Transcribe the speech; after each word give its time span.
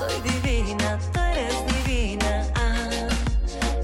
Soy 0.00 0.20
divina, 0.22 0.98
tú 1.12 1.20
eres 1.20 1.56
divina. 1.74 2.46
Ah, 2.54 2.88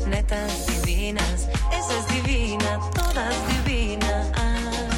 netas 0.09 0.67
divinas, 0.67 1.49
esa 1.71 1.99
es 2.01 2.07
divina, 2.09 2.81
todas 2.95 3.35
divinas. 3.53 4.27
Ah, 4.35 4.89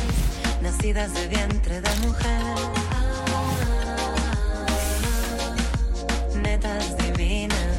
nacidas 0.62 1.12
de 1.14 1.26
vientre 1.26 1.80
de 1.80 1.94
mujer. 2.06 2.54
Ah, 2.92 4.66
netas 6.40 6.96
divinas. 6.98 7.74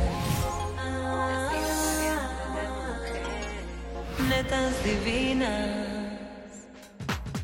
Netas 4.28 4.84
divinas. 4.84 5.79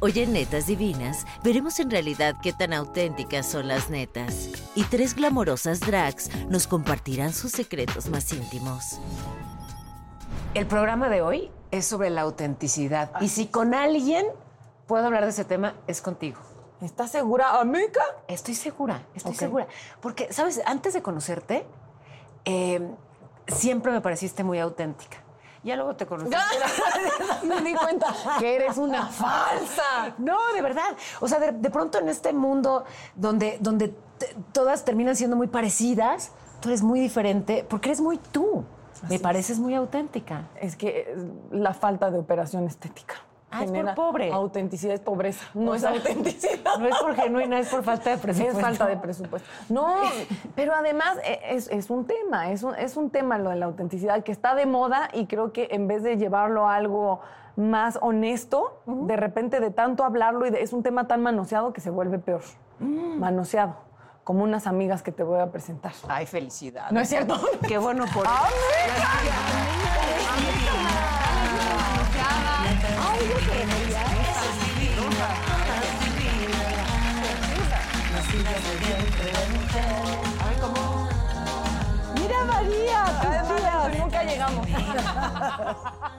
Hoy 0.06 0.20
en 0.20 0.34
Netas 0.34 0.68
Divinas 0.68 1.26
veremos 1.44 1.80
en 1.80 1.90
realidad 1.90 2.36
qué 2.44 2.54
tan 2.54 2.74
auténticas 2.74 3.44
son 3.48 3.68
las 3.68 3.90
netas. 3.90 4.52
Y 4.76 4.84
tres 4.84 5.16
glamorosas 5.16 5.80
drags 5.80 6.30
nos 6.48 6.68
compartirán 6.68 7.34
sus 7.34 7.52
secretos 7.52 8.08
más 8.10 8.32
íntimos. 8.32 9.00
El 10.54 10.68
programa 10.68 11.10
de 11.10 11.24
hoy 11.24 11.50
es 11.72 11.88
sobre 11.88 12.12
la 12.12 12.22
autenticidad. 12.22 13.20
Y 13.20 13.30
si 13.30 13.48
con 13.48 13.74
alguien 13.74 14.28
puedo 14.86 15.08
hablar 15.08 15.24
de 15.24 15.32
ese 15.32 15.44
tema, 15.44 15.74
es 15.88 16.04
contigo. 16.04 16.40
¿Estás 16.82 17.10
segura, 17.10 17.60
amiga? 17.60 18.04
Estoy 18.28 18.54
segura, 18.54 19.08
estoy 19.16 19.34
segura. 19.34 19.66
Porque, 20.02 20.32
¿sabes? 20.32 20.62
Antes 20.68 20.94
de 20.94 21.02
conocerte, 21.02 21.66
eh, 22.46 22.92
siempre 23.48 23.92
me 23.92 24.02
pareciste 24.02 24.44
muy 24.44 24.60
auténtica. 24.60 25.25
Ya 25.66 25.76
luego 25.76 25.96
te 25.96 26.06
conocí. 26.06 26.30
Me 27.44 27.60
di 27.62 27.74
cuenta 27.74 28.14
que 28.40 28.56
eres 28.56 28.78
una 28.78 29.08
falsa. 29.08 30.14
No, 30.20 30.38
de 30.54 30.62
verdad. 30.62 30.96
O 31.20 31.28
sea, 31.28 31.40
de, 31.40 31.54
de 31.54 31.70
pronto 31.72 31.98
en 31.98 32.08
este 32.08 32.34
mundo 32.34 32.86
donde, 33.16 33.58
donde 33.60 33.96
todas 34.52 34.86
terminan 34.86 35.16
siendo 35.16 35.36
muy 35.36 35.48
parecidas, 35.48 36.32
tú 36.62 36.70
eres 36.70 36.84
muy 36.84 37.00
diferente 37.00 37.66
porque 37.68 37.90
eres 37.90 38.00
muy 38.00 38.18
tú. 38.18 38.64
Me 39.10 39.20
pareces 39.20 39.60
muy 39.60 39.74
auténtica. 39.74 40.48
Es 40.62 40.76
que 40.76 41.00
eh, 41.08 41.16
la 41.52 41.74
falta 41.74 42.12
de 42.12 42.20
operación 42.20 42.66
estética. 42.66 43.16
Ah, 43.56 43.64
es 43.64 43.72
por 43.72 43.96
pobre. 43.96 44.32
Autenticidad 44.32 44.94
es 44.94 45.00
pobreza, 45.02 45.46
no 45.54 45.72
O 45.72 45.76
es 45.76 45.82
sea, 45.82 45.92
autenticidad. 45.92 46.56
No 46.80 46.88
es 46.88 46.98
por 46.98 47.16
genuina, 47.16 47.60
es 47.60 47.70
por 47.70 47.84
falta 47.84 48.10
de 48.12 48.18
presupuesto. 48.18 48.60
Es 48.60 48.66
falta 48.66 48.88
de 48.88 48.98
presupuesto. 48.98 49.48
No, 49.70 49.96
pero 50.56 50.74
además 50.74 51.18
eh, 51.24 51.40
es, 51.50 51.70
es 51.70 51.90
un 51.90 52.06
tema, 52.06 52.52
es 52.52 52.64
un, 52.64 52.76
es 52.76 52.98
un 52.98 53.10
tema 53.10 53.38
lo 53.38 53.50
de 53.50 53.56
la 53.56 53.66
autenticidad 53.68 54.24
que 54.24 54.32
está 54.32 54.56
de 54.56 54.66
moda 54.66 55.10
y 55.14 55.28
creo 55.28 55.54
que 55.54 55.70
en 55.72 55.88
vez 55.88 56.04
de 56.04 56.18
llevarlo 56.18 56.68
a 56.68 56.76
algo 56.76 57.22
más 57.56 57.98
honesto, 58.02 58.82
de 58.86 59.16
repente 59.16 59.62
de 59.62 59.72
tanto 59.72 60.04
hablarlo 60.04 60.46
y 60.46 60.50
de- 60.50 60.62
es 60.62 60.74
un 60.74 60.84
tema 60.84 61.08
tan 61.08 61.22
manoseado 61.24 61.72
que 61.72 61.80
se 61.80 61.90
vuelve 61.90 62.20
peor. 62.20 62.42
Mm. 62.80 63.20
Manoseado, 63.20 63.78
como 64.26 64.44
unas 64.44 64.68
amigas 64.68 65.02
que 65.04 65.14
te 65.14 65.24
voy 65.24 65.40
a 65.40 65.50
presentar. 65.52 65.94
Ay, 66.10 66.26
felicidad. 66.26 66.92
¿No 66.92 67.00
es 67.00 67.08
cierto? 67.08 67.40
Qué 67.68 67.78
bueno 67.78 68.04
por 68.14 68.26
Mira, 73.18 73.66
María, 82.96 83.12
tus 83.22 83.62
tías. 83.62 84.00
Nunca 84.00 84.24
llegamos. 84.24 84.68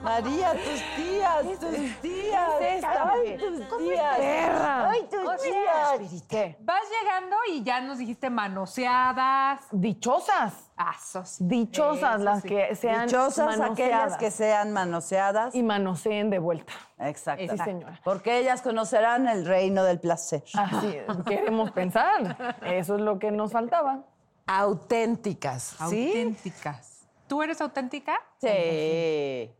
María, 0.01 0.51
tus 0.53 0.81
tías, 0.95 1.59
tus 1.59 2.01
tías. 2.01 2.49
Ay, 2.59 3.37
tus 3.37 3.77
tías. 3.77 4.19
Ay, 4.19 5.07
tus 5.09 5.41
tías. 5.41 6.23
¿Qué? 6.27 6.57
Vas 6.61 6.83
llegando 7.01 7.35
y 7.51 7.63
ya 7.63 7.81
nos 7.81 7.97
dijiste 7.97 8.29
manoseadas. 8.29 9.61
Dichosas. 9.71 10.53
Asos. 10.75 11.37
Dichosas 11.39 12.21
las 12.21 12.43
que 12.43 12.75
sean 12.75 13.07
Dichosas 13.07 13.59
aquellas 13.59 13.67
manoseadas 13.69 14.17
que 14.17 14.31
sean 14.31 14.73
manoseadas. 14.73 15.55
y 15.55 15.63
manoseen 15.63 16.29
de 16.29 16.37
vuelta. 16.39 16.73
Exacto. 16.99 17.45
Sí, 17.49 17.57
señora. 17.63 17.99
Porque 18.03 18.37
ellas 18.37 18.61
conocerán 18.61 19.27
el 19.27 19.45
reino 19.45 19.83
del 19.83 19.99
placer. 19.99 20.43
Así 20.53 20.99
queremos 21.25 21.71
pensar. 21.71 22.55
Eso 22.63 22.95
es 22.95 23.01
lo 23.01 23.17
que 23.17 23.31
nos 23.31 23.51
faltaba. 23.51 24.03
Auténticas, 24.47 25.75
¿sí? 25.89 26.07
Auténticas. 26.07 27.07
¿Tú 27.27 27.43
eres 27.43 27.59
auténtica? 27.61 28.19
Sí. 28.39 29.51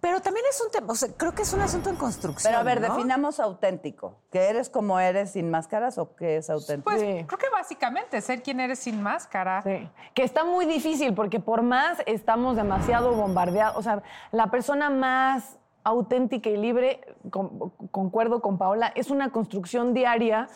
Pero 0.00 0.20
también 0.20 0.44
es 0.50 0.60
un 0.60 0.70
tema, 0.70 0.92
o 0.92 0.94
sea, 0.94 1.08
creo 1.16 1.34
que 1.34 1.42
es 1.42 1.52
un 1.54 1.60
asunto 1.62 1.88
en 1.88 1.96
construcción. 1.96 2.50
Pero 2.50 2.60
a 2.60 2.62
ver, 2.62 2.78
¿no? 2.80 2.94
definamos 2.94 3.40
auténtico. 3.40 4.18
¿Que 4.30 4.50
eres 4.50 4.68
como 4.68 5.00
eres 5.00 5.30
sin 5.32 5.50
máscaras 5.50 5.96
o 5.96 6.14
qué 6.14 6.36
es 6.36 6.50
auténtico? 6.50 6.84
Pues 6.90 7.00
Sí. 7.00 7.24
creo 7.26 7.38
que 7.38 7.48
básicamente 7.50 8.20
ser 8.20 8.42
quien 8.42 8.60
eres 8.60 8.80
sin 8.80 9.02
máscara. 9.02 9.62
Sí. 9.62 9.88
Que 10.12 10.22
está 10.22 10.44
muy 10.44 10.66
difícil 10.66 11.14
porque 11.14 11.40
por 11.40 11.62
más 11.62 11.98
estamos 12.04 12.54
demasiado 12.54 13.12
bombardeados. 13.14 13.78
O 13.78 13.82
sea, 13.82 14.02
la 14.30 14.48
persona 14.48 14.90
más 14.90 15.56
auténtica 15.84 16.48
y 16.50 16.56
libre, 16.56 17.00
con- 17.30 17.70
concuerdo 17.90 18.40
con 18.40 18.56
Paola, 18.58 18.90
es 18.94 19.10
una 19.10 19.30
construcción 19.30 19.92
diaria, 19.94 20.48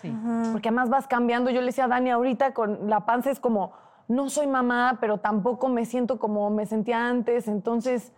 porque 0.53 0.69
además 0.69 0.89
vas 0.89 1.07
cambiando. 1.07 1.51
Yo 1.51 1.61
le 1.61 1.67
decía 1.67 1.85
a 1.85 1.89
Dani 1.89 2.11
ahorita 2.11 2.55
con 2.55 2.89
la 2.89 3.05
panza 3.07 3.31
es 3.31 3.39
como, 3.39 3.73
no 4.09 4.31
soy 4.31 4.47
mamá, 4.47 4.97
pero 5.01 5.19
tampoco 5.19 5.69
me 5.69 5.85
siento 5.85 6.19
como 6.19 6.49
me 6.51 6.65
sentía 6.65 7.07
antes, 7.09 7.47
entonces, 7.47 8.13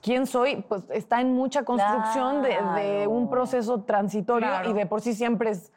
¿quién 0.00 0.26
soy? 0.26 0.62
Pues 0.68 0.88
está 0.90 1.20
en 1.20 1.34
mucha 1.34 1.64
construcción 1.64 2.42
de- 2.42 3.06
un 3.08 3.28
proceso 3.28 3.82
transitorio 3.82 4.48
Claro. 4.48 4.70
y 4.70 4.72
de 4.74 4.86
por 4.86 5.00
sí 5.00 5.12
siempre 5.12 5.50
es 5.50 5.72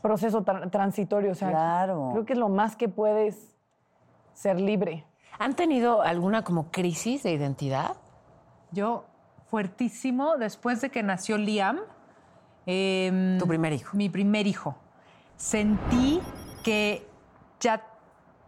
proceso 0.00 0.44
tra- 0.44 0.70
transitorio. 0.70 1.32
O 1.32 1.34
sea, 1.34 1.50
Claro. 1.50 2.08
creo 2.12 2.24
que 2.24 2.32
es 2.32 2.38
lo 2.38 2.48
más 2.48 2.74
que 2.76 2.88
puedes 2.88 3.54
ser 4.32 4.60
libre. 4.60 5.04
¿Han 5.38 5.54
tenido 5.54 6.00
alguna 6.00 6.42
como 6.42 6.70
crisis 6.70 7.22
de 7.24 7.32
identidad? 7.32 7.96
Yo, 8.70 9.04
fuertísimo, 9.50 10.36
después 10.36 10.80
de 10.80 10.90
que 10.90 11.02
nació 11.02 11.38
Liam. 11.38 11.80
em, 12.66 13.38
Tu 13.38 13.46
primer 13.46 13.72
hijo. 13.72 13.96
Mi 13.96 14.08
primer 14.08 14.46
hijo. 14.46 14.76
Sentí 15.36 16.20
que 16.64 17.06
ya 17.60 17.82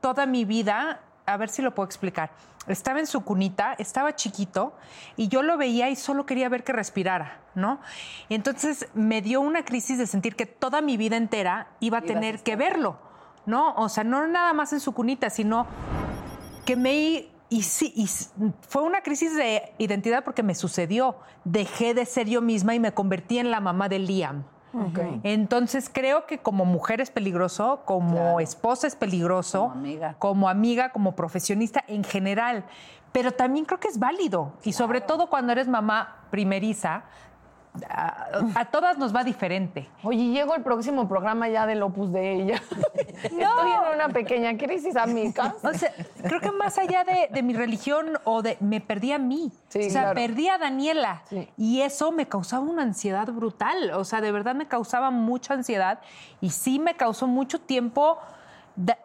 toda 0.00 0.26
mi 0.26 0.44
vida, 0.44 1.00
a 1.26 1.36
ver 1.36 1.48
si 1.50 1.62
lo 1.62 1.74
puedo 1.74 1.86
explicar, 1.86 2.30
estaba 2.66 2.98
en 3.00 3.06
su 3.06 3.22
cunita, 3.24 3.74
estaba 3.78 4.14
chiquito 4.14 4.74
y 5.16 5.28
yo 5.28 5.42
lo 5.42 5.56
veía 5.56 5.88
y 5.88 5.96
solo 5.96 6.26
quería 6.26 6.48
ver 6.48 6.64
que 6.64 6.72
respirara, 6.72 7.40
¿no? 7.54 7.80
Y 8.28 8.34
entonces 8.34 8.88
me 8.94 9.22
dio 9.22 9.40
una 9.40 9.64
crisis 9.64 9.98
de 9.98 10.06
sentir 10.06 10.36
que 10.36 10.46
toda 10.46 10.80
mi 10.82 10.96
vida 10.96 11.16
entera 11.16 11.68
iba 11.80 11.98
a 11.98 12.02
tener 12.02 12.42
que 12.42 12.56
verlo, 12.56 12.98
¿no? 13.46 13.74
O 13.76 13.88
sea, 13.88 14.04
no 14.04 14.26
nada 14.26 14.52
más 14.52 14.72
en 14.72 14.80
su 14.80 14.92
cunita, 14.92 15.30
sino 15.30 15.66
que 16.66 16.76
me... 16.76 17.28
Y 17.50 17.62
sí, 17.62 17.92
y 17.96 18.06
fue 18.68 18.82
una 18.82 19.00
crisis 19.00 19.34
de 19.34 19.72
identidad 19.78 20.22
porque 20.24 20.42
me 20.42 20.54
sucedió. 20.54 21.16
Dejé 21.44 21.94
de 21.94 22.04
ser 22.04 22.28
yo 22.28 22.42
misma 22.42 22.74
y 22.74 22.80
me 22.80 22.92
convertí 22.92 23.38
en 23.38 23.50
la 23.50 23.60
mamá 23.60 23.88
de 23.88 23.98
Liam. 23.98 24.44
Entonces 25.22 25.90
creo 25.92 26.26
que 26.26 26.38
como 26.38 26.64
mujer 26.66 27.00
es 27.00 27.10
peligroso, 27.10 27.80
como 27.86 28.38
esposa 28.38 28.86
es 28.86 28.96
peligroso, 28.96 29.68
Como 29.68 29.72
amiga. 29.72 30.14
como 30.18 30.48
amiga, 30.48 30.90
como 30.90 31.16
profesionista 31.16 31.82
en 31.88 32.04
general. 32.04 32.64
Pero 33.12 33.32
también 33.32 33.64
creo 33.64 33.80
que 33.80 33.88
es 33.88 33.98
válido. 33.98 34.52
Y 34.64 34.74
sobre 34.74 35.00
todo 35.00 35.30
cuando 35.30 35.52
eres 35.52 35.66
mamá 35.68 36.26
primeriza, 36.30 37.04
a, 37.88 38.28
a 38.54 38.64
todas 38.66 38.98
nos 38.98 39.14
va 39.14 39.24
diferente. 39.24 39.88
Oye, 40.02 40.30
llegó 40.30 40.54
el 40.54 40.62
próximo 40.62 41.08
programa 41.08 41.48
ya 41.48 41.66
del 41.66 41.82
Opus 41.82 42.12
de 42.12 42.34
ella. 42.34 42.62
Estoy 43.22 43.38
en 43.40 43.94
una 43.94 44.08
pequeña 44.08 44.56
crisis, 44.56 44.96
amiga. 44.96 45.54
O 45.62 45.72
sea, 45.74 45.92
creo 46.22 46.40
que 46.40 46.50
más 46.52 46.78
allá 46.78 47.04
de, 47.04 47.28
de 47.32 47.42
mi 47.42 47.52
religión 47.54 48.18
o 48.24 48.42
de 48.42 48.56
me 48.60 48.80
perdí 48.80 49.12
a 49.12 49.18
mí. 49.18 49.52
Sí, 49.68 49.80
o 49.86 49.90
sea, 49.90 50.02
claro. 50.02 50.14
perdí 50.14 50.48
a 50.48 50.58
Daniela. 50.58 51.22
Sí. 51.28 51.48
Y 51.56 51.80
eso 51.82 52.12
me 52.12 52.26
causaba 52.26 52.62
una 52.64 52.82
ansiedad 52.82 53.26
brutal. 53.28 53.90
O 53.92 54.04
sea, 54.04 54.20
de 54.20 54.32
verdad 54.32 54.54
me 54.54 54.66
causaba 54.68 55.10
mucha 55.10 55.54
ansiedad. 55.54 56.00
Y 56.40 56.50
sí 56.50 56.78
me 56.78 56.94
causó 56.94 57.26
mucho 57.26 57.60
tiempo. 57.60 58.18
da- 58.76 58.98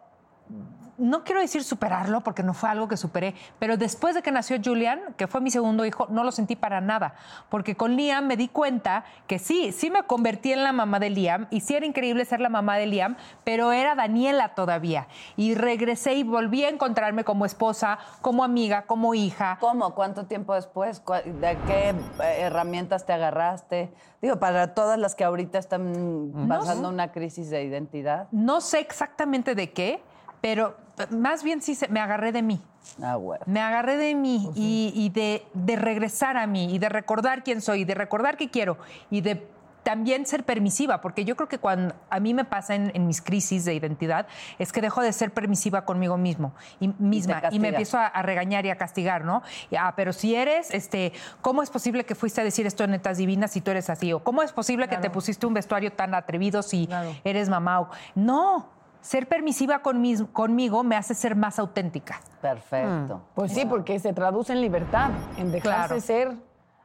no 0.98 1.24
quiero 1.24 1.40
decir 1.40 1.64
superarlo 1.64 2.20
porque 2.22 2.42
no 2.42 2.54
fue 2.54 2.68
algo 2.70 2.88
que 2.88 2.96
superé, 2.96 3.34
pero 3.58 3.76
después 3.76 4.14
de 4.14 4.22
que 4.22 4.30
nació 4.30 4.58
Julian, 4.64 5.00
que 5.16 5.26
fue 5.26 5.40
mi 5.40 5.50
segundo 5.50 5.84
hijo, 5.84 6.06
no 6.10 6.24
lo 6.24 6.32
sentí 6.32 6.56
para 6.56 6.80
nada, 6.80 7.14
porque 7.48 7.74
con 7.76 7.96
Liam 7.96 8.26
me 8.26 8.36
di 8.36 8.48
cuenta 8.48 9.04
que 9.26 9.38
sí, 9.38 9.72
sí 9.72 9.90
me 9.90 10.02
convertí 10.04 10.52
en 10.52 10.62
la 10.62 10.72
mamá 10.72 10.98
de 11.00 11.10
Liam 11.10 11.46
y 11.50 11.60
sí 11.60 11.74
era 11.74 11.86
increíble 11.86 12.24
ser 12.24 12.40
la 12.40 12.48
mamá 12.48 12.76
de 12.76 12.86
Liam, 12.86 13.16
pero 13.44 13.72
era 13.72 13.94
Daniela 13.94 14.54
todavía 14.54 15.08
y 15.36 15.54
regresé 15.54 16.14
y 16.14 16.22
volví 16.22 16.64
a 16.64 16.68
encontrarme 16.68 17.24
como 17.24 17.44
esposa, 17.46 17.98
como 18.20 18.44
amiga, 18.44 18.82
como 18.82 19.14
hija. 19.14 19.58
¿Cómo? 19.60 19.94
¿Cuánto 19.94 20.26
tiempo 20.26 20.54
después? 20.54 21.00
¿Cuá- 21.00 21.22
¿De 21.22 21.58
qué 21.66 21.90
eh, 21.90 21.94
herramientas 22.40 23.04
te 23.06 23.12
agarraste? 23.12 23.92
Digo, 24.22 24.38
para 24.38 24.74
todas 24.74 24.98
las 24.98 25.14
que 25.14 25.24
ahorita 25.24 25.58
están 25.58 26.32
pasando 26.48 26.88
una 26.88 27.12
crisis 27.12 27.50
de 27.50 27.64
identidad. 27.64 28.28
No 28.30 28.60
sé 28.60 28.80
exactamente 28.80 29.54
de 29.54 29.70
qué, 29.72 30.02
pero 30.44 30.76
eh, 30.98 31.06
más 31.10 31.42
bien 31.42 31.62
sí 31.62 31.74
se- 31.74 31.88
me 31.88 32.00
agarré 32.00 32.30
de 32.30 32.42
mí. 32.42 32.60
Ah, 33.02 33.14
güey. 33.14 33.40
Me 33.46 33.60
agarré 33.62 33.96
de 33.96 34.14
mí 34.14 34.50
y, 34.54 34.92
y 34.94 35.08
de, 35.08 35.42
de 35.54 35.76
regresar 35.76 36.36
a 36.36 36.46
mí 36.46 36.74
y 36.74 36.78
de 36.78 36.90
recordar 36.90 37.42
quién 37.42 37.62
soy, 37.62 37.80
y 37.80 37.84
de 37.86 37.94
recordar 37.94 38.36
qué 38.36 38.50
quiero 38.50 38.76
y 39.10 39.22
de 39.22 39.48
también 39.84 40.24
ser 40.26 40.44
permisiva, 40.44 41.00
porque 41.02 41.24
yo 41.26 41.34
creo 41.36 41.48
que 41.48 41.58
cuando 41.58 41.94
a 42.10 42.18
mí 42.20 42.32
me 42.34 42.44
pasa 42.44 42.74
en, 42.74 42.90
en 42.94 43.06
mis 43.06 43.20
crisis 43.22 43.64
de 43.66 43.74
identidad 43.74 44.26
es 44.58 44.70
que 44.72 44.80
dejo 44.82 45.00
de 45.02 45.12
ser 45.12 45.30
permisiva 45.30 45.84
conmigo 45.86 46.16
mismo 46.18 46.54
y 46.80 46.88
misma 46.98 47.42
y, 47.50 47.58
me 47.58 47.68
empiezo 47.68 47.98
a, 47.98 48.06
a 48.06 48.22
regañar 48.22 48.64
y 48.66 48.70
a 48.70 48.76
castigar, 48.76 49.24
¿no? 49.24 49.42
Y, 49.70 49.76
ah, 49.76 49.92
pero 49.96 50.12
si 50.14 50.34
eres, 50.34 50.70
este, 50.72 51.12
¿cómo 51.42 51.62
es 51.62 51.70
posible 51.70 52.04
que 52.04 52.14
fuiste 52.14 52.40
a 52.40 52.44
decir 52.44 52.66
esto 52.66 52.84
en 52.84 52.90
netas 52.92 53.16
divinas 53.18 53.50
si 53.50 53.60
tú 53.62 53.70
eres 53.70 53.88
así? 53.90 54.12
¿O 54.12 54.22
cómo 54.24 54.42
es 54.42 54.52
posible 54.52 54.88
que 54.88 54.96
te 54.98 55.08
pusiste 55.10 55.46
un 55.46 55.54
vestuario 55.54 55.90
tan 55.92 56.14
atrevido 56.14 56.62
si 56.62 56.86
eres 57.24 57.48
mamá? 57.50 57.80
O- 57.80 57.90
No, 58.14 58.73
ser 59.04 59.28
permisiva 59.28 59.80
con 59.80 60.00
mis- 60.00 60.22
conmigo 60.32 60.82
me 60.82 60.96
hace 60.96 61.14
ser 61.14 61.36
más 61.36 61.58
auténtica. 61.58 62.20
Perfecto. 62.40 63.20
Pues 63.34 63.52
sí, 63.52 63.66
porque 63.66 63.98
se 63.98 64.14
traduce 64.14 64.54
en 64.54 64.62
libertad, 64.62 65.10
en 65.36 65.52
dejarse 65.52 65.88
Claro. 65.88 66.00
ser, 66.00 66.32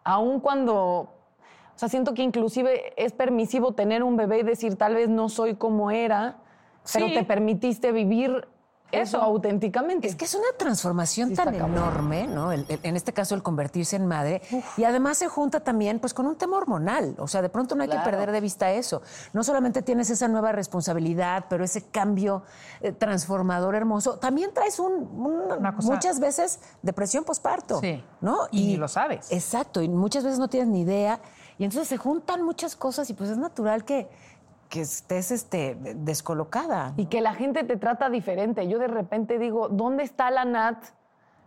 aun 0.03 0.41
cuando, 0.41 0.75
o 0.75 1.07
sea, 1.75 1.87
siento 1.87 2.13
que 2.13 2.21
inclusive 2.21 2.93
es 3.01 3.13
permisivo 3.13 3.71
tener 3.73 4.03
un 4.03 4.17
bebé 4.17 4.39
y 4.39 4.43
decir, 4.43 4.75
tal 4.75 4.95
vez 4.95 5.07
no 5.07 5.29
soy 5.29 5.55
como 5.55 5.91
era, 5.91 6.35
pero 6.93 7.07
Sí. 7.07 7.13
te 7.13 7.23
permitiste 7.23 7.93
vivir 7.93 8.45
eso, 8.91 9.17
Eso. 9.17 9.21
auténticamente. 9.21 10.07
Es 10.07 10.15
que 10.15 10.25
es 10.25 10.33
una 10.35 10.47
transformación 10.57 11.29
Sí, 11.29 11.35
tan 11.35 11.53
enorme, 11.53 12.27
¿no? 12.27 12.51
El- 12.51 12.65
el- 12.69 12.79
en 12.83 12.95
este 12.95 13.13
caso, 13.13 13.35
el 13.35 13.43
convertirse 13.43 13.95
en 13.95 14.07
madre. 14.07 14.41
Y 14.77 14.83
además 14.83 15.17
se 15.17 15.27
junta 15.27 15.59
también 15.59 15.99
pues, 15.99 16.13
con 16.13 16.25
un 16.25 16.35
tema 16.35 16.57
hormonal. 16.57 17.15
O 17.19 17.27
sea, 17.27 17.41
de 17.41 17.49
pronto 17.49 17.75
no 17.75 17.83
hay 17.83 17.89
Claro. 17.89 18.03
que 18.03 18.09
perder 18.09 18.31
de 18.31 18.41
vista 18.41 18.71
eso. 18.71 19.01
No 19.33 19.43
solamente 19.43 19.81
tienes 19.81 20.09
esa 20.09 20.27
nueva 20.27 20.51
responsabilidad, 20.51 21.45
pero 21.49 21.63
ese 21.63 21.83
cambio 21.83 22.43
eh, 22.81 22.91
transformador 22.91 23.75
hermoso. 23.75 24.17
También 24.19 24.53
traes 24.53 24.79
un, 24.79 24.93
un- 24.93 25.51
Una 25.59 25.75
cosa- 25.75 25.91
muchas 25.91 26.19
veces 26.19 26.59
depresión 26.81 27.23
posparto. 27.23 27.79
Sí. 27.81 28.03
¿no? 28.21 28.47
Y 28.51 28.65
ni 28.67 28.77
lo 28.77 28.87
sabes. 28.87 29.31
Exacto. 29.31 29.81
Y 29.81 29.89
muchas 29.89 30.23
veces 30.23 30.39
no 30.39 30.47
tienes 30.47 30.69
ni 30.69 30.81
idea. 30.81 31.19
Y 31.57 31.65
entonces 31.65 31.89
se 31.89 31.97
juntan 31.97 32.41
muchas 32.43 32.75
cosas 32.77 33.09
y 33.09 33.13
pues 33.13 33.29
es 33.29 33.37
natural 33.37 33.83
que, 33.83 34.09
que 34.69 34.81
estés 34.81 35.31
este, 35.31 35.75
descolocada. 35.95 36.93
Y 36.95 37.07
que 37.07 37.21
la 37.21 37.33
gente 37.33 37.63
te 37.63 37.75
trata 37.75 38.09
diferente. 38.09 38.67
Yo 38.67 38.77
de 38.79 38.87
repente 38.87 39.39
digo, 39.39 39.67
¿dónde 39.67 40.03
está 40.03 40.29
la 40.29 40.45
Nat? 40.45 40.77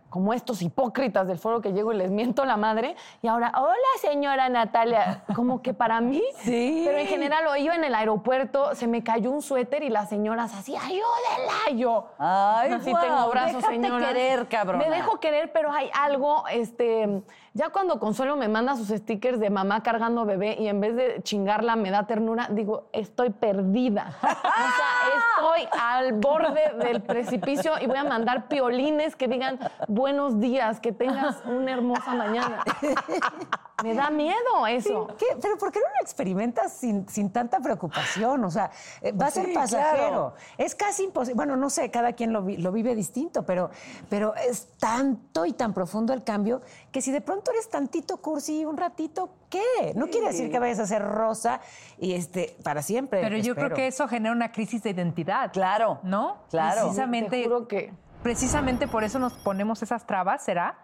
Como 0.09 0.31
estos 0.35 0.61
hipócritas 0.61 1.25
del 1.27 1.39
foro 1.39 1.59
que 1.59 1.73
llego 1.73 1.91
y 1.91 1.97
les 1.97 2.11
miento 2.11 2.45
la 2.45 2.55
madre. 2.55 2.95
Y 3.23 3.27
ahora, 3.27 3.51
hola 3.57 3.75
señora 3.99 4.47
Natalia. 4.47 5.23
Como 5.33 5.63
que 5.63 5.73
para 5.73 6.01
mí. 6.01 6.21
Sí. 6.43 6.83
Pero 6.85 6.99
en 6.99 7.07
general, 7.07 7.47
o 7.47 7.55
iba 7.55 7.73
en 7.73 7.83
el 7.83 7.95
aeropuerto, 7.95 8.75
se 8.75 8.85
me 8.85 9.03
cayó 9.03 9.31
un 9.31 9.41
suéter 9.41 9.81
y 9.81 9.89
las 9.89 10.09
señoras 10.09 10.53
así, 10.53 10.75
ayúdenla. 10.75 11.71
Y 11.71 11.77
yo. 11.77 12.09
Ay, 12.19 12.73
sí 12.83 12.91
guau, 12.91 13.01
tengo 13.01 13.29
brazos, 13.29 13.65
señora. 13.65 14.09
querer, 14.09 14.47
cabrona. 14.47 14.83
Me 14.83 14.95
dejo 14.95 15.19
querer, 15.19 15.51
pero 15.51 15.71
hay 15.71 15.89
algo, 15.93 16.43
este, 16.51 17.23
ya 17.53 17.69
cuando 17.69 17.99
Consuelo 17.99 18.35
me 18.35 18.47
manda 18.47 18.75
sus 18.75 18.87
stickers 18.87 19.39
de 19.39 19.49
mamá 19.49 19.83
cargando 19.83 20.25
bebé 20.25 20.57
y 20.59 20.67
en 20.67 20.81
vez 20.81 20.95
de 20.95 21.21
chingarla 21.23 21.75
me 21.75 21.91
da 21.91 22.07
ternura, 22.07 22.47
digo, 22.51 22.89
estoy 22.91 23.29
perdida. 23.29 24.15
O 24.53 24.75
sea, 24.75 25.61
estoy 25.61 25.79
al 25.79 26.13
borde 26.13 26.73
del 26.79 27.01
precipicio 27.01 27.73
y 27.81 27.85
voy 27.85 27.97
a 27.97 28.03
mandar 28.03 28.47
piolines 28.47 29.15
que 29.15 29.27
digan 29.27 29.59
buenos 29.87 30.39
días, 30.39 30.79
que 30.79 30.91
tengas 30.91 31.43
una 31.45 31.71
hermosa 31.71 32.13
mañana. 32.15 32.63
Me 33.81 33.95
da 33.95 34.09
miedo 34.11 34.67
eso. 34.67 35.07
¿Qué? 35.17 35.25
Pero 35.41 35.57
¿por 35.57 35.71
qué 35.71 35.79
no 35.79 35.85
lo 35.87 36.01
experimentas 36.03 36.73
sin, 36.73 37.09
sin 37.09 37.31
tanta 37.31 37.59
preocupación? 37.59 38.43
O 38.43 38.51
sea, 38.51 38.69
eh, 39.01 39.11
va 39.11 39.25
a 39.27 39.31
ser 39.31 39.47
Sí, 39.47 39.53
pasajero. 39.53 39.97
claro. 39.97 40.33
Es 40.57 40.75
casi 40.75 41.05
imposible. 41.05 41.35
Bueno, 41.35 41.55
no 41.55 41.69
sé, 41.71 41.89
cada 41.89 42.13
quien 42.13 42.31
lo, 42.33 42.43
vi- 42.43 42.57
lo 42.57 42.71
vive 42.71 42.93
distinto, 42.95 43.43
pero, 43.45 43.71
pero 44.09 44.35
es 44.35 44.67
tanto 44.77 45.45
y 45.45 45.53
tan 45.53 45.73
profundo 45.73 46.13
el 46.13 46.23
cambio 46.23 46.61
que 46.91 47.01
si 47.01 47.11
de 47.11 47.21
pronto 47.21 47.51
eres 47.51 47.67
tantito 47.69 48.17
cursi 48.17 48.63
un 48.63 48.77
ratito, 48.77 49.31
¿qué? 49.49 49.93
No 49.95 50.07
quiere 50.07 50.27
decir 50.27 50.51
que 50.51 50.59
vayas 50.59 50.79
a 50.79 50.85
ser 50.85 51.01
rosa 51.03 51.59
y 51.97 52.13
este 52.13 52.55
para 52.63 52.83
siempre. 52.83 53.21
Pero 53.21 53.37
yo 53.37 53.55
creo 53.55 53.73
que 53.73 53.87
eso 53.87 54.07
genera 54.07 54.33
una 54.35 54.51
crisis 54.51 54.83
de 54.83 54.91
identidad. 54.91 55.51
Claro. 55.51 55.99
¿No? 56.03 56.37
Claro. 56.51 56.81
Precisamente, 56.83 57.37
Te 57.41 57.43
juro 57.45 57.67
que... 57.67 57.91
precisamente 58.21 58.87
por 58.87 59.03
eso 59.03 59.17
nos 59.19 59.33
ponemos 59.33 59.81
esas 59.81 60.05
trabas, 60.05 60.43
¿será? 60.43 60.77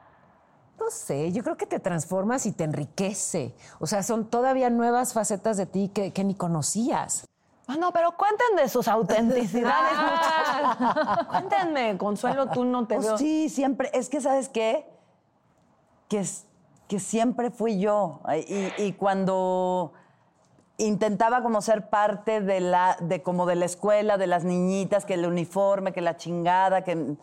No 0.79 0.89
sé, 0.89 1.31
yo 1.31 1.43
creo 1.43 1.57
que 1.57 1.65
te 1.65 1.79
transformas 1.79 2.45
y 2.45 2.51
te 2.51 2.63
enriquece. 2.63 3.53
O 3.79 3.87
sea, 3.87 4.01
son 4.03 4.25
todavía 4.29 4.69
nuevas 4.69 5.13
facetas 5.13 5.57
de 5.57 5.65
ti 5.65 5.91
que, 5.93 6.13
que 6.13 6.23
ni 6.23 6.35
conocías. 6.35 7.25
Ah, 7.67 7.75
no, 7.77 7.91
pero 7.91 8.15
cuenten 8.17 8.55
de 8.55 8.67
sus 8.69 8.87
autenticidades. 8.87 9.97
muchachas. 10.01 11.27
Cuéntenme, 11.27 11.97
Consuelo, 11.97 12.47
tú 12.49 12.65
no 12.65 12.87
te 12.87 12.95
Pues 12.95 13.07
veo. 13.07 13.17
sí, 13.17 13.49
siempre. 13.49 13.91
Es 13.93 14.09
que, 14.09 14.21
¿sabes 14.21 14.49
qué? 14.49 14.85
Que, 16.07 16.25
que 16.87 16.99
siempre 16.99 17.51
fui 17.51 17.79
yo. 17.79 18.21
Y, 18.47 18.71
y 18.83 18.93
cuando 18.93 19.93
intentaba 20.77 21.43
como 21.43 21.61
ser 21.61 21.89
parte 21.89 22.41
de 22.41 22.61
la, 22.61 22.97
de 23.01 23.21
como 23.21 23.45
de 23.45 23.55
la 23.55 23.65
escuela, 23.65 24.17
de 24.17 24.27
las 24.27 24.45
niñitas, 24.45 25.05
que 25.05 25.15
el 25.15 25.25
uniforme, 25.25 25.91
que 25.91 26.01
la 26.01 26.17
chingada, 26.17 26.83
que 26.83 27.17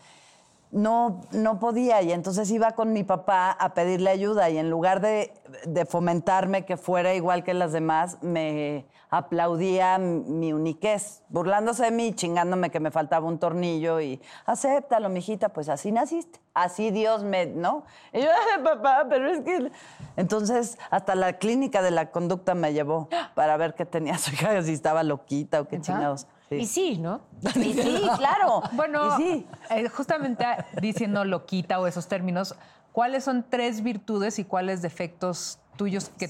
no, 0.77 1.23
no 1.33 1.59
podía. 1.59 2.03
Y 2.03 2.13
entonces 2.13 2.51
iba 2.51 2.73
con 2.73 2.93
mi 2.93 3.03
papá 3.03 3.51
a 3.51 3.75
pedirle 3.75 4.11
ayuda. 4.11 4.51
Y 4.51 4.59
en 4.59 4.71
lugar 4.71 5.01
de, 5.01 5.33
de 5.65 5.87
fomentarme 5.87 6.65
que 6.65 6.77
fuera 6.77 7.15
igual 7.15 7.43
que 7.45 7.55
las 7.55 7.73
demás, 7.73 8.19
me 8.23 8.87
aplaudía 9.09 9.99
mi 9.99 10.53
uniquez, 10.53 11.23
burlándose 11.29 11.85
de 11.85 11.91
mí, 11.93 12.13
chingándome 12.13 12.71
que 12.71 12.81
me 12.81 12.91
faltaba 12.91 13.27
un 13.27 13.39
tornillo 13.39 14.01
y 14.01 14.21
acéptalo, 14.45 15.09
mijita, 15.09 15.49
pues 15.51 15.69
así 15.69 15.93
naciste. 15.93 16.41
Así 16.55 16.91
Dios 16.91 17.23
me, 17.23 17.47
¿no? 17.47 17.85
Y 18.13 18.23
yo, 18.23 18.29
"Ay, 18.31 18.63
papá, 18.63 19.07
pero 19.09 19.31
es 19.31 19.41
que. 19.41 19.71
Entonces, 20.17 20.79
hasta 20.91 21.15
la 21.15 21.35
clínica 21.35 21.83
de 21.83 21.91
la 21.91 22.11
conducta 22.11 22.55
me 22.55 22.73
llevó 22.73 23.09
para 23.35 23.57
ver 23.57 23.75
qué 23.75 23.87
tenía 23.87 24.19
su 24.19 24.33
hija, 24.33 24.63
si 24.63 24.73
estaba 24.73 25.03
loquita 25.03 25.61
o 25.61 25.69
qué 25.69 25.81
chingados. 25.81 26.27
Sí. 26.49 26.55
Y 26.57 26.67
sí, 26.67 26.99
¿no? 26.99 27.21
Y 27.57 27.73
sí, 27.75 28.03
claro. 28.19 28.63
Bueno, 28.73 29.19
Y 29.19 29.23
sí. 29.23 29.47
eh, 29.71 29.89
justamente 29.89 30.45
diciendo 30.81 31.25
loquita 31.25 31.81
o 31.81 31.87
esos 31.87 32.07
términos, 32.07 32.55
¿cuáles 32.93 33.25
son 33.25 33.45
tres 33.49 33.83
virtudes 33.83 34.39
y 34.39 34.45
cuáles 34.45 34.81
defectos 34.83 35.59
tuyos 35.77 36.09
que 36.11 36.29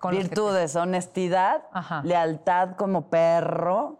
con 0.00 0.14
los 0.14 0.24
que 0.24 0.28
te- 0.30 0.34
Virtudes, 0.34 0.74
honestidad, 0.76 1.62
Ajá. 1.72 2.02
lealtad 2.04 2.70
como 2.76 3.02
perro 3.06 3.98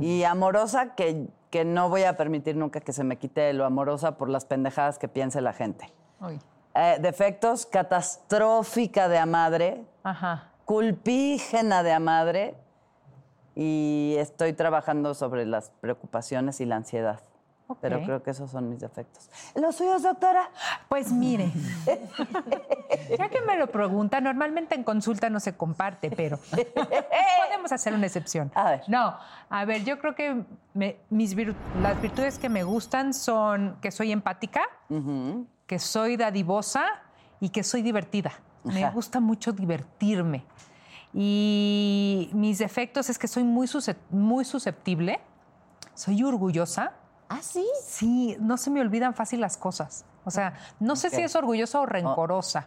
y 0.00 0.24
amorosa 0.24 0.94
que, 0.96 1.28
que 1.50 1.64
no 1.64 1.88
voy 1.88 2.02
a 2.04 2.16
permitir 2.16 2.56
nunca 2.56 2.80
que 2.80 2.92
se 2.92 3.04
me 3.04 3.16
quite 3.16 3.52
lo 3.52 3.64
amorosa 3.64 4.16
por 4.16 4.28
las 4.28 4.44
pendejadas 4.46 4.98
que 4.98 5.06
piense 5.06 5.40
la 5.40 5.52
gente. 5.52 5.92
Uy, 6.20 6.40
Eh, 6.74 6.96
defectos, 7.00 7.66
catastrófica 7.66 9.08
de 9.08 9.18
a 9.18 9.26
madre, 9.26 9.84
Ajá. 10.02 10.48
culpígena 10.64 11.82
de 11.82 11.92
a 11.92 12.00
madre 12.00 12.56
y 13.60 14.14
estoy 14.18 14.52
trabajando 14.52 15.14
sobre 15.14 15.44
las 15.44 15.70
preocupaciones 15.80 16.60
y 16.60 16.64
la 16.64 16.76
ansiedad. 16.76 17.18
Pero 17.82 18.00
creo 18.02 18.22
que 18.22 18.30
esos 18.30 18.50
son 18.50 18.70
mis 18.70 18.78
defectos. 18.80 19.28
¿Los 19.54 19.76
suyos, 19.76 20.02
doctora? 20.02 20.48
Pues 20.88 21.12
mire, 21.12 21.52
ya 23.18 23.28
que 23.28 23.40
me 23.42 23.56
lo 23.58 23.66
pregunta, 23.66 24.20
normalmente 24.20 24.74
en 24.74 24.84
consulta 24.84 25.28
no 25.28 25.38
se 25.40 25.54
comparte, 25.56 26.10
pero 26.10 26.38
podemos 26.50 27.72
hacer 27.72 27.92
una 27.92 28.06
excepción. 28.06 28.50
A 28.54 28.70
ver. 28.70 28.82
No, 28.86 29.18
a 29.50 29.64
ver, 29.66 29.84
yo 29.84 29.98
creo 29.98 30.14
que 30.14 30.44
me- 30.72 30.96
mis 31.10 31.36
las 31.82 32.00
virtudes 32.00 32.38
que 32.38 32.48
me 32.48 32.62
gustan 32.62 33.12
son 33.12 33.76
que 33.82 33.90
soy 33.90 34.12
empática, 34.12 34.62
que 35.66 35.78
soy 35.78 36.16
dadivosa 36.16 36.86
y 37.40 37.50
que 37.50 37.62
soy 37.64 37.82
divertida. 37.82 38.32
Me 38.64 38.88
gusta 38.90 39.20
mucho 39.20 39.52
divertirme. 39.52 40.44
Y 41.12 42.30
mis 42.32 42.58
defectos 42.58 43.08
es 43.10 43.18
que 43.18 43.28
soy 43.28 43.44
muy, 43.44 43.68
muy 44.10 44.44
susceptible, 44.44 45.20
soy 45.94 46.22
orgullosa. 46.22 46.92
¿Ah, 47.28 47.40
sí? 47.42 47.66
Sí, 47.82 48.36
no 48.40 48.56
se 48.56 48.70
me 48.70 48.80
olvidan 48.80 49.14
fácil 49.14 49.40
las 49.40 49.56
cosas. 49.56 50.04
O 50.24 50.30
sea, 50.30 50.54
no 50.80 50.96
sé 50.96 51.10
si 51.10 51.22
es 51.22 51.34
orgullosa 51.36 51.80
o 51.80 51.86
rencorosa 51.86 52.66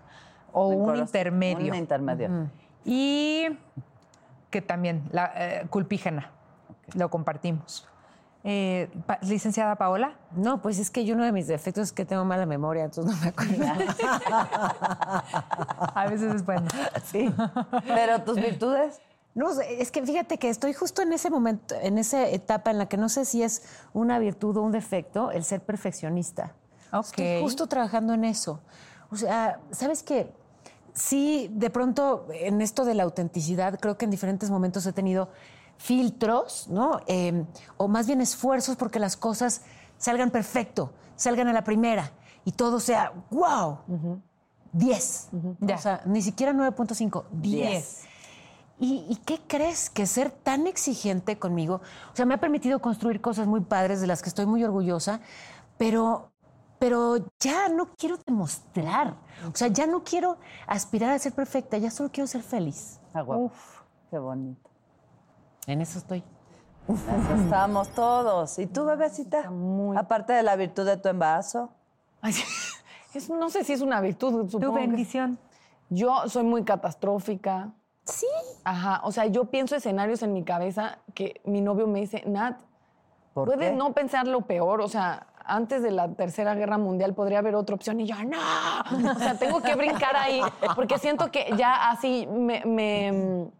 o 0.52 0.70
un 0.70 0.98
intermedio. 0.98 1.72
Un 1.72 1.76
intermedio. 1.76 2.50
Y 2.84 3.46
que 4.50 4.62
también, 4.62 5.08
la 5.12 5.32
eh, 5.36 5.68
culpígena, 5.70 6.32
lo 6.94 7.10
compartimos. 7.10 7.88
Eh, 8.44 8.90
pa- 9.06 9.20
licenciada 9.22 9.76
Paola. 9.76 10.16
No, 10.36 10.62
pues 10.62 10.80
es 10.80 10.90
que 10.90 11.06
yo 11.06 11.14
uno 11.16 11.24
de 11.26 11.32
mis 11.32 11.46
defectos 11.48 11.84
es 11.90 11.94
que 11.94 12.06
tengo 12.06 12.26
mala 12.26 12.46
memoria, 12.48 12.86
entonces 12.86 13.14
no 13.16 13.22
me 13.22 13.28
acuerdo. 13.28 13.66
A 15.96 16.08
veces 16.10 16.36
es 16.36 16.46
bueno. 16.46 16.68
sí. 17.06 17.34
Pero 17.88 18.22
tus 18.24 18.38
virtudes. 18.38 19.00
No, 19.34 19.50
es 19.62 19.92
que 19.92 20.06
fíjate 20.06 20.38
que 20.38 20.50
estoy 20.50 20.74
justo 20.74 21.02
en 21.02 21.14
ese 21.14 21.30
momento, 21.30 21.74
en 21.82 21.98
esa 21.98 22.28
etapa 22.28 22.70
en 22.72 22.78
la 22.78 22.88
que 22.90 22.98
no 22.98 23.08
sé 23.08 23.24
si 23.24 23.44
es 23.44 23.64
una 23.94 24.20
virtud 24.20 24.58
o 24.58 24.62
un 24.62 24.74
defecto 24.74 25.32
el 25.32 25.46
ser 25.46 25.62
perfeccionista. 25.62 26.52
Estoy 26.92 27.42
justo 27.42 27.68
trabajando 27.68 28.14
en 28.14 28.26
eso. 28.26 28.60
O 29.10 29.16
sea, 29.16 29.60
¿sabes 29.72 30.04
qué? 30.04 30.34
Sí, 30.94 31.50
de 31.54 31.70
pronto 31.70 32.28
en 32.34 32.62
esto 32.62 32.84
de 32.84 32.94
la 32.96 33.04
autenticidad, 33.04 33.80
creo 33.80 33.98
que 33.98 34.04
en 34.04 34.12
diferentes 34.12 34.50
momentos 34.50 34.86
he 34.86 34.92
tenido 34.92 35.30
filtros, 35.82 36.68
¿no? 36.70 37.00
Eh, 37.08 37.44
o 37.78 37.88
más 37.88 38.06
bien 38.06 38.22
esfuerzos 38.22 38.76
porque 38.76 39.00
las 39.00 39.18
cosas 39.18 39.64
salgan 39.98 40.30
perfecto, 40.30 40.94
salgan 41.16 41.48
a 41.48 41.54
la 41.54 41.64
primera 41.64 42.12
y 42.46 42.52
todo 42.52 42.80
sea, 42.80 43.14
wow, 43.32 43.80
10. 44.74 45.30
Ya. 45.62 45.76
O 45.76 45.78
sea, 45.80 46.02
ni 46.06 46.22
siquiera 46.22 46.54
9.5, 46.54 47.26
10. 47.32 48.04
¿Y, 48.80 49.06
y 49.10 49.16
qué 49.26 49.42
crees? 49.48 49.90
Que 49.90 50.06
ser 50.06 50.30
tan 50.30 50.68
exigente 50.68 51.40
conmigo, 51.40 51.82
o 52.14 52.16
sea, 52.16 52.26
me 52.26 52.36
ha 52.36 52.40
permitido 52.40 52.80
construir 52.80 53.20
cosas 53.20 53.48
muy 53.48 53.62
padres 53.62 54.02
de 54.02 54.08
las 54.08 54.22
que 54.22 54.30
estoy 54.30 54.46
muy 54.46 54.64
orgullosa, 54.64 55.20
pero, 55.78 56.32
pero 56.78 57.18
ya 57.40 57.70
no 57.70 57.88
quiero 57.96 58.18
demostrar. 58.18 59.16
O 59.52 59.56
sea, 59.56 59.68
ya 59.68 59.88
no 59.88 60.04
quiero 60.04 60.38
aspirar 60.68 61.12
a 61.12 61.20
ser 61.20 61.34
perfecta, 61.34 61.78
ya 61.80 61.90
solo 61.90 62.10
quiero 62.12 62.28
ser 62.28 62.44
feliz. 62.44 63.00
Ah, 63.14 63.22
guapo. 63.22 63.52
Qué 64.10 64.18
bonito. 64.18 64.71
En 65.72 65.80
eso 65.82 66.00
estoy. 66.00 66.24
Eso 66.90 67.36
estamos 67.44 67.90
todos. 67.94 68.60
¿Y 68.60 68.68
tú, 68.68 68.84
bebecita? 68.86 69.50
Aparte 69.96 70.34
de 70.34 70.44
la 70.44 70.56
virtud 70.58 70.86
de 70.86 70.98
tu 70.98 71.08
embarazo. 71.10 71.70
Ay. 72.22 72.34
Es- 73.14 73.30
no 73.30 73.50
sé 73.50 73.66
si 73.66 73.74
es 73.74 73.82
una 73.82 74.00
virtud, 74.00 74.46
Tu 74.46 74.52
supongo. 74.52 74.76
que- 74.76 74.80
bendición. 74.88 75.38
Yo 75.90 76.30
soy 76.30 76.44
muy 76.44 76.64
catastrófica. 76.64 77.70
Sí. 78.06 78.26
Ajá, 78.64 79.02
o 79.04 79.12
sea, 79.12 79.26
yo 79.26 79.46
pienso 79.46 79.76
escenarios 79.76 80.24
en 80.24 80.32
mi 80.34 80.44
cabeza 80.46 81.00
que 81.14 81.42
mi 81.44 81.60
novio 81.60 81.88
me 81.88 82.00
dice, 82.00 82.24
Nat, 82.26 82.60
¿Por 83.34 83.48
puedes 83.48 83.72
qué? 83.72 83.76
no 83.76 83.92
pensar 83.94 84.28
lo 84.28 84.42
peor, 84.42 84.80
o 84.80 84.88
sea, 84.88 85.28
antes 85.46 85.84
de 85.84 85.92
la 85.92 86.08
Tercera 86.14 86.56
Guerra 86.56 86.78
Mundial 86.78 87.14
podría 87.14 87.40
haber 87.40 87.56
otra 87.56 87.76
opción 87.76 88.00
y 88.00 88.08
yo, 88.08 88.16
no, 88.24 88.38
o 89.16 89.20
sea, 89.20 89.36
tengo 89.38 89.62
que 89.62 89.76
brincar 89.76 90.16
ahí, 90.16 90.42
porque 90.76 90.98
siento 90.98 91.30
que 91.32 91.50
ya 91.58 91.90
así 91.90 92.28
me... 92.28 92.64
me- 92.66 93.52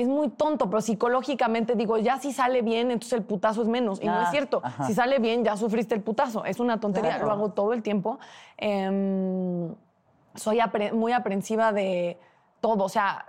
es 0.00 0.06
muy 0.06 0.28
tonto, 0.28 0.70
pero 0.70 0.80
psicológicamente 0.80 1.74
digo, 1.74 1.98
ya 1.98 2.18
si 2.18 2.32
sale 2.32 2.62
bien, 2.62 2.90
entonces 2.92 3.14
el 3.18 3.24
putazo 3.24 3.62
es 3.62 3.68
menos. 3.68 4.00
Y 4.00 4.06
no 4.06 4.20
es 4.22 4.30
cierto. 4.30 4.60
ajá. 4.62 4.84
Si 4.84 4.94
sale 4.94 5.18
bien, 5.18 5.44
ya 5.44 5.56
sufriste 5.56 5.94
el 5.94 6.02
putazo. 6.02 6.44
Es 6.44 6.60
una 6.60 6.78
tontería, 6.78 7.10
Claro. 7.16 7.26
lo 7.26 7.32
hago 7.32 7.48
todo 7.50 7.72
el 7.72 7.82
tiempo. 7.82 8.18
Em, 8.56 9.74
soy 10.34 10.58
apre- 10.60 10.92
muy 10.92 11.12
aprensiva 11.12 11.72
de 11.72 12.16
todo. 12.60 12.84
O 12.84 12.88
sea, 12.88 13.26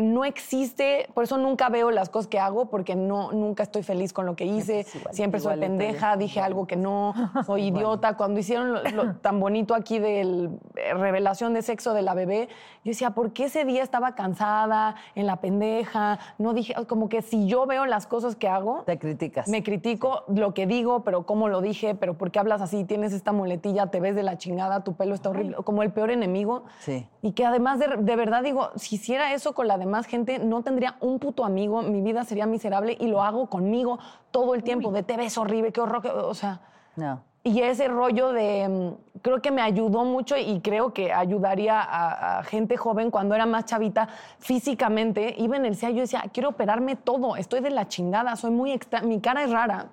no 0.00 0.24
existe, 0.24 1.08
por 1.14 1.24
eso 1.24 1.38
nunca 1.38 1.68
veo 1.68 1.90
las 1.90 2.08
cosas 2.10 2.28
que 2.28 2.38
hago, 2.38 2.66
porque 2.70 2.94
no, 2.94 3.32
nunca 3.32 3.62
estoy 3.62 3.82
feliz 3.82 4.12
con 4.12 4.26
lo 4.26 4.36
que 4.36 4.44
hice. 4.44 4.84
pues 4.84 4.94
igual- 4.94 5.14
Siempre 5.14 5.40
soy 5.40 5.54
igualito 5.54 5.72
yo. 5.72 5.78
pendeja, 5.78 6.16
dije 6.16 6.40
algo 6.40 6.66
que 6.66 6.76
no, 6.76 7.14
soy 7.46 7.66
idiota. 7.68 8.16
Cuando 8.16 8.40
hicieron 8.40 8.72
lo, 8.72 8.82
lo 8.82 9.16
tan 9.20 9.40
bonito 9.40 9.74
aquí 9.74 9.98
de 9.98 10.50
revelación 10.94 11.54
de 11.54 11.62
sexo 11.62 11.94
de 11.94 12.02
la 12.02 12.14
bebé, 12.14 12.48
yo 12.84 12.90
decía, 12.90 13.10
¿por 13.10 13.32
qué 13.32 13.44
ese 13.44 13.64
día 13.64 13.82
estaba 13.82 14.14
cansada, 14.14 14.94
en 15.14 15.26
la 15.26 15.36
pendeja? 15.40 16.18
No 16.38 16.54
dije, 16.54 16.74
como 16.86 17.08
que 17.08 17.22
si 17.22 17.46
yo 17.46 17.66
veo 17.66 17.86
las 17.86 18.06
cosas 18.06 18.36
que 18.36 18.48
hago, 18.48 18.82
Te 18.86 18.98
criticas. 18.98 19.48
me 19.48 19.62
critico 19.62 20.24
lo 20.28 20.54
que 20.54 20.66
digo, 20.66 21.04
pero 21.04 21.26
cómo 21.26 21.48
lo 21.48 21.60
dije, 21.60 21.94
pero 21.94 22.14
por 22.16 22.30
qué 22.30 22.38
hablas 22.38 22.62
así, 22.62 22.84
tienes 22.84 23.12
esta 23.12 23.32
muletilla, 23.32 23.88
te 23.88 24.00
ves 24.00 24.14
de 24.14 24.22
la 24.22 24.38
chingada, 24.38 24.82
tu 24.84 24.94
pelo 24.94 25.14
está 25.14 25.30
horrible, 25.30 25.56
como 25.64 25.82
el 25.82 25.92
peor 25.92 26.10
enemigo. 26.10 26.64
Sí. 26.80 27.06
Y 27.22 27.32
que 27.32 27.44
además 27.44 27.78
de, 27.78 27.88
de 27.98 28.16
verdad 28.16 28.42
digo, 28.42 28.70
si 28.76 28.96
hiciera 28.96 29.34
eso 29.34 29.54
con 29.54 29.68
la 29.68 29.76
demás 29.80 30.06
gente, 30.06 30.38
no 30.38 30.62
tendría 30.62 30.96
un 31.00 31.18
puto 31.18 31.44
amigo, 31.44 31.82
mi 31.82 32.00
vida 32.00 32.24
sería 32.24 32.46
miserable 32.46 32.96
y 32.98 33.08
lo 33.08 33.22
hago 33.22 33.48
conmigo 33.48 33.98
todo 34.30 34.54
el 34.54 34.62
tiempo, 34.62 34.92
de 34.92 35.02
te 35.02 35.16
ves 35.16 35.36
horrible, 35.36 35.72
qué 35.72 35.80
horror, 35.80 36.02
qué-". 36.02 36.10
o 36.10 36.34
sea... 36.34 36.60
No. 36.96 37.22
Y 37.42 37.62
ese 37.62 37.88
rollo 37.88 38.32
de, 38.32 38.68
mm, 38.68 39.20
creo 39.22 39.40
que 39.40 39.50
me 39.50 39.62
ayudó 39.62 40.04
mucho 40.04 40.36
y 40.36 40.60
creo 40.60 40.92
que 40.92 41.12
ayudaría 41.12 41.80
a, 41.80 42.38
a 42.38 42.42
gente 42.44 42.76
joven 42.76 43.10
cuando 43.10 43.34
era 43.34 43.46
más 43.46 43.64
chavita 43.64 44.08
físicamente. 44.38 45.34
Iba 45.38 45.56
en 45.56 45.64
el 45.64 45.74
CIA 45.74 45.90
yo 45.90 46.00
decía, 46.02 46.24
quiero 46.32 46.50
operarme 46.50 46.96
todo, 46.96 47.36
estoy 47.36 47.60
de 47.60 47.70
la 47.70 47.88
chingada, 47.88 48.36
soy 48.36 48.50
muy 48.50 48.72
extra, 48.72 49.00
mi 49.00 49.20
cara 49.20 49.42
es 49.44 49.50
rara. 49.50 49.86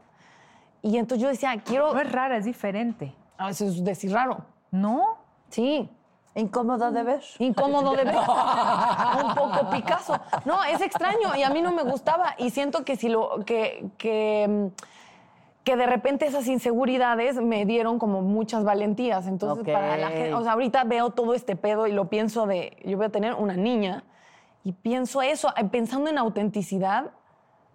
Y 0.81 0.97
entonces 0.97 1.21
yo 1.21 1.29
decía, 1.29 1.55
quiero... 1.63 1.93
No 1.93 1.99
es 1.99 2.11
rara, 2.11 2.37
es 2.37 2.45
diferente. 2.45 3.13
A 3.37 3.47
veces 3.47 3.75
es 3.75 3.83
decir 3.83 4.11
raro. 4.11 4.39
¿No? 4.71 5.17
Sí, 5.49 5.89
¿Incómodo 6.37 6.91
de 6.91 7.03
ver? 7.03 7.21
incómodo 7.39 7.91
de 7.91 8.05
ver. 8.05 8.15
un 9.25 9.35
poco 9.35 9.69
Picasso. 9.71 10.19
No, 10.45 10.63
es 10.63 10.81
extraño 10.81 11.35
y 11.35 11.43
a 11.43 11.49
mí 11.49 11.61
no 11.61 11.71
me 11.71 11.83
gustaba. 11.83 12.35
Y 12.37 12.51
siento 12.51 12.85
que 12.85 12.95
si 12.95 13.09
lo. 13.09 13.43
que. 13.45 13.89
que 13.97 14.47
mm, 14.47 14.67
que 15.67 15.75
de 15.75 15.85
repente 15.85 16.25
esas 16.25 16.47
inseguridades 16.47 17.35
me 17.41 17.65
dieron 17.65 17.99
como 17.99 18.21
muchas 18.21 18.63
valentías. 18.63 19.27
Entonces, 19.27 19.65
para 19.65 19.97
la 19.97 20.07
gente, 20.11 20.33
o 20.33 20.41
sea, 20.41 20.53
ahorita 20.53 20.85
veo 20.85 21.09
todo 21.09 21.33
este 21.33 21.57
pedo 21.57 21.87
y 21.87 21.91
lo 21.91 22.07
pienso 22.07 22.47
de, 22.47 22.77
yo 22.85 22.95
voy 22.95 23.07
a 23.07 23.09
tener 23.09 23.33
una 23.33 23.57
niña 23.57 24.05
y 24.63 24.71
pienso 24.71 25.21
eso, 25.21 25.53
eh, 25.57 25.65
pensando 25.65 26.09
en 26.09 26.17
autenticidad, 26.19 27.11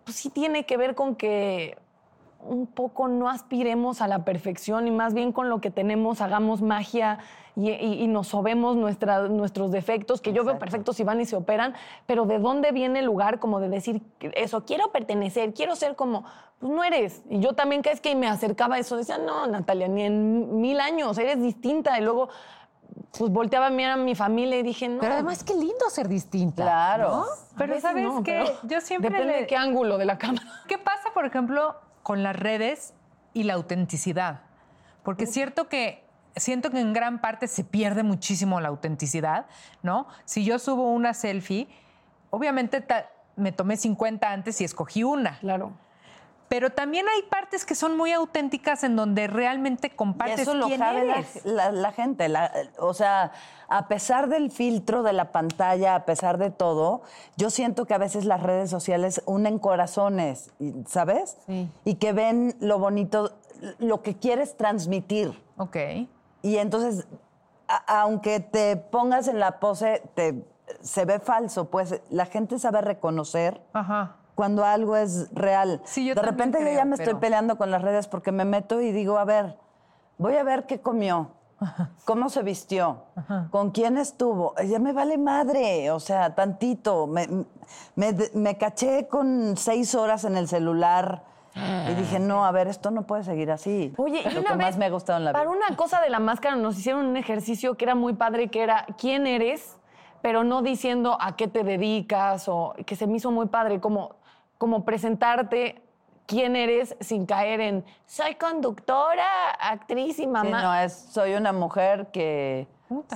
pues 0.05 0.17
sí 0.17 0.31
tiene 0.31 0.65
que 0.65 0.79
ver 0.79 0.95
con 0.95 1.17
que 1.17 1.77
un 2.45 2.67
poco 2.67 3.09
no 3.09 3.29
aspiremos 3.29 4.01
a 4.03 4.09
la 4.09 4.25
perfección 4.25 4.87
y 4.87 4.91
más 4.91 5.15
bien 5.15 5.33
con 5.33 5.49
lo 5.49 5.61
que 5.61 5.71
tenemos 5.71 6.21
hagamos 6.21 6.61
magia 6.63 7.19
y, 7.55 7.71
y- 7.71 8.03
y 8.03 8.07
nos 8.09 8.29
sobemos 8.29 8.77
nuestra- 8.77 9.29
nuestros 9.29 9.71
defectos, 9.71 10.21
que 10.21 10.33
yo 10.33 10.43
veo 10.45 10.59
perfectos 10.59 10.99
y 11.01 11.05
van 11.05 11.21
y 11.21 11.27
se 11.27 11.37
operan, 11.37 11.75
pero 12.07 12.25
¿de 12.25 12.39
dónde 12.39 12.73
viene 12.73 13.01
el 13.01 13.05
lugar 13.05 13.39
como 13.39 13.61
de 13.61 13.69
decir 13.69 14.03
eso? 14.35 14.65
Quiero 14.65 14.91
pertenecer, 14.91 15.53
quiero 15.55 15.77
ser 15.77 15.95
como, 15.95 16.25
pues 16.59 16.73
no 16.73 16.83
eres. 16.83 17.23
Y 17.29 17.41
yo 17.41 17.53
también 17.53 17.83
que 17.83 17.91
es 17.93 18.01
que 18.01 18.15
me 18.17 18.27
acercaba 18.27 18.77
a 18.77 18.79
eso, 18.79 18.97
decía, 18.97 19.19
no, 19.19 19.47
Natalia, 19.47 19.87
ni 19.89 20.03
en 20.03 20.61
mil 20.61 20.81
años, 20.81 21.19
eres 21.19 21.41
distinta. 21.43 21.99
Y 21.99 22.03
luego, 22.03 22.29
pues 23.19 23.31
volteaba 23.31 23.67
a 23.67 23.71
mirar 23.71 23.93
a 23.93 23.97
mi 24.03 24.15
familia 24.15 24.59
y 24.59 24.63
dije, 24.63 24.89
no. 24.89 25.01
Pero 25.01 25.15
además, 25.15 25.45
qué 25.45 25.55
lindo 25.55 25.91
ser 25.91 26.09
distinta. 26.09 26.63
Claro. 26.63 27.25
Pero 27.59 27.79
¿sabes 27.81 28.05
no, 28.05 28.23
qué? 28.23 28.45
pero 28.47 28.59
Yo 28.65 28.81
siempre 28.81 29.11
Depende 29.11 29.33
le- 29.35 29.41
de 29.43 29.47
qué 29.47 29.57
ángulo 29.57 29.99
de 29.99 30.07
la 30.07 30.17
cámara. 30.19 30.47
¿Qué 30.69 30.79
pasa, 30.79 31.11
por 31.13 31.27
ejemplo, 31.27 31.75
con 32.03 32.23
las 32.23 32.37
redes 32.37 32.95
y 33.33 33.45
la 33.45 33.55
autenticidad? 33.55 34.43
Porque 35.03 35.25
es 35.25 35.33
cierto 35.33 35.69
que 35.69 36.05
siento 36.37 36.71
que 36.71 36.81
en 36.81 36.93
gran 36.93 37.21
parte 37.21 37.47
se 37.47 37.65
pierde 37.65 38.03
muchísimo 38.03 38.61
la 38.61 38.69
autenticidad, 38.69 39.47
¿no? 39.83 40.07
Si 40.25 40.45
yo 40.45 40.59
subo 40.59 40.91
una 40.91 41.15
selfie, 41.15 41.69
obviamente 42.31 42.85
me 43.37 43.53
tomé 43.53 43.77
50 43.77 44.31
antes 44.31 44.61
y 44.61 44.65
escogí 44.65 45.05
una. 45.05 45.39
Claro. 45.41 45.73
Pero 46.53 46.69
también 46.69 47.07
hay 47.09 47.23
partes 47.31 47.65
que 47.65 47.75
son 47.75 47.97
muy 47.97 48.13
auténticas 48.13 48.85
en 48.85 48.95
donde 48.95 49.27
realmente 49.27 49.87
Y 49.87 49.91
compartes 49.91 50.41
eso 50.41 50.53
lo 50.53 50.67
quién 50.67 50.81
sabe 50.81 51.03
la, 51.07 51.15
eres. 51.15 51.45
la- 51.47 51.73
la 51.73 51.93
gente. 51.93 52.29
la- 52.29 52.53
o 52.79 52.93
sea, 52.93 53.33
a 53.69 53.89
pesar 53.89 54.29
del 54.29 54.51
filtro 54.51 55.03
de 55.03 55.15
la 55.15 55.33
pantalla, 55.33 55.95
a 55.95 56.05
pesar 56.05 56.37
de 56.37 56.51
todo, 56.51 57.01
yo 57.39 57.49
siento 57.49 57.87
que 57.87 57.95
a 57.95 57.99
veces 57.99 58.27
las 58.27 58.43
redes 58.43 58.69
sociales 58.69 59.23
unen 59.25 59.59
corazones, 59.59 60.51
y- 60.59 60.75
¿sabes? 60.87 61.39
Sí. 61.47 61.71
Y 61.87 61.95
que 61.95 62.13
ven 62.13 62.55
lo 62.61 62.79
bonito, 62.79 63.33
lo 63.79 64.03
que 64.03 64.19
quieres 64.19 64.55
transmitir. 64.59 65.43
Ok. 65.57 65.77
Y 66.43 66.59
entonces, 66.59 67.07
a- 67.67 68.03
aunque 68.03 68.41
te 68.41 68.77
pongas 68.77 69.27
en 69.27 69.41
la 69.41 69.59
pose, 69.59 70.03
te, 70.15 70.45
se 70.83 71.07
ve 71.07 71.19
falso, 71.19 71.71
pues 71.71 71.99
la 72.11 72.27
gente 72.27 72.59
sabe 72.59 72.83
reconocer 72.83 73.59
Ajá. 73.73 74.17
Cuando 74.43 74.65
algo 74.65 74.97
es 74.97 75.33
real. 75.33 75.81
Sí, 75.85 76.05
yo 76.05 76.17
de 76.17 76.23
repente 76.23 76.59
yo 76.59 76.65
creo, 76.65 76.77
ya 76.77 76.85
me 76.85 76.97
pero- 76.97 77.11
estoy 77.11 77.21
peleando 77.21 77.57
con 77.57 77.71
las 77.71 77.81
redes 77.81 78.09
porque 78.09 78.33
me 78.33 78.45
meto 78.45 78.81
y 78.81 78.91
digo, 78.91 79.17
a 79.19 79.25
ver, 79.25 79.57
voy 80.19 80.35
a 80.37 80.43
ver 80.43 80.67
qué 80.67 80.81
comió, 80.81 81.31
cómo 82.05 82.29
se 82.29 82.43
vistió, 82.43 83.05
con 83.53 83.71
quién 83.71 83.97
estuvo. 83.99 84.57
Ya 84.67 84.81
me 84.81 84.93
vale 84.93 85.17
madre, 85.17 85.93
o 85.93 86.01
sea, 86.01 86.35
tantito. 86.35 87.07
Me, 87.07 87.29
me, 87.95 88.17
me 88.35 88.59
caché 88.59 89.07
con 89.07 89.57
seis 89.57 89.95
horas 89.95 90.25
en 90.25 90.37
el 90.37 90.49
celular 90.49 91.23
y 91.89 91.95
dije, 91.95 92.19
no, 92.19 92.45
a 92.45 92.51
ver, 92.51 92.67
esto 92.67 92.91
no 92.91 93.03
puede 93.07 93.23
seguir 93.23 93.53
así. 93.53 93.95
Oye, 93.97 94.23
y 94.29 94.31
lo 94.35 94.41
una 94.41 94.51
que 94.51 94.57
vez, 94.57 94.67
más 94.71 94.77
me 94.77 94.87
ha 94.87 94.91
gustado 94.91 95.21
en 95.21 95.27
la 95.27 95.33
para 95.33 95.45
vida. 95.49 95.57
una 95.69 95.77
cosa 95.77 96.01
de 96.01 96.11
la 96.11 96.19
máscara 96.19 96.57
nos 96.57 96.77
hicieron 96.77 97.07
un 97.07 97.17
ejercicio 97.17 97.77
que 97.77 97.85
era 97.85 97.95
muy 97.95 98.15
padre, 98.15 98.49
que 98.49 98.61
era 98.65 98.87
quién 98.99 99.29
eres, 99.29 99.77
pero 100.21 100.43
no 100.45 100.63
diciendo 100.63 101.17
a 101.21 101.37
qué 101.37 101.47
te 101.49 101.63
dedicas 101.63 102.49
o 102.49 102.75
que 102.87 102.97
se 102.97 103.07
me 103.07 103.19
hizo 103.19 103.31
muy 103.31 103.47
padre, 103.47 103.81
como, 103.81 104.17
como 104.63 104.85
presentarte 104.85 105.83
quién 106.25 106.55
eres 106.55 106.95
sin 107.01 107.27
caer 107.27 107.61
en 107.61 107.85
soy 108.07 108.37
conductora, 108.37 109.51
actriz 109.59 110.21
y 110.21 110.23
Sí, 110.23 110.27
mamá. 110.29 110.63
no, 110.63 110.73
es, 110.77 110.93
soy 110.93 111.35
una 111.35 111.53
mujer 111.53 112.13
que 112.13 112.69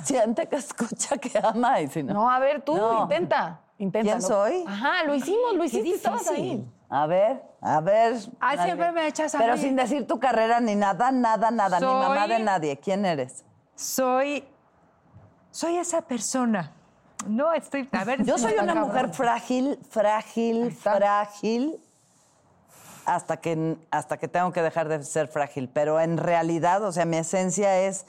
siente 0.02 0.48
que 0.48 0.56
escucha, 0.66 1.16
que 1.18 1.30
ama 1.38 1.80
y 1.82 1.86
si 1.86 2.02
no. 2.02 2.14
No, 2.14 2.28
a 2.28 2.40
ver, 2.40 2.62
tú 2.62 2.76
No. 2.76 3.02
intenta. 3.04 3.60
Intenta. 3.78 4.10
¿Quién 4.10 4.22
soy? 4.22 4.64
Ajá, 4.66 5.04
lo 5.04 5.14
hicimos, 5.14 5.54
lo 5.54 5.62
hiciste, 5.62 5.88
estabas 5.90 6.26
ahí. 6.28 6.68
A 6.88 7.06
ver, 7.06 7.40
a 7.60 7.80
ver. 7.80 8.14
Ay, 8.40 8.56
nadie. 8.56 8.64
siempre 8.72 8.90
me 8.90 9.06
echas 9.06 9.32
a 9.32 9.38
Pero 9.38 9.52
mí. 9.52 9.58
sin 9.60 9.76
decir 9.76 10.04
tu 10.04 10.18
carrera 10.18 10.58
ni 10.58 10.74
nada, 10.74 11.12
nada, 11.12 11.52
nada, 11.52 11.78
ni 11.78 11.86
mamá 11.86 12.26
de 12.26 12.40
nadie. 12.40 12.76
¿Quién 12.80 13.04
eres? 13.06 13.44
Soy, 13.76 14.42
soy 15.52 15.76
esa 15.76 16.02
persona. 16.02 16.72
No, 17.26 17.52
estoy, 17.52 17.88
a 17.92 18.04
ver. 18.04 18.24
Yo 18.24 18.38
soy 18.38 18.54
una 18.54 18.66
cabrón. 18.74 18.88
mujer 18.88 19.08
frágil, 19.14 19.78
frágil, 19.90 20.72
frágil, 20.72 21.80
hasta 23.04 23.36
que, 23.38 23.76
hasta 23.90 24.16
que 24.18 24.28
tengo 24.28 24.52
que 24.52 24.62
dejar 24.62 24.88
de 24.88 25.02
ser 25.04 25.28
frágil. 25.28 25.68
Pero 25.72 26.00
en 26.00 26.16
realidad, 26.16 26.82
o 26.84 26.92
sea, 26.92 27.04
mi 27.04 27.16
esencia 27.18 27.78
es 27.80 28.06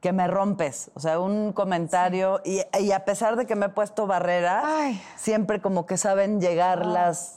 que 0.00 0.12
me 0.12 0.26
rompes. 0.26 0.90
O 0.94 1.00
sea, 1.00 1.20
un 1.20 1.52
comentario, 1.52 2.40
y, 2.44 2.62
y 2.78 2.92
a 2.92 3.04
pesar 3.04 3.36
de 3.36 3.46
que 3.46 3.54
me 3.54 3.66
he 3.66 3.68
puesto 3.68 4.06
barreras, 4.06 4.64
Ay. 4.66 5.02
siempre 5.16 5.60
como 5.60 5.86
que 5.86 5.96
saben 5.98 6.40
llegar 6.40 6.86
las 6.86 7.36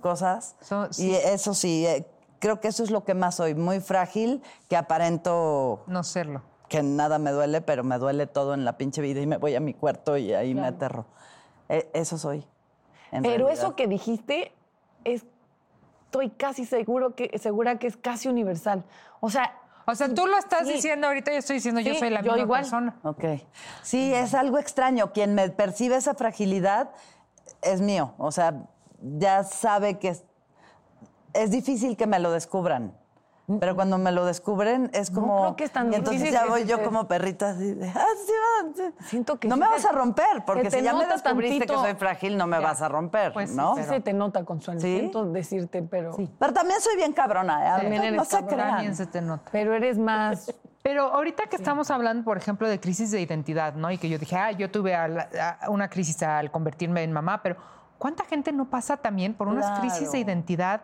cosas. 0.00 0.54
So- 0.60 0.92
sí. 0.92 1.08
Y 1.10 1.14
eso 1.14 1.52
sí, 1.54 1.86
eh, 1.86 2.06
creo 2.38 2.60
que 2.60 2.68
eso 2.68 2.84
es 2.84 2.90
lo 2.90 3.04
que 3.04 3.14
más 3.14 3.34
soy, 3.36 3.54
muy 3.54 3.80
frágil, 3.80 4.42
que 4.68 4.76
aparento 4.76 5.82
No 5.88 6.02
serlo. 6.04 6.42
Que 6.70 6.82
nada 6.82 7.18
me 7.18 7.32
duele, 7.32 7.60
pero 7.60 7.84
me 7.84 7.98
duele 7.98 8.26
todo 8.26 8.54
en 8.54 8.64
la 8.64 8.78
pinche 8.78 9.02
vida 9.02 9.20
y 9.20 9.26
me 9.26 9.36
voy 9.36 9.54
a 9.56 9.60
mi 9.60 9.74
cuarto 9.74 10.16
y 10.16 10.32
ahí 10.32 10.54
me 10.54 10.66
aterro. 10.66 11.04
E- 11.68 11.90
eso 11.92 12.16
soy. 12.16 12.46
en 13.12 13.22
Pero 13.24 13.44
realidad. 13.46 13.52
eso 13.64 13.76
que 13.76 13.88
dijiste, 13.88 14.52
es, 15.04 15.26
estoy 16.04 16.30
casi 16.30 16.64
seguro 16.64 17.14
que, 17.16 17.36
segura 17.38 17.78
que 17.78 17.88
es 17.88 17.96
casi 17.96 18.28
universal. 18.28 18.84
O 19.20 19.28
sea, 19.30 19.56
O 19.86 19.94
sea, 19.96 20.14
tú 20.14 20.26
lo 20.28 20.36
estás 20.38 20.68
Sí. 20.68 20.74
diciendo 20.74 21.08
ahorita, 21.08 21.32
yo 21.32 21.38
estoy 21.38 21.56
diciendo, 21.56 21.80
yo 21.80 21.94
soy 21.96 22.10
la 22.10 22.20
yo 22.20 22.26
misma 22.32 22.38
igual. 22.44 22.60
persona. 22.62 23.00
Ok. 23.02 23.24
Sí, 23.82 24.14
es 24.14 24.34
algo 24.34 24.58
extraño. 24.58 25.10
Quien 25.12 25.34
me 25.34 25.48
percibe 25.50 25.96
esa 25.96 26.14
fragilidad 26.14 26.90
es 27.62 27.80
mío. 27.80 28.14
O 28.18 28.30
sea, 28.30 28.54
ya 29.00 29.42
sabe 29.42 29.98
que 29.98 30.08
es, 30.10 30.24
es 31.32 31.50
difícil 31.50 31.96
que 31.96 32.06
me 32.06 32.20
lo 32.20 32.30
descubran. 32.30 32.96
Pero 33.58 33.74
cuando 33.74 33.98
me 33.98 34.12
lo 34.12 34.24
descubren 34.26 34.90
es 34.92 35.10
como. 35.10 35.40
creo 35.42 35.56
que 35.56 35.64
es 35.64 35.72
tan 35.72 35.92
y 35.92 35.96
entonces 35.96 36.22
difícil 36.22 36.40
ya 36.40 36.46
voy 36.46 36.64
yo 36.66 36.78
te- 36.78 36.84
como 36.84 37.08
perrita 37.08 37.50
así 37.50 37.74
de. 37.74 37.88
"Ah, 37.88 38.04
sí, 38.26 38.32
va, 38.32 38.72
sí". 38.76 39.04
Siento 39.06 39.40
que 39.40 39.48
No 39.48 39.54
sí 39.56 39.60
me 39.60 39.66
te- 39.66 39.72
vas 39.72 39.84
a 39.86 39.92
romper, 39.92 40.44
porque 40.46 40.70
si 40.70 40.82
ya 40.82 40.92
me 40.94 41.06
descubriste 41.06 41.66
tantito- 41.66 41.82
que 41.82 41.88
soy 41.88 41.94
frágil, 41.98 42.36
no 42.36 42.46
me 42.46 42.58
vas 42.60 42.82
a 42.82 42.88
romper, 42.88 43.32
Pues 43.32 43.50
sí, 43.50 43.56
¿no? 43.56 43.74
sí 43.76 43.82
se 43.84 44.00
te 44.00 44.12
nota, 44.12 44.44
Consuelo. 44.44 44.80
¿Sí? 44.80 44.98
Siento 44.98 45.24
decirte, 45.26 45.82
pero, 45.82 46.14
Pero 46.38 46.52
también 46.52 46.80
soy 46.80 46.96
bien 46.96 47.12
cabrona, 47.12 47.66
¿eh? 47.66 47.80
También 47.80 48.02
eres 48.04 48.16
no 48.16 48.24
se 48.24 48.44
crean. 48.44 48.70
También 48.70 48.94
se 48.94 49.06
te 49.06 49.20
nota. 49.22 49.48
pero 49.50 49.74
eres 49.74 49.98
más... 49.98 50.52
Pero 50.82 51.02
ahorita 51.12 51.44
que 51.44 51.56
estamos 51.56 51.90
hablando, 51.90 52.24
por 52.24 52.38
ejemplo, 52.38 52.66
de 52.66 52.80
crisis 52.80 53.10
de 53.10 53.20
identidad, 53.20 53.74
¿no? 53.74 53.90
Y 53.90 53.98
que 53.98 54.08
yo 54.08 54.16
dije, 54.18 54.34
ah, 54.36 54.50
yo 54.52 54.70
tuve 54.70 54.94
a- 54.94 55.58
una 55.68 55.90
crisis 55.90 56.22
al 56.22 56.50
convertirme 56.50 57.02
en 57.02 57.12
mamá, 57.12 57.42
pero 57.42 57.56
¿cuánta 57.98 58.24
gente 58.24 58.50
no 58.50 58.64
pasa 58.70 58.96
también 58.96 59.34
por 59.34 59.46
unas 59.48 59.66
Claro. 59.66 59.80
crisis 59.82 60.10
de 60.10 60.20
identidad 60.20 60.80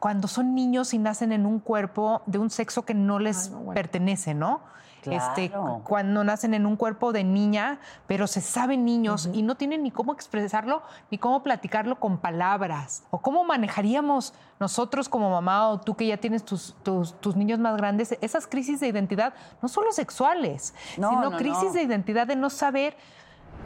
cuando 0.00 0.28
son 0.28 0.54
niños 0.54 0.94
y 0.94 0.98
nacen 0.98 1.32
en 1.32 1.46
un 1.46 1.58
cuerpo 1.60 2.22
de 2.26 2.38
un 2.38 2.50
sexo 2.50 2.84
que 2.84 2.94
no 2.94 3.18
les 3.18 3.50
pertenece, 3.74 4.34
¿no? 4.34 4.60
Este, 5.02 5.50
Claro. 5.50 5.62
cu- 5.76 5.82
cuando 5.84 6.24
nacen 6.24 6.52
en 6.52 6.66
un 6.66 6.74
cuerpo 6.74 7.12
de 7.12 7.22
niña, 7.22 7.78
pero 8.08 8.26
se 8.26 8.40
saben 8.40 8.84
niños 8.84 9.28
y 9.32 9.42
no 9.42 9.54
tienen 9.54 9.84
ni 9.84 9.92
cómo 9.92 10.12
expresarlo 10.12 10.82
ni 11.12 11.18
cómo 11.18 11.44
platicarlo 11.44 12.00
con 12.00 12.18
palabras. 12.18 13.04
O 13.10 13.18
cómo 13.18 13.44
manejaríamos 13.44 14.34
nosotros 14.58 15.08
como 15.08 15.30
mamá 15.30 15.68
o 15.68 15.78
tú 15.80 15.94
que 15.94 16.08
ya 16.08 16.16
tienes 16.16 16.44
tus, 16.44 16.74
tus, 16.82 17.12
tus 17.20 17.36
niños 17.36 17.60
más 17.60 17.76
grandes, 17.76 18.18
esas 18.20 18.48
crisis 18.48 18.80
de 18.80 18.88
identidad, 18.88 19.32
no 19.62 19.68
solo 19.68 19.92
sexuales, 19.92 20.74
No, 20.98 21.10
sino 21.10 21.30
no, 21.30 21.36
crisis 21.36 21.72
de 21.72 21.82
identidad 21.82 22.26
de 22.26 22.34
no 22.34 22.50
saber 22.50 22.96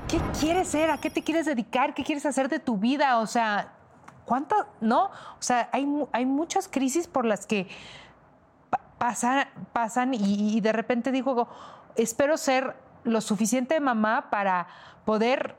qué 0.08 0.20
quieres 0.38 0.68
ser, 0.68 0.90
a 0.90 0.98
qué 0.98 1.08
te 1.08 1.22
quieres 1.22 1.46
dedicar, 1.46 1.94
qué 1.94 2.04
quieres 2.04 2.26
hacer 2.26 2.50
de 2.50 2.58
tu 2.58 2.76
vida. 2.76 3.18
O 3.18 3.26
sea, 3.26 3.72
¿cuántas? 4.30 4.64
No, 4.80 5.06
o 5.06 5.10
sea, 5.40 5.68
hay, 5.72 5.84
mu- 5.86 6.06
hay 6.12 6.24
muchas 6.24 6.68
crisis 6.68 7.08
por 7.08 7.24
las 7.24 7.46
que 7.48 7.66
pa- 8.70 8.80
pasan, 8.96 9.48
pasan 9.72 10.14
y, 10.14 10.56
y 10.56 10.60
de 10.60 10.70
repente 10.72 11.10
digo, 11.10 11.48
espero 11.96 12.36
ser 12.36 12.76
lo 13.02 13.20
suficiente 13.20 13.80
mamá 13.80 14.30
para 14.30 14.68
poder 15.04 15.56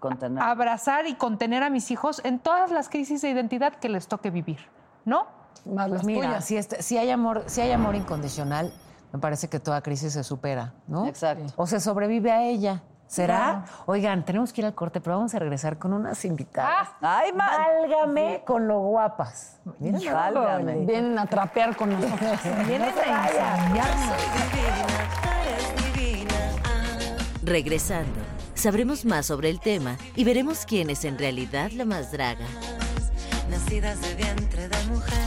Contener. 0.00 0.42
abrazar 0.42 1.06
y 1.06 1.14
contener 1.14 1.62
a 1.62 1.70
mis 1.70 1.90
hijos 1.90 2.20
en 2.26 2.40
todas 2.40 2.70
las 2.70 2.90
crisis 2.90 3.22
de 3.22 3.30
identidad 3.30 3.72
que 3.76 3.88
les 3.88 4.06
toque 4.06 4.28
vivir, 4.30 4.58
¿no? 5.06 5.26
Más 5.64 5.88
Pues 5.88 5.90
las 6.00 6.04
mira, 6.04 6.26
tuyas. 6.28 6.44
si, 6.44 6.58
este- 6.58 6.82
si 6.82 6.98
hay 6.98 7.08
amor, 7.08 7.44
si 7.46 7.62
hay 7.62 7.72
amor 7.72 7.94
incondicional, 7.94 8.70
me 9.14 9.18
parece 9.18 9.48
que 9.48 9.60
toda 9.60 9.80
crisis 9.80 10.12
se 10.12 10.24
supera, 10.24 10.74
¿no? 10.88 11.06
Exacto. 11.06 11.54
O 11.56 11.66
se 11.66 11.80
sobrevive 11.80 12.30
a 12.32 12.42
ella. 12.42 12.82
¿Será? 13.06 13.64
Oigan, 13.86 14.24
tenemos 14.24 14.52
que 14.52 14.60
ir 14.62 14.66
al 14.66 14.74
corte, 14.74 15.00
pero 15.00 15.16
vamos 15.16 15.34
a 15.34 15.38
regresar 15.38 15.78
con 15.78 15.92
unas 15.92 16.24
invitadas. 16.24 16.88
Ay, 17.00 17.32
ma- 17.32 17.48
Válgame 17.58 18.42
con 18.44 18.66
lo 18.66 18.80
guapas. 18.80 19.60
Miren, 19.78 20.12
Válgame. 20.12 20.76
Vienen 20.86 21.18
a 21.18 21.26
trapear 21.26 21.76
con 21.76 21.90
nosotros. 21.90 22.20
Vienen 22.66 22.82
a 22.82 23.28
enseñarnos. 23.28 24.16
divina, 24.52 24.86
tú 25.22 25.28
eres 25.42 25.94
divina. 25.94 26.34
Ah. 26.64 27.38
Regresando, 27.44 28.20
sabremos 28.54 29.04
más 29.04 29.26
sobre 29.26 29.50
el 29.50 29.60
tema 29.60 29.96
y 30.16 30.24
veremos 30.24 30.64
quién 30.66 30.90
es 30.90 31.04
en 31.04 31.18
realidad 31.18 31.70
la 31.72 31.84
más 31.84 32.10
draga. 32.10 32.46
nacidas 33.50 34.00
de 34.00 34.14
vientre 34.14 34.68
de 34.68 34.84
mujer. 34.86 35.18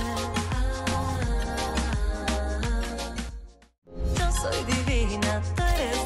Yo 4.18 4.32
soy 4.32 4.64
divina, 4.66 5.42
tú 5.56 5.64
eres 5.64 5.97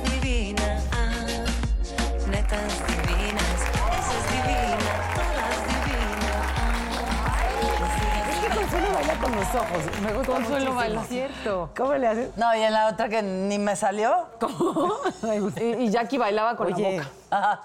baila 9.12 9.24
con 9.24 9.36
los 9.36 9.56
ojos. 9.56 10.02
Me 10.02 10.14
gusta 10.14 10.34
Consuelo 10.34 10.50
muchísimo. 10.50 10.76
baila. 10.76 11.04
Cierto. 11.04 11.70
¿Cómo 11.76 11.94
le 11.94 12.08
haces? 12.08 12.38
No, 12.38 12.56
y 12.56 12.62
en 12.62 12.74
la 12.74 12.88
otra 12.88 13.10
que 13.10 13.22
ni 13.22 13.60
me 13.60 13.76
salió. 13.76 14.28
y, 15.62 15.64
y 15.84 15.90
Jackie 15.90 16.18
bailaba 16.18 16.56
con 16.56 16.70
la 16.70 16.76
boca. 16.78 17.10
Ajá. 17.30 17.62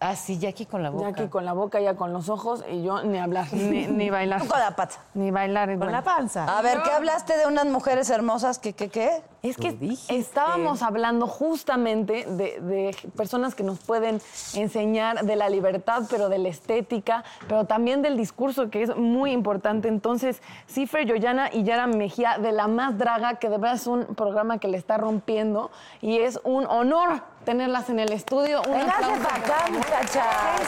Ah, 0.00 0.16
sí, 0.16 0.38
Jackie 0.38 0.66
con 0.66 0.82
la 0.82 0.90
boca. 0.90 1.10
Jackie 1.10 1.28
con 1.28 1.44
la 1.44 1.52
boca, 1.54 1.78
ella 1.78 1.96
con 1.96 2.12
los 2.12 2.28
ojos 2.28 2.62
y 2.70 2.82
yo 2.82 3.02
ni 3.04 3.18
hablar, 3.18 3.46
ni, 3.52 3.86
ni 3.86 4.10
bailar. 4.10 4.42
Tú 4.42 4.48
con 4.48 4.60
la 4.60 4.76
pata. 4.76 4.96
Ni 5.14 5.30
bailar. 5.30 5.68
Con 5.70 5.78
bueno. 5.78 5.92
la 5.92 6.02
panza. 6.02 6.44
A 6.58 6.60
ver, 6.62 6.82
¿qué 6.82 6.90
hablaste 6.90 7.36
de 7.38 7.46
unas 7.46 7.64
mujeres 7.66 8.10
hermosas 8.10 8.58
que, 8.58 8.74
que, 8.74 8.90
qué? 8.90 9.22
Es 9.44 9.58
que 9.58 9.76
estábamos 10.08 10.80
hablando 10.80 11.26
justamente 11.26 12.24
de, 12.24 12.60
de 12.60 12.96
personas 13.14 13.54
que 13.54 13.62
nos 13.62 13.78
pueden 13.78 14.22
enseñar 14.54 15.26
de 15.26 15.36
la 15.36 15.50
libertad, 15.50 16.04
pero 16.08 16.30
de 16.30 16.38
la 16.38 16.48
estética, 16.48 17.24
pero 17.46 17.66
también 17.66 18.00
del 18.00 18.16
discurso, 18.16 18.70
que 18.70 18.82
es 18.82 18.96
muy 18.96 19.32
importante. 19.32 19.88
Entonces, 19.88 20.40
Cifre 20.66 21.04
Yoyana 21.04 21.50
y 21.52 21.62
Yara 21.62 21.86
Mejía, 21.86 22.38
de 22.38 22.52
La 22.52 22.68
Más 22.68 22.96
Draga, 22.96 23.34
que 23.34 23.50
de 23.50 23.58
verdad 23.58 23.76
es 23.76 23.86
un 23.86 24.06
programa 24.14 24.56
que 24.56 24.68
le 24.68 24.78
está 24.78 24.96
rompiendo 24.96 25.70
y 26.00 26.20
es 26.20 26.40
un 26.42 26.64
honor 26.66 27.20
tenerlas 27.44 27.90
en 27.90 27.98
el 27.98 28.12
estudio. 28.12 28.62
Un 28.62 28.78
Véngase 28.78 29.04
aplauso, 29.04 29.22
para 29.22 29.36
acá, 29.36 29.70
muchachas. 29.70 30.24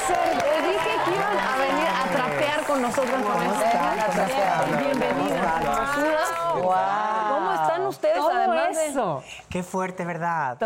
Te 0.06 0.66
dije 0.68 0.90
que 1.06 1.10
iban 1.12 1.38
a 1.38 1.56
venir 1.56 1.88
a 1.88 2.04
trapear 2.12 2.66
con 2.66 2.82
nosotros. 2.82 3.06
¿Cómo 7.86 7.92
están 7.92 8.10
ustedes? 8.10 8.16
Todo 8.18 8.30
además 8.30 8.76
de- 8.76 8.86
eso. 8.86 9.22
Qué 9.48 9.62
fuerte, 9.62 10.04
¿verdad? 10.04 10.58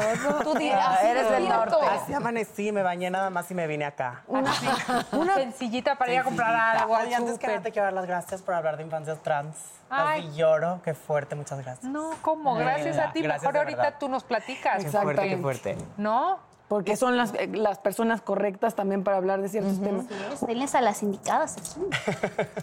Tú 0.43 0.55
di- 0.55 0.71
Ah, 0.75 0.95
así 0.95 1.07
eres 1.07 1.29
de 1.29 1.35
del 1.37 1.49
norte. 1.49 1.77
Así 1.91 2.13
amanecí, 2.15 2.73
me 2.73 2.83
bañé 2.83 3.11
nada 3.11 3.31
más 3.31 3.51
y 3.51 3.55
me 3.55 3.67
vine 3.67 3.85
acá. 3.85 4.23
Una 4.27 4.53
sencillita 5.35 5.97
para 5.97 6.13
ir 6.13 6.19
a 6.21 6.25
comprar 6.25 6.55
algo 6.55 6.95
al 6.97 7.07
Oye, 7.07 7.15
antes 7.15 7.39
que 7.39 7.47
nada 7.47 7.61
te 7.63 7.71
quiero 7.73 7.85
dar 7.87 7.93
las 7.95 8.07
gracias 8.07 8.43
por 8.43 8.55
hablar 8.55 8.77
de 8.77 8.83
infancias 8.85 9.19
trans. 9.23 9.57
Ay. 9.89 10.29
Así 10.29 10.37
lloro, 10.37 10.81
qué 10.85 10.95
fuerte, 10.95 11.35
muchas 11.35 11.59
gracias. 11.63 11.85
No, 11.91 12.11
¿cómo? 12.23 12.55
Gracias 12.55 12.97
a 12.99 13.13
ti. 13.13 13.23
Gracias 13.23 13.43
Mejor 13.53 13.59
ahorita 13.69 13.99
tú 13.99 14.09
nos 14.09 14.23
platicas. 14.25 14.85
Qué 14.85 14.91
fuerte, 14.91 15.29
qué 15.29 15.37
fuerte. 15.37 15.79
¿No? 15.97 16.39
Porque 16.71 16.95
son 16.95 17.17
las, 17.17 17.35
eh, 17.35 17.49
las 17.53 17.81
personas 17.81 18.23
correctas 18.23 18.77
también 18.77 19.03
para 19.03 19.17
hablar 19.17 19.43
de 19.43 19.49
ciertos 19.49 19.81
temas. 19.81 20.07
Denles 20.47 20.77
a 20.77 20.81
las 20.81 21.03
indicadas 21.03 21.57
aquí. 21.57 21.81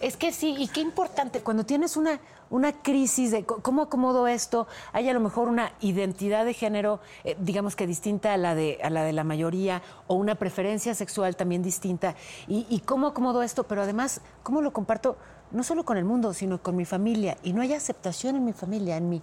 Es 0.00 0.16
que 0.16 0.32
sí, 0.32 0.54
y 0.56 0.68
qué 0.68 0.80
importante, 0.80 1.42
cuando 1.42 1.66
tienes 1.66 1.94
una, 1.94 2.18
una 2.48 2.72
crisis 2.72 3.32
de 3.32 3.44
cómo 3.44 3.82
acomodo 3.82 4.26
esto, 4.26 4.66
hay 4.94 5.10
a 5.10 5.12
lo 5.12 5.20
mejor 5.20 5.48
una 5.48 5.72
identidad 5.82 6.46
de 6.46 6.54
género, 6.54 7.00
eh, 7.22 7.36
digamos 7.38 7.76
que 7.76 7.86
distinta 7.86 8.32
a 8.32 8.38
la, 8.38 8.54
de, 8.54 8.78
a 8.82 8.88
la 8.88 9.02
de 9.02 9.12
la 9.12 9.24
mayoría, 9.24 9.82
o 10.06 10.14
una 10.14 10.36
preferencia 10.36 10.94
sexual 10.94 11.36
también 11.36 11.62
distinta, 11.62 12.14
y, 12.46 12.64
y 12.70 12.80
cómo 12.80 13.08
acomodo 13.08 13.42
esto, 13.42 13.64
pero 13.64 13.82
además, 13.82 14.22
cómo 14.42 14.62
lo 14.62 14.72
comparto 14.72 15.18
no 15.50 15.62
solo 15.62 15.84
con 15.84 15.98
el 15.98 16.06
mundo, 16.06 16.32
sino 16.32 16.62
con 16.62 16.76
mi 16.76 16.86
familia, 16.86 17.36
y 17.42 17.52
no 17.52 17.60
hay 17.60 17.74
aceptación 17.74 18.36
en 18.36 18.46
mi 18.46 18.54
familia, 18.54 18.96
en 18.96 19.10
mi, 19.10 19.20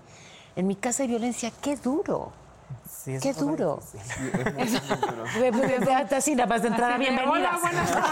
en 0.56 0.67
mi 0.67 0.76
casa 0.76 1.02
hay 1.02 1.10
violencia, 1.10 1.52
qué 1.60 1.76
duro. 1.76 2.45
Sí, 2.89 3.17
Qué 3.21 3.34
duro. 3.34 3.80
ve- 5.39 5.51
ve- 5.51 6.15
Así 6.15 6.36
nada 6.36 6.47
más 6.49 6.62
de 6.63 6.69
entrada, 6.69 6.97
bienvenidas. 6.97 7.32
Hola, 7.32 7.60
buenas 7.62 7.91
tardes. 7.91 8.12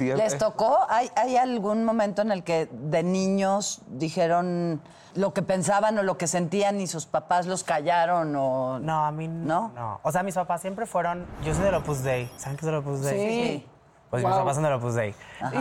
¿Les 0.16 0.34
eh, 0.34 0.38
tocó? 0.38 0.78
¿Hay, 0.88 1.10
¿Hay 1.16 1.36
algún 1.36 1.84
momento 1.84 2.22
en 2.22 2.30
el 2.32 2.44
que 2.44 2.68
de 2.72 3.02
niños 3.02 3.82
dijeron 3.88 4.80
lo 5.14 5.34
que 5.34 5.42
pensaban 5.42 5.98
o 5.98 6.02
lo 6.04 6.16
que 6.18 6.26
sentían 6.28 6.80
y 6.80 6.86
sus 6.86 7.06
papás 7.06 7.46
los 7.46 7.64
callaron 7.64 8.34
o 8.36 8.78
No, 8.78 9.04
a 9.06 9.10
mí 9.10 9.26
¿No? 9.26 9.72
no. 9.74 10.00
O 10.04 10.12
sea, 10.12 10.22
mis 10.22 10.34
papás 10.36 10.60
siempre 10.60 10.86
fueron. 10.86 11.26
Yo 11.44 11.54
soy 11.54 11.64
del 11.64 11.74
Opus 11.74 12.02
Dei. 12.02 12.30
¿Saben 12.36 12.56
qué 12.56 12.60
es 12.60 12.66
del 12.66 12.74
Opus 12.76 13.00
Dei? 13.02 13.18
Sí. 13.18 13.66
Pues 14.10 14.24
mis 14.24 14.34
papás 14.34 14.54
son 14.56 14.64
del 14.64 14.72
Opus 14.72 14.94
Dei. 14.94 15.14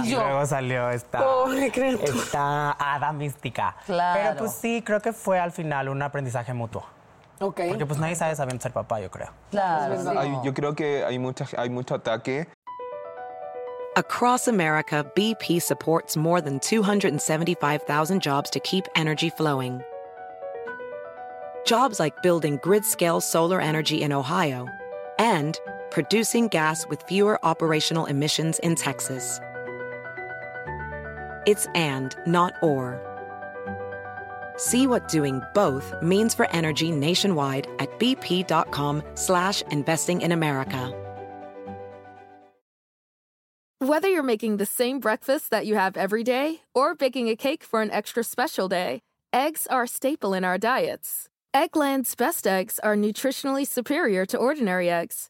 Y, 0.03 0.09
yo? 0.09 0.23
luego 0.23 0.45
salió 0.45 0.89
esta. 0.89 1.19
Pobre 1.19 1.71
criatura. 1.71 2.11
Esta 2.11 2.71
hada 2.71 3.13
mística. 3.13 3.75
Claro. 3.85 4.19
Pero 4.23 4.37
pues 4.37 4.53
sí, 4.53 4.81
creo 4.83 4.99
que 4.99 5.13
fue 5.13 5.39
al 5.39 5.51
final 5.51 5.87
un 5.87 6.01
aprendizaje 6.01 6.53
mutuo. 6.53 6.83
Ok. 7.39 7.61
Porque 7.69 7.85
pues 7.85 7.99
nadie 7.99 8.15
sabe 8.15 8.35
sabiendo 8.35 8.61
ser 8.61 8.73
papá, 8.73 8.99
yo 8.99 9.11
creo. 9.11 9.29
Claro. 9.51 10.19
hay- 10.19 10.39
yo 10.43 10.53
creo 10.53 10.73
que 10.75 11.05
hay, 11.05 11.19
mucha, 11.19 11.45
hay 11.57 11.69
mucho 11.69 11.95
ataque 11.95 12.47
Across 13.95 14.47
America, 14.47 15.03
BP 15.15 15.59
supports 15.59 16.15
more 16.15 16.41
than 16.41 16.59
275,000 16.59 18.21
jobs 18.21 18.49
to 18.51 18.59
keep 18.61 18.85
energy 18.95 19.29
flowing. 19.29 19.81
Jobs 21.65 21.99
like 21.99 22.15
building 22.21 22.59
grid 22.63 22.85
scale 22.85 23.19
solar 23.19 23.59
energy 23.59 24.01
in 24.03 24.13
Ohio 24.13 24.67
and 25.17 25.59
producing 25.91 26.47
gas 26.47 26.85
with 26.87 27.03
fewer 27.03 27.43
operational 27.45 28.05
emissions 28.05 28.59
in 28.59 28.75
Texas. 28.75 29.39
It's 31.45 31.67
and, 31.75 32.15
not 32.25 32.53
or. 32.61 33.01
See 34.57 34.87
what 34.87 35.07
doing 35.07 35.41
both 35.53 35.93
means 36.01 36.35
for 36.35 36.49
energy 36.51 36.91
nationwide 36.91 37.67
at 37.79 37.97
bp.com 37.99 39.03
slash 39.15 39.61
investing 39.71 40.21
in 40.21 40.31
America. 40.31 40.93
Whether 43.79 44.09
you're 44.09 44.23
making 44.23 44.57
the 44.57 44.65
same 44.65 44.99
breakfast 44.99 45.51
that 45.51 45.65
you 45.65 45.75
have 45.75 45.95
every 45.95 46.21
day 46.23 46.59
or 46.75 46.95
baking 46.95 47.29
a 47.29 47.37
cake 47.37 47.63
for 47.63 47.81
an 47.81 47.89
extra 47.91 48.25
special 48.25 48.67
day, 48.67 48.99
eggs 49.31 49.65
are 49.67 49.83
a 49.83 49.87
staple 49.87 50.33
in 50.33 50.43
our 50.43 50.57
diets. 50.57 51.29
Eggland's 51.53 52.13
best 52.13 52.45
eggs 52.45 52.79
are 52.79 52.97
nutritionally 52.97 53.65
superior 53.65 54.25
to 54.25 54.37
ordinary 54.37 54.89
eggs, 54.89 55.29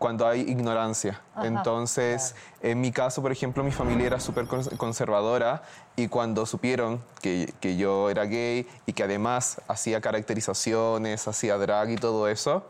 Cuando 0.00 0.26
hay 0.26 0.40
ignorancia. 0.40 1.20
Entonces, 1.42 2.34
en 2.62 2.80
mi 2.80 2.90
caso, 2.90 3.20
por 3.20 3.32
ejemplo, 3.32 3.62
mi 3.62 3.70
familia 3.70 4.06
era 4.06 4.18
súper 4.18 4.46
cons- 4.46 4.74
conservadora 4.78 5.62
y 5.94 6.08
cuando 6.08 6.46
supieron 6.46 7.02
que, 7.20 7.52
que 7.60 7.76
yo 7.76 8.08
era 8.08 8.24
gay 8.24 8.66
y 8.86 8.94
que 8.94 9.02
además 9.02 9.60
hacía 9.68 10.00
caracterizaciones, 10.00 11.28
hacía 11.28 11.58
drag 11.58 11.90
y 11.90 11.96
todo 11.96 12.28
eso, 12.28 12.64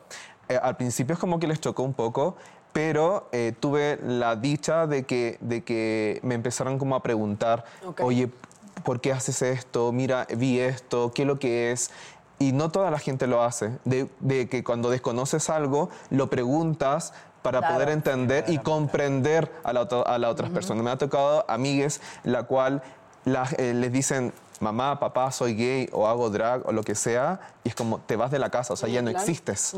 eh, 0.48 0.58
al 0.60 0.76
principio 0.76 1.14
es 1.14 1.20
como 1.20 1.38
que 1.38 1.46
les 1.46 1.60
chocó 1.60 1.84
un 1.84 1.94
poco, 1.94 2.36
pero 2.72 3.28
eh, 3.30 3.54
tuve 3.60 4.00
la 4.02 4.34
dicha 4.34 4.88
de 4.88 5.04
que, 5.04 5.38
de 5.40 5.62
que 5.62 6.18
me 6.24 6.34
empezaron 6.34 6.78
como 6.80 6.96
a 6.96 7.02
preguntar, 7.02 7.64
oye, 8.04 8.28
¿por 8.84 9.00
qué 9.00 9.12
haces 9.12 9.40
esto? 9.42 9.92
Mira, 9.92 10.26
vi 10.36 10.58
esto, 10.58 11.12
¿qué 11.14 11.22
es 11.22 11.28
lo 11.28 11.38
que 11.38 11.70
es? 11.70 11.92
Y 12.40 12.50
no 12.53 12.70
toda 12.70 12.90
la 12.90 12.98
gente 12.98 13.26
lo 13.29 13.42
hace. 13.44 13.79
De, 13.85 14.09
de 14.20 14.48
que 14.48 14.64
cuando 14.64 14.90
desconoces 14.90 15.48
algo, 15.50 15.90
lo 16.11 16.29
preguntas 16.31 17.12
para 17.42 17.61
poder 17.74 17.90
entender 17.90 18.44
y 18.48 18.59
comprender 18.64 19.53
a 19.62 19.72
la, 19.72 19.83
otra- 19.83 20.03
a 20.03 20.18
la 20.18 20.29
otras 20.31 20.48
personas. 20.50 20.83
Me 20.83 20.90
ha 20.90 20.96
tocado 20.98 21.44
amigues 21.48 22.00
la 22.24 22.42
cual 22.44 22.83
la- 23.24 23.48
eh, 23.59 23.74
les 23.74 23.92
dicen, 23.92 24.33
mamá, 24.59 24.98
papá, 24.98 25.31
soy 25.33 25.55
gay 25.55 25.88
o 25.92 26.07
hago 26.09 26.31
drag 26.31 26.66
o 26.66 26.72
lo 26.72 26.83
que 26.83 26.94
sea, 26.94 27.40
y 27.62 27.68
es 27.68 27.74
como, 27.74 27.98
te 28.00 28.16
vas 28.16 28.31
de 28.31 28.38
la 28.38 28.48
casa, 28.50 28.72
o 28.72 28.76
sea, 28.76 28.88
ya 28.88 29.03
no 29.03 29.11
existes. 29.20 29.74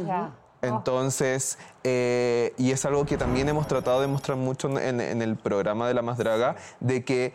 Entonces, 0.63 1.59
eh, 1.83 2.55
y 2.59 2.71
es 2.71 2.85
algo 2.85 3.05
que 3.05 3.17
también 3.19 3.49
hemos 3.49 3.67
tratado 3.67 4.01
de 4.01 4.07
mostrar 4.07 4.39
mucho 4.39 4.69
en, 4.79 5.01
en 5.01 5.21
el 5.21 5.35
programa 5.37 5.89
de 5.89 5.95
La 5.95 6.03
Más 6.03 6.19
Draga, 6.19 6.55
de 6.79 7.05
que 7.05 7.33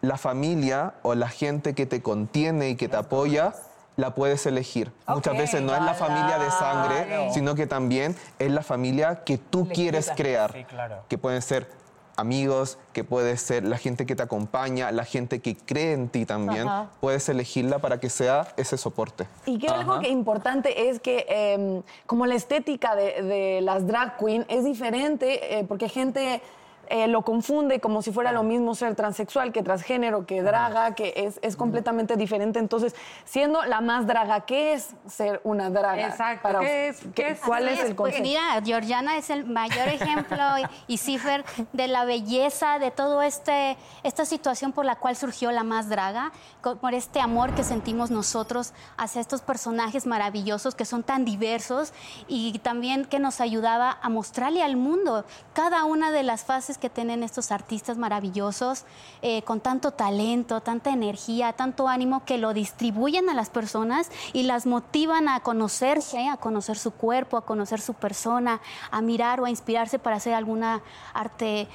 la 0.00 0.16
familia 0.16 0.94
o 1.02 1.16
la 1.16 1.28
gente 1.28 1.74
que 1.74 1.86
te 1.86 2.00
contiene 2.02 2.70
y 2.70 2.76
que 2.76 2.88
te 2.88 2.96
apoya, 2.96 3.52
la 3.98 4.14
puedes 4.14 4.46
elegir. 4.46 4.92
Muchas 5.08 5.36
veces 5.36 5.60
no 5.60 5.74
es 5.74 5.82
la 5.82 5.92
familia 5.92 6.38
de 6.38 6.50
sangre, 6.52 7.30
sino 7.32 7.56
que 7.56 7.66
también 7.66 8.16
es 8.38 8.50
la 8.50 8.62
familia 8.62 9.24
que 9.24 9.38
tú 9.38 9.68
quieres 9.68 10.10
crear. 10.16 10.52
Sí, 10.52 10.64
claro. 10.64 11.02
Que 11.08 11.18
pueden 11.18 11.42
ser 11.42 11.68
amigos, 12.16 12.78
que 12.92 13.02
puede 13.02 13.36
ser 13.36 13.64
la 13.64 13.76
gente 13.76 14.06
que 14.06 14.14
te 14.14 14.22
acompaña, 14.22 14.92
la 14.92 15.04
gente 15.04 15.40
que 15.40 15.56
cree 15.56 15.94
en 15.94 16.08
ti 16.08 16.26
también. 16.26 16.68
Ajá. 16.68 16.90
Puedes 17.00 17.28
elegirla 17.28 17.80
para 17.80 17.98
que 17.98 18.08
sea 18.08 18.46
ese 18.56 18.78
soporte. 18.78 19.26
Y 19.46 19.58
que 19.58 19.68
algo 19.68 19.98
que 19.98 20.08
importante 20.08 20.88
es 20.88 21.00
que 21.00 21.26
eh, 21.28 21.82
como 22.06 22.26
la 22.26 22.36
estética 22.36 22.94
de, 22.94 23.22
de 23.22 23.60
las 23.62 23.84
drag 23.86 24.16
queen 24.16 24.46
es 24.48 24.64
diferente 24.64 25.58
eh, 25.58 25.64
porque 25.64 25.88
gente 25.88 26.40
eh, 26.90 27.06
lo 27.08 27.22
confunde 27.22 27.80
como 27.80 28.02
si 28.02 28.12
fuera 28.12 28.32
lo 28.32 28.42
mismo 28.42 28.74
ser 28.74 28.94
transexual 28.94 29.52
que 29.52 29.62
transgénero, 29.62 30.26
que 30.26 30.42
draga, 30.42 30.94
que 30.94 31.12
es, 31.16 31.38
es 31.42 31.56
completamente 31.56 32.16
diferente. 32.16 32.58
Entonces, 32.58 32.94
siendo 33.24 33.62
la 33.64 33.80
más 33.80 34.06
draga, 34.06 34.40
¿qué 34.46 34.72
es 34.72 34.90
ser 35.06 35.40
una 35.44 35.70
draga? 35.70 36.06
Exacto, 36.06 36.42
Para 36.42 36.60
¿qué 36.60 36.88
es- 36.88 37.00
¿qué- 37.14 37.28
es? 37.30 37.40
¿Cuál 37.40 37.68
es 37.68 37.80
el 37.80 37.94
pues 37.94 38.14
concepto? 38.14 38.22
mira, 38.22 38.62
Georgiana 38.64 39.16
es 39.16 39.30
el 39.30 39.44
mayor 39.44 39.88
ejemplo 39.88 40.58
y, 40.86 40.94
y 40.94 40.98
Cifer 40.98 41.44
de 41.72 41.88
la 41.88 42.04
belleza, 42.04 42.78
de 42.78 42.90
todo 42.90 43.22
este 43.22 43.76
esta 44.02 44.24
situación 44.24 44.72
por 44.72 44.84
la 44.84 44.96
cual 44.96 45.16
surgió 45.16 45.50
la 45.52 45.64
más 45.64 45.88
draga, 45.88 46.32
por 46.80 46.94
este 46.94 47.20
amor 47.20 47.54
que 47.54 47.64
sentimos 47.64 48.10
nosotros 48.10 48.72
hacia 48.96 49.20
estos 49.20 49.42
personajes 49.42 50.06
maravillosos 50.06 50.74
que 50.74 50.84
son 50.84 51.02
tan 51.02 51.24
diversos 51.24 51.92
y 52.28 52.58
también 52.60 53.04
que 53.04 53.18
nos 53.18 53.40
ayudaba 53.40 53.98
a 54.00 54.08
mostrarle 54.08 54.62
al 54.62 54.76
mundo 54.76 55.24
cada 55.52 55.84
una 55.84 56.10
de 56.10 56.22
las 56.22 56.44
fases 56.44 56.77
que 56.78 56.90
tienen 56.90 57.22
estos 57.22 57.52
artistas 57.52 57.98
maravillosos 57.98 58.84
eh, 59.22 59.42
con 59.42 59.60
tanto 59.60 59.90
talento, 59.90 60.60
tanta 60.60 60.90
energía, 60.90 61.52
tanto 61.52 61.88
ánimo 61.88 62.24
que 62.24 62.38
lo 62.38 62.54
distribuyen 62.54 63.28
a 63.28 63.34
las 63.34 63.50
personas 63.50 64.10
y 64.32 64.44
las 64.44 64.66
motivan 64.66 65.28
a 65.28 65.40
conocerse, 65.40 66.28
a 66.28 66.36
conocer 66.36 66.78
su 66.78 66.92
cuerpo, 66.92 67.36
a 67.36 67.44
conocer 67.44 67.80
su 67.80 67.94
persona, 67.94 68.60
a 68.90 69.02
mirar 69.02 69.40
o 69.40 69.44
a 69.44 69.50
inspirarse 69.50 69.98
para 69.98 70.16
hacer 70.16 70.34
alguna 70.34 70.82
arte 71.14 71.68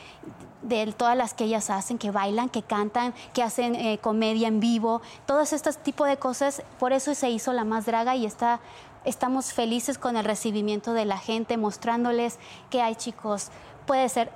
de 0.63 0.91
todas 0.93 1.17
las 1.17 1.33
que 1.33 1.43
ellas 1.43 1.69
hacen, 1.69 1.97
que 1.97 2.11
bailan, 2.11 2.49
que 2.49 2.63
cantan, 2.63 3.13
que 3.33 3.43
hacen 3.43 3.75
eh, 3.75 3.99
comedia 3.99 4.47
en 4.47 4.59
vivo, 4.59 5.01
todos 5.25 5.53
estos 5.53 5.77
tipos 5.77 6.07
de 6.07 6.17
cosas. 6.17 6.63
Por 6.79 6.93
eso 6.93 7.13
se 7.13 7.29
hizo 7.29 7.53
la 7.53 7.65
más 7.65 7.85
draga 7.85 8.15
y 8.15 8.25
está, 8.25 8.59
estamos 9.05 9.53
felices 9.53 9.97
con 9.97 10.17
el 10.17 10.25
recibimiento 10.25 10.93
de 10.93 11.05
la 11.05 11.17
gente, 11.17 11.57
mostrándoles 11.57 12.39
que 12.69 12.81
hay 12.81 12.95
chicos, 12.95 13.49
puede 13.85 14.07
ser 14.09 14.31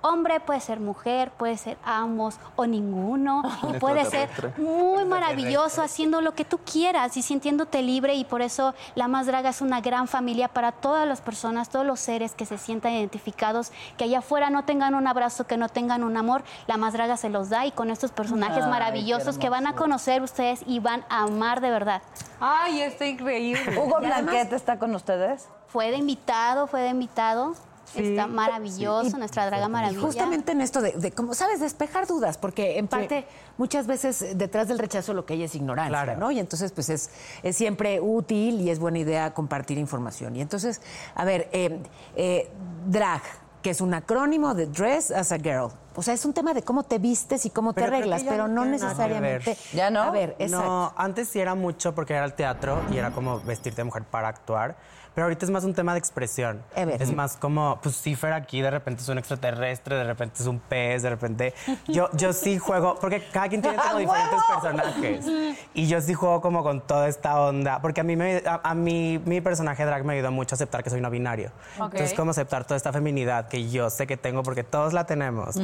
hombre, 0.00 0.40
puede 0.40 0.60
ser 0.60 0.80
mujer, 0.80 1.30
puede 1.30 1.56
ser 1.56 1.76
ambos 1.84 2.36
o 2.56 2.66
ninguno. 2.66 3.42
Y 3.68 3.78
puede 3.78 4.04
ser 4.04 4.28
muy 4.56 5.04
maravilloso 5.04 5.82
haciendo 5.82 6.20
lo 6.20 6.32
que 6.34 6.44
tú 6.44 6.58
quieras 6.58 7.16
y 7.16 7.22
sintiéndote 7.22 7.82
libre. 7.82 8.14
Y 8.14 8.24
por 8.24 8.40
eso 8.40 8.74
La 8.94 9.08
Más 9.08 9.26
Draga 9.26 9.50
es 9.50 9.60
una 9.60 9.80
gran 9.80 10.08
familia 10.08 10.48
para 10.48 10.72
todas 10.72 11.06
las 11.06 11.20
personas, 11.20 11.68
todos 11.68 11.84
los 11.84 12.00
seres 12.00 12.34
que 12.34 12.46
se 12.46 12.56
sientan 12.56 12.92
identificados, 12.92 13.72
que 13.96 14.04
allá 14.04 14.20
afuera 14.20 14.50
no 14.50 14.64
tengan 14.64 14.94
un 14.94 15.06
abrazo, 15.06 15.46
que 15.46 15.56
no 15.56 15.68
tengan 15.68 16.02
un 16.04 16.16
amor. 16.16 16.42
La 16.66 16.76
Más 16.76 16.92
Draga 16.92 17.16
se 17.16 17.28
los 17.28 17.50
da 17.50 17.66
y 17.66 17.72
con 17.72 17.90
estos 17.90 18.12
personajes 18.12 18.64
Ay, 18.64 18.70
maravillosos 18.70 19.38
que 19.38 19.48
van 19.48 19.66
a 19.66 19.74
conocer 19.74 20.22
ustedes 20.22 20.62
y 20.66 20.80
van 20.80 21.04
a 21.08 21.22
amar 21.24 21.60
de 21.60 21.70
verdad. 21.70 22.02
Ay, 22.40 22.80
está 22.80 23.06
increíble. 23.06 23.78
Hugo 23.78 23.98
Blanquet 23.98 24.52
está 24.52 24.78
con 24.78 24.94
ustedes. 24.94 25.48
Fue 25.66 25.90
de 25.90 25.98
invitado, 25.98 26.66
fue 26.66 26.80
de 26.80 26.88
invitado. 26.88 27.54
Está 27.94 28.26
maravilloso, 28.26 29.16
nuestra 29.18 29.46
draga 29.46 29.66
Y 29.66 29.70
maravilla. 29.70 30.00
justamente 30.00 30.52
en 30.52 30.60
esto 30.60 30.80
de, 30.80 30.92
de, 30.92 31.10
como 31.12 31.34
sabes, 31.34 31.60
despejar 31.60 32.06
dudas, 32.06 32.38
porque 32.38 32.78
en 32.78 32.88
parte 32.88 33.26
muchas 33.56 33.86
veces 33.86 34.36
detrás 34.36 34.68
del 34.68 34.78
rechazo 34.78 35.14
lo 35.14 35.24
que 35.26 35.34
hay 35.34 35.42
es 35.44 35.54
ignorancia, 35.54 36.04
Claro. 36.04 36.18
¿no? 36.20 36.30
Y 36.30 36.38
entonces 36.38 36.72
pues 36.72 36.88
es, 36.90 37.10
es 37.42 37.56
siempre 37.56 38.00
útil 38.00 38.60
y 38.60 38.70
es 38.70 38.78
buena 38.78 38.98
idea 38.98 39.32
compartir 39.34 39.78
información. 39.78 40.36
Y 40.36 40.40
entonces, 40.40 40.80
a 41.14 41.24
ver, 41.24 41.48
eh, 41.52 41.80
eh, 42.16 42.50
drag, 42.86 43.22
que 43.62 43.70
es 43.70 43.80
un 43.80 43.92
acrónimo 43.92 44.54
de 44.54 44.66
Dress 44.66 45.10
as 45.10 45.32
a 45.32 45.38
Girl. 45.38 45.70
O 45.96 46.02
sea, 46.02 46.14
es 46.14 46.24
un 46.24 46.32
tema 46.32 46.54
de 46.54 46.62
cómo 46.62 46.84
te 46.84 46.98
vistes 46.98 47.44
y 47.44 47.50
cómo 47.50 47.72
Pero 47.72 47.88
te 47.88 47.96
arreglas, 47.96 48.22
pero 48.22 48.46
no 48.46 48.64
necesariamente. 48.64 49.56
¿Ya 49.74 49.90
no? 49.90 50.02
A 50.02 50.10
ver, 50.12 50.36
exacto. 50.38 50.64
No, 50.64 50.92
antes 50.96 51.28
sí 51.28 51.40
era 51.40 51.56
mucho 51.56 51.92
porque 51.92 52.14
era 52.14 52.24
el 52.24 52.34
teatro 52.34 52.80
y 52.92 52.98
era 52.98 53.10
como 53.10 53.40
vestirte 53.40 53.78
de 53.80 53.84
mujer 53.84 54.04
para 54.04 54.28
actuar. 54.28 54.76
Pero 55.18 55.26
ahorita 55.26 55.46
es 55.46 55.50
más 55.50 55.64
un 55.64 55.74
tema 55.74 55.94
de 55.94 55.98
expresión. 55.98 56.62
Es 56.76 57.12
más 57.12 57.36
como, 57.36 57.80
pues 57.82 58.00
Cipher 58.00 58.32
aquí 58.32 58.60
de 58.60 58.70
repente 58.70 59.02
es 59.02 59.08
un 59.08 59.18
extraterrestre, 59.18 59.96
de 59.96 60.04
repente 60.04 60.36
es 60.38 60.46
un 60.46 60.60
pez, 60.60 61.02
de 61.02 61.10
repente. 61.10 61.54
Yo, 61.88 62.08
yo 62.12 62.32
sí 62.32 62.56
juego, 62.56 62.94
porque 63.00 63.24
cada 63.32 63.48
quien 63.48 63.60
tiene 63.60 63.78
como 63.78 63.98
diferentes 63.98 64.38
personajes. 64.48 65.26
Y 65.74 65.88
yo 65.88 66.00
sí 66.00 66.14
juego 66.14 66.40
como 66.40 66.62
con 66.62 66.82
toda 66.82 67.08
esta 67.08 67.40
onda. 67.40 67.80
Porque 67.80 68.02
a 68.02 68.04
mí, 68.04 68.14
me, 68.14 68.44
a, 68.46 68.60
a 68.62 68.74
mí 68.76 69.20
mi 69.24 69.40
personaje 69.40 69.84
drag 69.84 70.04
me 70.04 70.14
ayudó 70.14 70.30
mucho 70.30 70.54
a 70.54 70.56
aceptar 70.56 70.84
que 70.84 70.90
soy 70.90 71.00
no 71.00 71.10
binario. 71.10 71.50
Entonces, 71.72 72.14
como 72.14 72.30
aceptar 72.30 72.64
toda 72.64 72.76
esta 72.76 72.92
feminidad 72.92 73.48
que 73.48 73.68
yo 73.68 73.90
sé 73.90 74.06
que 74.06 74.16
tengo 74.16 74.44
porque 74.44 74.62
todos 74.62 74.92
la 74.92 75.04
tenemos. 75.04 75.56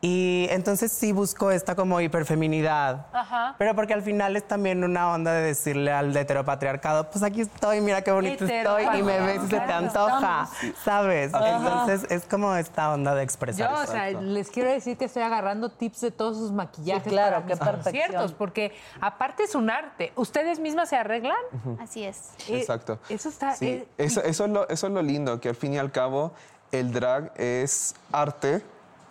Y 0.00 0.46
entonces 0.50 0.92
sí 0.92 1.10
busco 1.10 1.50
esta 1.50 1.74
como 1.74 2.00
hiperfeminidad. 2.00 3.06
Ajá. 3.12 3.56
Pero 3.58 3.74
porque 3.74 3.94
al 3.94 4.02
final 4.02 4.36
es 4.36 4.46
también 4.46 4.84
una 4.84 5.12
onda 5.12 5.32
de 5.32 5.42
decirle 5.42 5.90
al 5.90 6.16
heteropatriarcado, 6.16 7.10
pues 7.10 7.24
aquí 7.24 7.40
estoy, 7.40 7.80
mira 7.80 8.02
qué 8.02 8.12
bonito 8.12 8.44
estoy 8.44 8.84
y 8.96 9.02
me 9.02 9.18
ves 9.20 9.42
y 9.44 9.48
se 9.48 9.58
te 9.58 9.72
antoja, 9.72 10.48
¿sabes? 10.84 11.32
Entonces 11.34 12.06
es 12.10 12.24
como 12.26 12.54
esta 12.54 12.92
onda 12.92 13.14
de 13.16 13.24
expresar. 13.24 13.70
Yo, 13.70 13.82
o 13.82 13.86
sea, 13.86 14.10
les 14.10 14.50
quiero 14.50 14.70
decir 14.70 14.96
que 14.96 15.06
estoy 15.06 15.22
agarrando 15.22 15.68
tips 15.68 16.00
de 16.02 16.10
todos 16.12 16.36
sus 16.36 16.52
maquillajes. 16.52 17.02
Sí, 17.02 17.10
claro, 17.10 17.42
para 17.42 17.46
qué 17.46 17.56
perfección. 17.56 18.04
conciertos, 18.04 18.32
porque 18.34 18.72
aparte 19.00 19.42
es 19.42 19.56
un 19.56 19.68
arte. 19.68 20.12
¿Ustedes 20.14 20.60
mismas 20.60 20.90
se 20.90 20.96
arreglan? 20.96 21.36
Así 21.80 22.04
es. 22.04 22.30
Eh, 22.48 22.60
Exacto. 22.60 23.00
Eso 23.08 23.28
está. 23.28 23.56
Sí, 23.56 23.66
eh, 23.66 23.88
eso, 23.98 24.22
eso, 24.22 24.44
es 24.44 24.50
lo, 24.50 24.68
eso 24.68 24.86
es 24.86 24.92
lo 24.92 25.02
lindo, 25.02 25.40
que 25.40 25.48
al 25.48 25.56
fin 25.56 25.74
y 25.74 25.78
al 25.78 25.90
cabo 25.90 26.32
el 26.70 26.92
drag 26.92 27.32
es 27.36 27.94
arte 28.12 28.62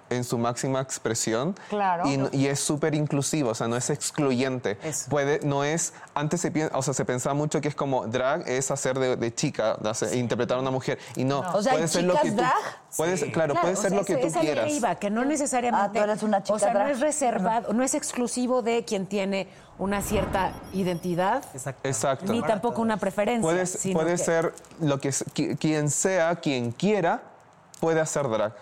en 0.09 0.23
su 0.23 0.37
máxima 0.37 0.79
expresión 0.81 1.55
Claro. 1.69 2.07
y, 2.07 2.17
no- 2.17 2.29
y 2.31 2.47
es 2.47 2.59
súper 2.59 2.95
inclusivo, 2.95 3.49
o 3.51 3.55
sea, 3.55 3.67
no 3.67 3.75
es 3.75 3.89
excluyente. 3.89 4.77
Puede, 5.09 5.39
no 5.43 5.63
es, 5.63 5.93
antes 6.13 6.41
se, 6.41 6.51
piensa, 6.51 6.77
o 6.77 6.81
sea, 6.81 6.93
se 6.93 7.05
pensaba 7.05 7.33
mucho 7.33 7.59
que 7.61 7.67
es 7.67 7.75
como 7.75 8.07
drag 8.07 8.47
es 8.47 8.71
hacer 8.71 8.97
de, 8.99 9.15
de 9.15 9.33
chica, 9.35 9.75
de 9.79 9.89
hacer- 9.89 10.13
interpretar 10.15 10.57
a 10.57 10.61
una 10.61 10.71
mujer 10.71 10.97
y 11.15 11.23
no, 11.23 11.39
O 11.53 11.61
sea, 11.61 11.73
¿hay 11.73 11.77
puede 11.79 11.87
ser 11.89 12.03
lo 12.05 12.15
que 12.21 12.31
tú, 12.31 12.35
drag? 12.37 12.53
puede 12.95 13.17
ser- 13.17 13.31
claro, 13.31 13.53
Claro, 13.53 13.61
puede 13.67 13.75
ser 13.75 13.89
sea, 13.91 13.99
lo 13.99 14.05
que 14.05 14.17
tú 14.17 14.27
es 14.27 14.33
a 14.35 14.39
lo 14.39 14.41
que 14.45 14.51
quieras. 14.53 14.71
iba, 14.71 14.95
que 14.95 15.09
no 15.09 15.25
necesariamente. 15.25 15.99
Ah, 15.99 16.03
tú 16.05 16.09
eres 16.09 16.23
una 16.23 16.43
chica 16.43 16.53
O 16.55 16.59
sea, 16.59 16.71
drag. 16.73 16.83
no 16.87 16.91
es 16.93 16.99
reservado, 16.99 17.73
no 17.73 17.83
es 17.83 17.93
exclusivo 17.93 18.61
de 18.61 18.85
quien 18.85 19.05
tiene 19.07 19.47
una 19.77 20.01
cierta 20.01 20.53
identidad, 20.73 21.43
Exacto. 21.83 22.31
ni 22.31 22.41
tampoco 22.41 22.81
una 22.81 22.97
preferencia. 22.97 23.41
Puede, 23.41 23.65
sino 23.65 23.99
puede 23.99 24.11
que- 24.13 24.17
ser 24.17 24.53
lo 24.79 24.99
que, 24.99 25.11
quien 25.59 25.89
sea, 25.91 26.35
quien 26.37 26.71
quiera, 26.71 27.21
puede 27.79 27.99
hacer 27.99 28.27
drag. 28.27 28.53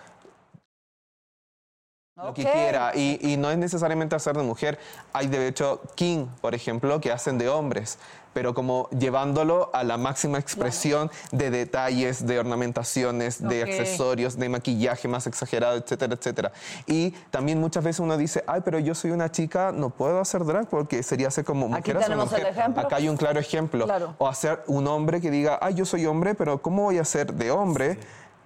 Lo 2.16 2.32
que 2.32 2.44
Ok. 2.44 2.50
quiera. 2.50 2.92
Y, 2.94 3.18
y 3.20 3.36
no 3.36 3.50
es 3.50 3.58
necesariamente 3.58 4.16
hacer 4.16 4.36
de 4.36 4.42
mujer. 4.42 4.78
Hay 5.12 5.26
de 5.26 5.46
hecho 5.48 5.82
king, 5.96 6.26
por 6.40 6.54
ejemplo, 6.54 6.98
que 6.98 7.12
hacen 7.12 7.36
de 7.36 7.50
hombres. 7.50 7.98
Pero 8.32 8.54
como 8.54 8.88
llevándolo 8.90 9.70
a 9.74 9.84
la 9.84 9.98
máxima 9.98 10.38
expresión 10.38 11.10
de 11.32 11.50
detalles, 11.50 12.26
de 12.26 12.38
ornamentaciones, 12.38 13.42
de 13.46 13.62
Ok. 13.62 13.68
accesorios, 13.68 14.38
de 14.38 14.48
maquillaje 14.48 15.08
más 15.08 15.26
exagerado, 15.26 15.76
etcétera, 15.76 16.14
etcétera. 16.14 16.52
Y 16.86 17.10
también 17.30 17.60
muchas 17.60 17.84
veces 17.84 18.00
uno 18.00 18.16
dice, 18.16 18.42
ay, 18.46 18.60
pero 18.64 18.78
yo 18.78 18.94
soy 18.94 19.10
una 19.10 19.30
chica, 19.30 19.72
no 19.72 19.90
puedo 19.90 20.18
hacer 20.20 20.44
drag 20.44 20.68
porque 20.68 21.02
sería 21.02 21.30
ser 21.30 21.44
como 21.44 21.66
Aquí 21.66 21.92
mujer. 21.92 21.96
hacer 21.98 22.08
tenemos 22.08 22.32
el 22.32 22.38
mujer. 22.40 22.52
ejemplo. 22.58 22.82
Acá 22.82 22.96
hay 22.96 23.08
un 23.10 23.16
claro 23.18 23.40
ejemplo. 23.40 23.84
Claro. 23.84 24.14
O 24.18 24.26
hacer 24.28 24.62
un 24.66 24.86
hombre 24.86 25.20
que 25.20 25.30
diga, 25.30 25.58
ay, 25.60 25.74
yo 25.74 25.84
soy 25.84 26.06
hombre, 26.06 26.34
pero 26.34 26.60
¿cómo 26.62 26.84
voy 26.84 26.96
a 26.98 27.04
ser 27.04 27.32
de 27.34 27.50
hombre? 27.50 27.98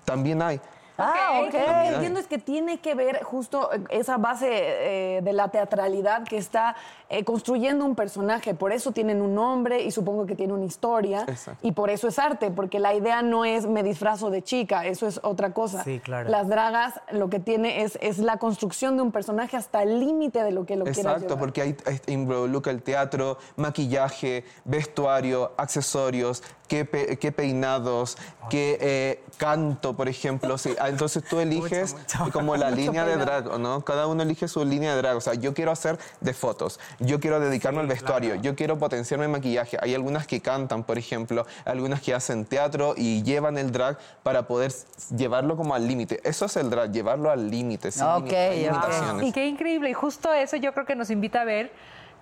También 0.05 0.43
hay. 0.43 0.61
Ah, 1.01 1.41
ok. 1.41 1.45
Lo 1.45 1.51
que 1.51 1.89
entiendo 1.95 2.21
es 2.21 2.27
que 2.27 2.39
tiene 2.39 2.79
que 2.79 2.95
ver 2.95 3.23
justo 3.23 3.73
eh, 3.73 3.81
esa 3.91 4.17
base 4.17 4.49
eh, 4.51 5.21
de 5.23 5.33
la 5.33 5.49
teatralidad 5.49 6.25
que 6.25 6.37
está 6.37 6.77
eh, 7.11 7.25
construyendo 7.25 7.85
un 7.85 7.95
personaje. 7.95 8.55
Por 8.55 8.73
eso 8.73 8.93
tienen 8.93 9.21
un 9.21 9.35
nombre 9.35 9.83
y 9.83 9.91
supongo 9.91 10.25
que 10.27 10.35
tiene 10.37 10.53
una 10.55 10.65
historia. 10.65 11.25
Exacto. 11.29 11.67
Y 11.67 11.73
por 11.73 11.91
eso 11.91 12.09
es 12.09 12.19
arte, 12.19 12.51
porque 12.51 12.79
la 12.79 12.95
idea 12.95 13.21
no 13.23 13.45
es 13.45 13.67
me 13.67 13.83
disfrazo 13.83 14.31
de 14.31 14.43
chica, 14.43 14.87
eso 14.87 15.07
es 15.07 15.21
otra 15.23 15.53
cosa. 15.53 15.85
Sí, 15.85 16.01
claro. 16.01 16.31
Las 16.31 16.49
dragas 16.49 17.01
lo 17.13 17.29
que 17.29 17.41
tiene 17.41 17.83
es, 17.83 17.99
es 18.01 18.19
la 18.19 18.39
construcción 18.39 18.97
de 18.97 19.03
un 19.03 19.13
personaje 19.13 19.57
hasta 19.57 19.83
el 19.83 20.01
límite 20.01 20.43
de 20.43 20.53
lo 20.53 20.65
que 20.65 20.77
lo 20.77 20.85
quieras 20.85 20.99
Exacto, 20.99 21.21
llevar. 21.35 21.39
porque 21.39 21.63
ahí 21.63 21.77
involucra 22.07 22.73
el 22.73 22.83
teatro, 22.83 23.39
maquillaje, 23.57 24.45
vestuario, 24.65 25.53
accesorios, 25.57 26.43
qué, 26.69 26.85
pe- 26.85 27.19
qué 27.19 27.33
peinados, 27.33 28.17
qué 28.49 28.79
eh, 28.81 29.25
canto, 29.37 29.97
por 29.97 30.09
ejemplo. 30.09 30.57
Sí, 30.59 30.75
ah, 30.81 30.89
entonces 30.89 31.23
tú 31.29 31.41
eliges 31.41 31.95
mucho. 31.95 32.33
como 32.33 32.57
la 32.57 32.71
línea 32.81 33.05
de 33.05 33.17
drag, 33.17 33.59
¿no? 33.59 33.85
Cada 33.85 34.07
uno 34.07 34.23
elige 34.23 34.49
su 34.49 34.65
línea 34.65 34.95
de 34.95 35.03
drag. 35.03 35.17
O 35.17 35.21
sea, 35.21 35.35
yo 35.35 35.55
quiero 35.55 35.71
hacer 35.71 35.99
de 36.21 36.33
fotos, 36.35 36.79
yo 37.01 37.19
quiero 37.21 37.41
dedicarme 37.41 37.81
al 37.81 37.87
vestuario, 37.87 38.37
yo 38.37 38.55
quiero 38.55 38.79
potenciarme 38.79 39.25
en 39.27 39.33
maquillaje. 39.33 39.77
Hay 39.81 39.95
algunas 39.95 40.27
que 40.27 40.41
cantan, 40.41 40.85
por 40.85 40.99
ejemplo, 40.99 41.47
algunas 41.65 42.01
que 42.01 42.15
hacen 42.15 42.45
teatro 42.45 42.95
y 42.97 43.23
llevan 43.23 43.59
el 43.59 43.73
drag 43.73 43.99
para 44.23 44.47
poder 44.47 44.73
llevarlo 45.17 45.57
como 45.57 45.75
al 45.75 45.87
límite. 45.89 46.21
Eso 46.25 46.45
es 46.47 46.57
el 46.57 46.71
drag, 46.71 46.93
llevarlo 46.93 47.31
al 47.31 47.51
límite, 47.51 47.91
sin 47.91 48.03
Ok, 48.05 48.27
limi- 48.27 48.27
ok. 48.29 48.57
limitaciones. 48.73 49.27
Y 49.29 49.33
qué 49.33 49.47
increíble. 49.47 49.91
Y 49.91 49.95
justo 49.95 50.33
eso 50.33 50.57
yo 50.57 50.73
creo 50.73 50.87
que 50.87 50.95
nos 50.95 51.11
invita 51.11 51.41
a 51.41 51.45
ver, 51.45 51.73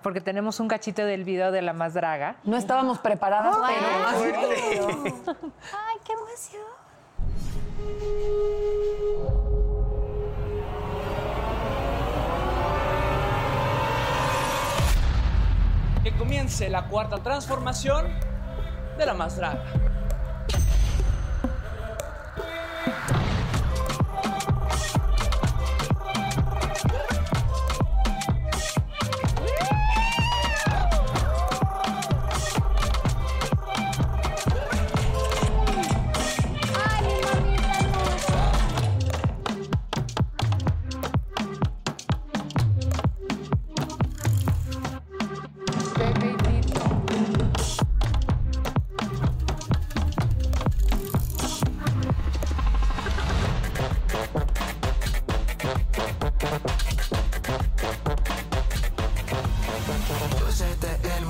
porque 0.01 0.21
tenemos 0.21 0.59
un 0.61 0.67
cachito 0.69 1.03
del 1.05 1.23
video 1.25 1.51
de 1.51 1.61
la 1.61 1.73
más 1.73 1.93
draga. 1.93 2.37
No 2.45 2.55
estábamos 2.57 2.99
preparadas, 2.99 3.57
pero... 4.17 4.87
Ay, 5.73 5.97
qué 6.05 6.13
emoción. 6.13 6.63
Que 16.03 16.11
comience 16.17 16.69
la 16.69 16.85
cuarta 16.85 17.17
transformación 17.17 18.07
de 18.97 19.05
la 19.05 19.13
más 19.13 19.35
draga. 19.35 19.63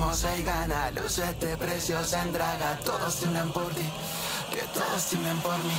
Hermosa 0.09 0.35
y 0.37 0.43
gana, 0.43 0.91
lucete 0.91 1.55
preciosa 1.55 2.23
en 2.23 2.33
draga. 2.33 2.79
Todos 2.83 3.17
tiemblan 3.17 3.51
por 3.51 3.67
ti, 3.75 3.87
que 4.51 4.61
todos 4.73 5.05
tiemblan 5.05 5.37
por 5.37 5.55
mí. 5.59 5.77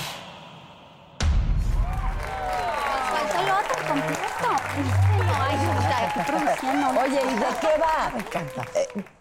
Falta 3.10 3.40
el 3.40 3.50
otro 3.50 3.88
completo. 3.88 4.20
No, 5.26 5.34
ay, 5.42 5.56
Julita, 5.58 6.12
qué 6.14 6.32
producción, 6.32 6.80
no. 6.80 6.90
Oye, 6.90 7.20
¿y 7.24 7.34
de 7.34 7.46
qué 7.60 7.74
va? 7.80 8.12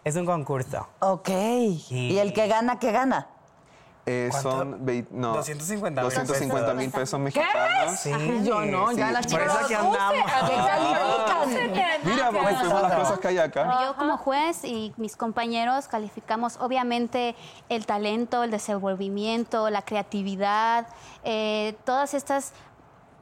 Es 0.04 0.16
un 0.16 0.26
concurso. 0.28 0.88
Ok. 1.00 1.30
¿Y 1.30 2.20
el 2.20 2.32
que 2.32 2.48
gana, 2.48 2.78
qué 2.78 2.92
gana? 2.92 3.30
Eh, 4.12 4.30
son 4.42 4.84
no, 5.12 5.34
250 5.36 6.02
mil 6.02 6.10
250 6.10 6.74
mil 6.74 6.90
pesos 6.90 7.20
mexicanos. 7.20 8.00
Sí. 8.00 8.12
Yo 8.44 8.62
no, 8.62 8.92
ya 8.92 9.08
Sí, 9.08 9.14
la 9.14 9.22
por 9.38 9.42
eso 9.42 9.58
aquí 9.64 9.74
andamos. 9.76 10.14
¿Qué 10.14 10.56
califican? 10.56 12.02
Mira, 12.06 12.30
pues, 12.32 12.58
son 12.60 12.82
las 12.82 12.94
cosas 12.96 13.20
que 13.20 13.28
hay 13.28 13.38
acá. 13.38 13.80
Yo 13.84 13.96
como 13.98 14.18
juez 14.18 14.64
y 14.64 14.94
mis 14.98 15.16
compañeros 15.16 15.88
calificamos 15.88 16.58
obviamente 16.60 17.36
el 17.70 17.86
talento, 17.86 18.44
el 18.44 18.50
desenvolvimiento, 18.52 19.70
la 19.70 19.84
creatividad, 19.84 20.88
eh, 21.24 21.76
todas 21.86 22.14
estas 22.16 22.54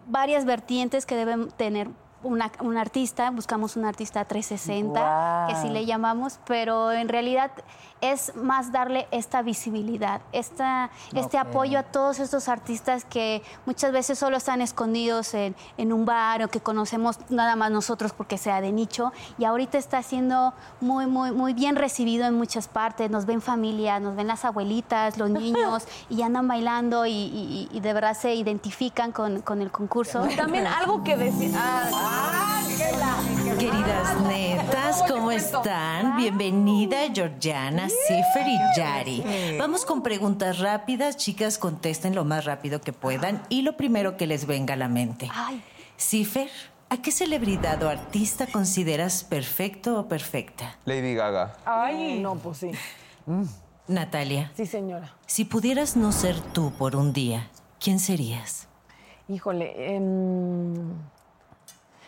varias 0.08 0.45
vertientes 0.45 1.06
que 1.06 1.15
deben 1.15 1.52
tener 1.52 1.89
una- 2.23 2.52
un 2.62 2.78
artista, 2.78 3.30
buscamos 3.30 3.76
un 3.76 3.86
artista 3.86 4.26
360, 4.26 5.45
que 5.47 5.54
así 5.54 5.63
Guau. 5.63 5.73
le 5.73 5.86
llamamos, 5.86 6.39
pero 6.47 6.91
en 6.91 7.10
realidad 7.10 7.52
es 8.01 8.36
más 8.36 8.71
darle 8.71 9.07
esta 9.12 9.41
visibilidad, 9.41 10.21
esta, 10.31 10.89
este 11.15 11.38
apoyo 11.38 11.79
a 11.79 11.83
todos 11.83 12.19
estos 12.19 12.47
artistas 12.47 13.05
que 13.05 13.41
muchas 13.65 13.91
veces 13.91 14.19
solo 14.19 14.38
están 14.38 14.62
escondidos 14.62 15.33
en, 15.33 15.55
en 15.77 15.91
un 15.93 16.05
bar 16.05 16.43
o 16.43 16.47
que 16.47 16.60
conocemos 16.60 17.19
nada 17.29 17.55
más 17.55 17.71
nosotros 17.71 18.13
porque 18.13 18.38
sea 18.38 18.62
de 18.62 18.71
nicho 18.71 19.12
y 19.38 19.45
ahorita 19.45 19.77
está 19.77 20.03
siendo 20.03 20.53
muy, 20.81 21.07
muy, 21.07 21.31
muy 21.31 21.53
bien 21.53 21.75
recibido 21.75 22.25
en 22.25 22.36
muchas 22.36 22.67
partes, 22.67 23.10
nos 23.10 23.25
ven 23.25 23.41
familias, 23.41 24.01
nos 24.01 24.15
ven 24.15 24.27
las 24.27 24.45
abuelitas, 24.45 25.17
los 25.17 25.29
niños 25.31 25.83
y 26.10 26.21
andan 26.21 26.47
bailando 26.47 27.05
y, 27.05 27.12
y- 27.12 27.69
y 27.71 27.79
de 27.79 27.93
verdad 27.93 28.15
se 28.15 28.33
identifican 28.36 29.12
con, 29.12 29.41
con 29.41 29.62
el 29.62 29.71
concurso. 29.71 30.27
También 30.36 30.67
algo 30.67 31.03
que 31.03 31.17
decir. 31.17 31.51
Ah, 31.57 32.62
Queridas 33.55 34.21
netas, 34.21 35.03
¿cómo 35.07 35.31
están? 35.31 36.17
Bienvenida 36.17 36.97
Georgiana, 37.13 37.88
Cifer 37.88 38.45
y 38.47 38.57
Yari. 38.77 39.57
Vamos 39.57 39.86
con 39.86 40.03
preguntas 40.03 40.60
rápidas, 40.60 41.15
chicas, 41.17 41.57
contesten 41.57 42.13
lo 42.13 42.25
más 42.25 42.43
rápido 42.45 42.81
que 42.81 42.91
puedan 42.93 43.41
y 43.49 43.62
lo 43.62 43.77
primero 43.77 44.17
que 44.17 44.27
les 44.27 44.45
venga 44.45 44.73
a 44.73 44.77
la 44.77 44.89
mente. 44.89 45.29
Cifer, 45.97 46.49
¿a 46.89 46.97
qué 47.01 47.12
celebridad 47.12 47.81
o 47.83 47.89
artista 47.89 48.45
consideras 48.47 49.23
perfecto 49.23 49.97
o 49.99 50.07
perfecta? 50.07 50.75
Lady 50.86 51.15
Gaga. 51.15 51.55
Ay, 51.65 52.19
no, 52.19 52.36
pues 52.36 52.57
sí. 52.60 52.71
Natalia, 53.88 54.51
Sí, 54.55 54.65
señora. 54.65 55.15
si 55.25 55.45
pudieras 55.45 55.95
no 55.95 56.12
ser 56.12 56.39
tú 56.53 56.71
por 56.77 56.95
un 56.95 57.13
día, 57.13 57.47
¿quién 57.79 57.99
serías? 57.99 58.67
Híjole, 59.29 59.95
em, 59.95 60.93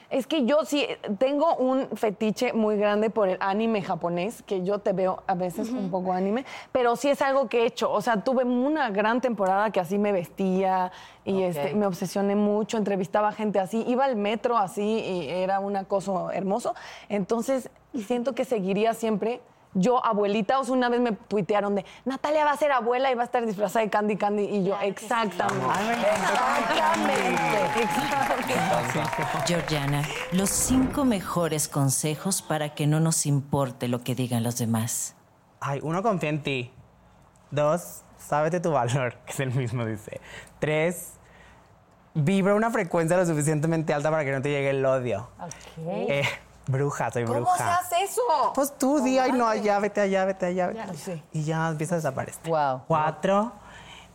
es 0.09 0.25
que 0.25 0.45
yo 0.45 0.65
sí 0.65 0.87
tengo 1.19 1.55
un 1.55 1.87
fetiche 1.95 2.53
muy 2.53 2.77
grande 2.77 3.09
por 3.09 3.29
el 3.29 3.37
anime 3.39 3.81
japonés, 3.81 4.41
que 4.43 4.63
yo 4.63 4.79
te 4.79 4.93
veo 4.93 5.23
a 5.27 5.35
veces 5.35 5.69
un 5.69 5.91
poco 5.91 6.13
anime, 6.13 6.45
pero 6.71 6.95
sí 6.95 7.09
es 7.09 7.21
algo 7.21 7.47
que 7.47 7.61
he 7.61 7.65
hecho. 7.65 7.91
O 7.91 8.01
sea, 8.01 8.23
tuve 8.23 8.43
una 8.43 8.89
gran 8.89 9.21
temporada 9.21 9.71
que 9.71 9.79
así 9.79 9.97
me 9.97 10.11
vestía 10.11 10.91
y 11.25 11.43
este, 11.43 11.75
me 11.75 11.85
obsesioné 11.85 12.35
mucho, 12.35 12.77
entrevistaba 12.77 13.31
gente 13.31 13.59
así, 13.59 13.83
iba 13.87 14.05
al 14.05 14.15
metro 14.15 14.57
así 14.57 14.81
y 14.81 15.29
era 15.29 15.59
un 15.59 15.75
acoso 15.75 16.31
hermoso. 16.31 16.73
Entonces, 17.07 17.69
siento 17.93 18.33
que 18.33 18.45
seguiría 18.45 18.93
siempre. 18.93 19.41
Yo, 19.75 20.03
abuelita, 20.03 20.59
o 20.59 20.63
sea, 20.63 20.73
una 20.73 20.89
vez 20.89 20.99
me 20.99 21.11
tuitearon 21.11 21.75
de 21.75 21.85
Natalia 22.03 22.43
va 22.43 22.51
a 22.51 22.57
ser 22.57 22.71
abuela 22.71 23.11
y 23.11 23.15
va 23.15 23.21
a 23.21 23.25
estar 23.25 23.45
disfrazada 23.45 23.85
de 23.85 23.91
Candy 23.91 24.15
Candy. 24.15 24.43
Y 24.43 24.63
yo, 24.63 24.75
exactamente. 24.81 25.65
Exactamente. 26.63 27.81
Exactamente. 28.85 29.47
Georgiana, 29.47 30.03
los 30.31 30.49
cinco 30.49 31.05
mejores 31.05 31.67
consejos 31.67 32.41
para 32.41 32.73
que 32.73 32.87
no 32.87 32.99
nos 32.99 33.27
importe 33.27 33.87
lo 33.87 34.03
que 34.03 34.15
digan 34.15 34.41
los 34.43 34.57
demás. 34.57 35.15
Ay, 35.59 35.79
uno, 35.83 36.01
confía 36.01 36.29
en 36.29 36.41
ti. 36.41 36.73
Dos, 37.51 38.03
sábete 38.17 38.59
tu 38.59 38.71
valor, 38.71 39.17
que 39.25 39.33
es 39.33 39.39
el 39.39 39.53
mismo, 39.53 39.85
dice. 39.85 40.19
Tres, 40.57 41.13
vibra 42.13 42.55
una 42.55 42.71
frecuencia 42.71 43.17
lo 43.17 43.25
suficientemente 43.25 43.93
alta 43.93 44.09
para 44.09 44.25
que 44.25 44.31
no 44.31 44.41
te 44.41 44.49
llegue 44.49 44.71
el 44.71 44.85
odio. 44.85 45.29
Eh, 45.85 46.23
bruja, 46.69 47.11
soy 47.11 47.25
¿Cómo 47.25 47.39
bruja. 47.39 47.57
se 47.57 47.63
hace 47.95 48.03
eso? 48.05 48.21
Pues 48.55 48.73
tú 48.77 49.01
di, 49.01 49.17
ay, 49.17 49.31
no, 49.31 49.47
allá, 49.47 49.79
vete 49.79 50.01
allá, 50.01 50.25
vete 50.25 50.45
allá. 50.45 50.67
Vete 50.67 50.77
Ya, 50.79 50.83
allá. 50.85 50.93
sí. 50.93 51.23
Y 51.33 51.43
ya 51.43 51.69
empieza 51.69 51.95
a 51.95 51.97
desaparecer. 51.97 52.41
Wow. 52.49 52.83
Cuatro, 52.87 53.51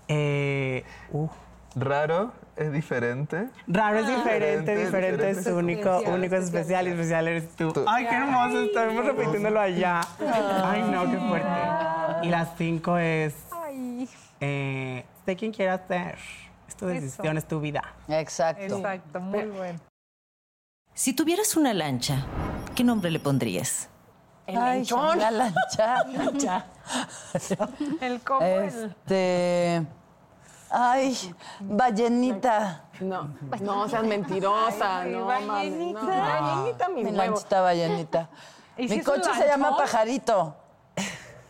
eh, 0.09 0.85
uh, 1.13 1.29
Raro 1.77 2.33
es 2.57 2.73
diferente. 2.73 3.49
Raro 3.67 3.99
es 3.99 4.07
diferente, 4.07 4.77
Diferente, 4.77 5.27
diferente, 5.27 5.31
es 5.31 5.47
único, 5.49 5.89
Especial, 5.91 6.15
único 6.15 6.35
es 6.37 6.45
especial 6.45 6.87
y 6.87 6.91
especial 6.91 7.29
eres 7.29 7.49
tú. 7.57 7.73
Ay, 7.89 8.07
qué 8.07 8.15
hermoso, 8.15 8.61
estamos 8.61 9.05
repitiéndolo 9.05 9.61
allá. 9.61 10.01
Ay, 10.65 10.83
no, 10.83 11.11
qué 11.11 11.19
fuerte. 11.19 11.49
Y 12.23 12.29
las 12.29 12.49
cinco 12.57 12.97
es, 12.97 13.35
eh, 14.41 15.05
sé 15.27 15.37
quién 15.37 15.53
quieras 15.53 15.81
ser. 15.89 16.17
Es 16.69 16.77
tu 16.77 16.87
decisión, 16.87 17.37
es 17.37 17.47
tu 17.47 17.61
vida. 17.61 17.83
Exacto. 18.09 18.63
Exacto, 18.63 19.21
muy 19.21 19.45
bueno. 19.47 19.79
Si 20.95 21.13
tuvieras 21.13 21.57
una 21.57 21.75
lancha, 21.75 22.25
¿qué 22.75 22.85
nombre 22.85 23.11
le 23.11 23.19
pondrías? 23.21 23.89
El 24.47 24.57
Ay, 24.59 24.79
lanchón. 24.79 25.19
La 25.19 25.31
lancha. 25.31 26.67
El 28.01 28.21
cómo 28.21 28.41
el- 28.43 28.65
Este. 28.65 29.87
Ay, 30.71 31.17
ballenita. 31.61 32.85
No, 33.01 33.29
no 33.61 33.89
seas 33.89 34.03
mentirosa, 34.05 35.01
Ay, 35.01 35.13
no, 35.13 35.27
ballenita. 35.27 36.01
mami, 36.01 36.15
no. 36.17 36.21
Ballenita, 36.23 36.89
Mi 36.89 37.03
huevos. 37.05 37.17
lanchita 37.17 37.61
ballenita. 37.61 38.29
¿Y 38.77 38.89
si 38.89 38.97
Mi 38.97 39.03
coche 39.03 39.31
se 39.37 39.47
llama? 39.47 39.77
Pajarito. 39.77 40.57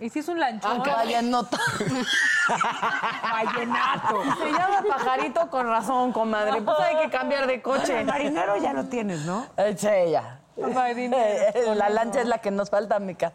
¿Y 0.04 0.10
si 0.10 0.18
es 0.18 0.28
un 0.28 0.38
lanchón? 0.38 0.82
Vallenota. 0.82 1.58
Vallenato. 3.32 4.22
Se 4.38 4.52
llama 4.52 4.82
pajarito 4.86 5.48
con 5.48 5.66
razón, 5.66 6.12
comadre. 6.12 6.60
Pues 6.60 6.76
hay 6.78 7.06
que 7.06 7.10
cambiar 7.10 7.46
de 7.46 7.62
coche. 7.62 8.04
Marinero 8.04 8.58
ya 8.58 8.74
lo 8.74 8.84
tienes, 8.84 9.20
¿no? 9.24 9.46
Eh, 9.56 9.74
Sí, 9.78 9.88
ella. 9.88 10.40
Eh, 10.58 11.72
La 11.74 11.88
lancha 11.88 12.20
es 12.20 12.28
la 12.28 12.36
que 12.38 12.50
nos 12.50 12.68
falta, 12.68 12.98
mica. 12.98 13.32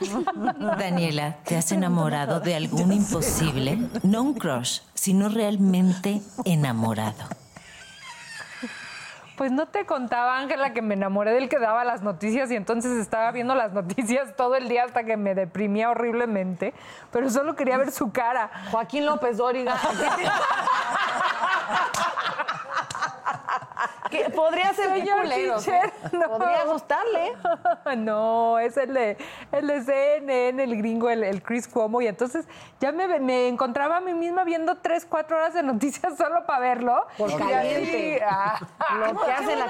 Daniela, 0.78 1.36
¿te 1.44 1.56
has 1.56 1.70
enamorado 1.70 2.40
de 2.40 2.56
algún 2.56 2.92
imposible? 2.92 3.78
No 4.02 4.22
un 4.22 4.34
crush, 4.34 4.80
sino 4.94 5.28
realmente 5.28 6.20
enamorado. 6.44 7.28
Pues 9.38 9.52
no 9.52 9.66
te 9.66 9.86
contaba, 9.86 10.36
Ángela, 10.36 10.72
que 10.72 10.82
me 10.82 10.94
enamoré 10.94 11.30
del 11.30 11.48
que 11.48 11.60
daba 11.60 11.84
las 11.84 12.02
noticias 12.02 12.50
y 12.50 12.56
entonces 12.56 12.98
estaba 12.98 13.30
viendo 13.30 13.54
las 13.54 13.72
noticias 13.72 14.34
todo 14.34 14.56
el 14.56 14.68
día 14.68 14.82
hasta 14.82 15.04
que 15.04 15.16
me 15.16 15.36
deprimía 15.36 15.90
horriblemente, 15.90 16.74
pero 17.12 17.30
solo 17.30 17.54
quería 17.54 17.78
ver 17.78 17.92
su 17.92 18.10
cara. 18.10 18.50
Joaquín 18.72 19.06
López 19.06 19.36
Dóriga. 19.36 19.76
que 24.10 24.30
podría 24.30 24.72
ser 24.74 24.88
culero. 24.90 25.56
no. 26.12 26.38
Podría 26.38 26.64
gustarle. 26.64 27.32
No, 27.96 28.58
es 28.58 28.76
el 28.76 28.92
de, 28.94 29.16
el 29.52 29.66
de 29.66 29.82
CNN, 29.82 30.62
el 30.62 30.76
gringo, 30.76 31.08
el, 31.10 31.24
el 31.24 31.42
Chris 31.42 31.66
Cuomo. 31.66 32.00
Y 32.00 32.06
entonces 32.06 32.46
ya 32.80 32.92
me, 32.92 33.06
me 33.18 33.48
encontraba 33.48 33.96
a 33.96 34.00
mí 34.00 34.12
misma 34.14 34.44
viendo 34.44 34.76
tres, 34.76 35.06
cuatro 35.08 35.36
horas 35.36 35.54
de 35.54 35.62
noticias 35.62 36.16
solo 36.18 36.44
para 36.46 36.60
verlo. 36.60 37.06
Por 37.16 37.30
Y 37.30 37.34
así, 37.34 37.42
caliente. 37.42 38.22
ah, 38.28 38.60
Lo 38.94 39.20
que 39.24 39.32
hace 39.32 39.56
la 39.56 39.66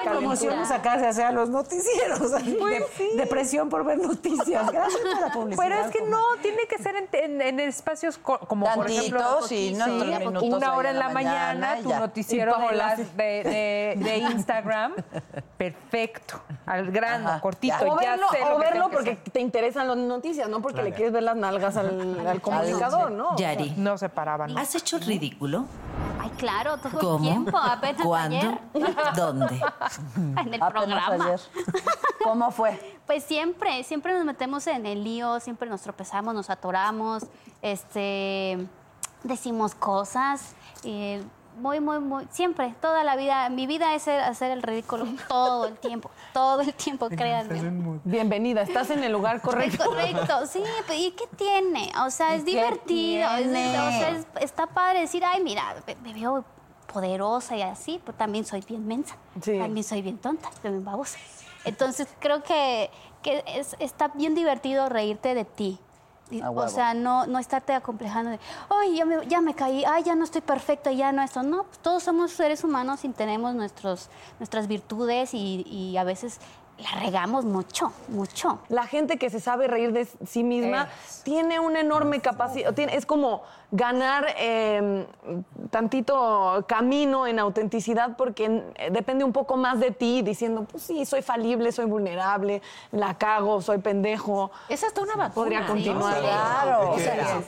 nos 0.57 0.71
acaba 0.71 0.97
de 0.97 1.07
hacer 1.07 1.27
a 1.27 1.33
los 1.33 1.49
noticieros. 1.49 2.33
así, 2.33 2.57
Pues 2.59 2.81
de- 2.81 2.87
sí. 2.97 3.11
Depresión 3.17 3.69
por 3.69 3.85
ver 3.85 3.99
noticias. 3.99 4.71
Gracias 4.71 5.01
por 5.01 5.21
la 5.21 5.33
publicidad. 5.33 5.65
Pero 5.69 5.81
es 5.85 5.91
que 5.91 6.03
no, 6.03 6.23
tiene 6.43 6.67
que 6.69 6.79
ser 6.79 6.97
en, 6.97 7.09
en- 7.13 7.41
en 7.43 7.61
espacios 7.61 8.19
co- 8.19 8.39
como 8.41 8.67
por 8.75 8.91
ejemplo 8.91 9.43
sí, 9.47 9.75
no, 9.75 9.85
sí, 9.87 9.93
una 10.43 10.73
ahí 10.73 10.79
hora 10.79 10.91
en 10.91 10.99
la 10.99 11.09
mañana, 11.11 11.79
y 11.79 11.83
tu 11.83 11.89
ya. 11.91 12.01
noticiero 12.01 12.57
de, 12.59 12.77
las- 12.77 13.17
de, 13.17 13.43
de- 13.45 13.95
de 13.97 14.28
Instagram, 14.31 14.95
perfecto, 15.57 16.41
al 16.67 16.91
grano, 16.91 17.29
Ajá, 17.29 17.41
cortito, 17.41 17.75
O 17.81 18.01
ya 18.01 18.11
verlo, 18.13 18.27
sé 18.31 18.39
o 18.45 18.59
verlo 18.59 18.89
que 18.91 18.97
porque 18.97 19.17
te 19.17 19.41
interesan 19.41 19.89
las 19.89 19.97
noticias, 19.97 20.49
no 20.49 20.61
porque 20.63 20.83
le 20.83 20.93
quieres 20.93 21.13
ver 21.13 21.23
las 21.23 21.37
nalgas 21.37 21.77
al, 21.77 22.27
al 22.27 22.41
comunicador, 22.41 23.11
¿no? 23.11 23.37
Yari, 23.37 23.75
No 23.77 23.99
se 23.99 24.09
paraban. 24.09 24.57
¿has 24.59 24.75
hecho 24.75 24.97
el 24.97 25.03
ridículo? 25.05 25.65
Ay, 26.21 26.31
claro, 26.37 26.77
todo 26.79 26.99
el 26.99 26.99
¿Cómo? 27.07 27.19
tiempo, 27.25 27.57
apenas 27.57 28.03
¿Cuándo? 28.05 28.37
ayer. 28.37 28.59
¿Dónde? 29.17 29.47
En 30.17 30.55
el 30.55 30.63
Apenas 30.63 30.71
programa. 30.71 31.25
ayer. 31.25 31.41
¿Cómo 32.23 32.51
fue? 32.51 32.99
Pues 33.07 33.23
siempre, 33.25 33.85
siempre 33.85 34.13
nos 34.13 34.25
metemos 34.25 34.67
en 34.67 34.85
el 34.87 35.05
lío, 35.05 35.39
siempre 35.41 35.69
nos 35.71 35.81
tropezamos, 35.83 36.35
nos 36.35 36.51
atoramos, 36.51 37.25
este, 37.63 38.67
decimos 39.23 39.75
cosas. 39.75 40.55
eh, 40.85 41.23
muy, 41.59 41.81
muy, 41.81 41.99
muy, 41.99 42.27
siempre, 42.31 42.75
toda 42.81 43.05
la 43.05 43.17
vida, 43.17 43.49
mi 43.51 43.67
vida 43.67 43.95
es 43.95 44.07
hacer 44.09 44.51
el 44.53 44.63
ridículo 44.63 45.07
todo 45.29 45.67
el 45.67 45.77
tiempo, 45.79 46.11
todo 46.33 46.61
el 46.61 46.73
tiempo, 46.75 47.09
créanme. 47.09 48.01
Bienvenida, 48.05 48.63
estás 48.63 48.91
en 48.91 49.03
el 49.05 49.13
lugar 49.13 49.41
correcto. 49.43 49.85
correcto, 49.85 50.47
sí, 50.47 50.63
pues, 50.87 50.99
¿y 50.99 51.11
qué 51.13 51.25
tiene? 51.37 51.91
O 52.05 52.11
sea, 52.11 52.35
es 52.35 52.43
¿Y 52.43 52.45
qué 52.47 52.51
divertido, 52.53 53.29
es- 53.37 53.47
o 53.49 53.51
sea, 53.91 54.11
es- 54.11 54.27
está 54.41 54.67
padre 54.67 55.01
decir, 55.01 55.25
ay, 55.25 55.43
mira, 55.43 55.75
me, 55.87 55.95
me 55.97 56.15
veo 56.15 56.45
poderosa 56.93 57.57
y 57.57 57.63
así, 57.63 58.01
pero 58.05 58.17
también 58.17 58.45
soy 58.45 58.63
bien 58.67 58.87
mensa, 58.87 59.17
Sí. 59.43 59.59
también 59.59 59.85
soy 59.85 60.01
bien 60.03 60.19
tonta, 60.19 60.49
también 60.63 60.85
babosa. 60.85 61.19
Entonces, 61.65 62.09
creo 62.21 62.43
que, 62.43 62.91
que 63.23 63.43
es- 63.47 63.77
está 63.79 64.09
bien 64.09 64.35
divertido 64.35 64.89
reírte 64.89 65.35
de 65.35 65.45
ti. 65.45 65.79
O 66.55 66.69
sea, 66.69 66.95
no, 66.95 67.27
no 67.27 67.39
estarte 67.39 67.73
acomplejando 67.73 68.31
de, 68.31 68.39
ay, 68.69 68.97
ya 68.97 69.05
me, 69.05 69.27
ya 69.27 69.41
me 69.41 69.55
caí, 69.55 69.85
ay, 69.85 70.03
ya 70.03 70.15
no 70.15 70.25
estoy 70.25 70.41
perfecta, 70.41 70.93
ya 70.93 71.13
no 71.13 71.23
esto. 71.23 71.43
No, 71.43 71.65
pues, 71.65 71.79
todos 71.79 72.03
somos 72.03 72.33
seres 72.33 72.65
humanos 72.65 73.05
y 73.05 73.09
tenemos 73.09 73.55
nuestros, 73.55 74.09
nuestras 74.39 74.67
virtudes 74.69 75.33
y, 75.33 75.63
y 75.67 75.97
a 75.97 76.05
veces 76.05 76.41
la 76.79 77.01
regamos 77.01 77.45
mucho, 77.45 77.93
mucho. 78.09 78.61
La 78.69 78.87
gente 78.87 79.17
que 79.19 79.31
se 79.31 79.41
sabe 79.41 79.67
reír 79.67 79.93
de 79.93 80.07
sí 80.27 80.45
misma 80.45 80.89
tiene 81.25 81.59
una 81.59 81.81
enorme 81.81 82.21
capacidad, 82.21 82.77
es 82.79 83.05
como 83.05 83.43
ganar 83.71 84.27
eh, 84.39 85.05
tantito 85.71 86.65
camino 86.69 87.27
en 87.27 87.39
autenticidad 87.39 88.17
porque 88.17 88.73
eh, 88.77 88.91
depende 88.93 89.25
un 89.25 89.33
poco 89.33 89.57
más 89.57 89.81
de 89.81 89.91
ti, 89.91 90.23
diciendo, 90.23 90.67
pues 90.71 90.85
sí, 90.85 91.05
soy 91.05 91.21
falible, 91.23 91.73
soy 91.73 91.87
vulnerable, 91.87 92.63
la 92.93 93.15
cago, 93.19 93.61
soy 93.61 93.79
pendejo. 93.79 94.51
Es 94.69 94.85
hasta 94.85 95.01
una 95.01 95.17
vacuna. 95.17 95.35
Podría 95.35 95.67
continuar. 95.67 96.15
Es 96.17 96.21
Claro. 96.21 96.95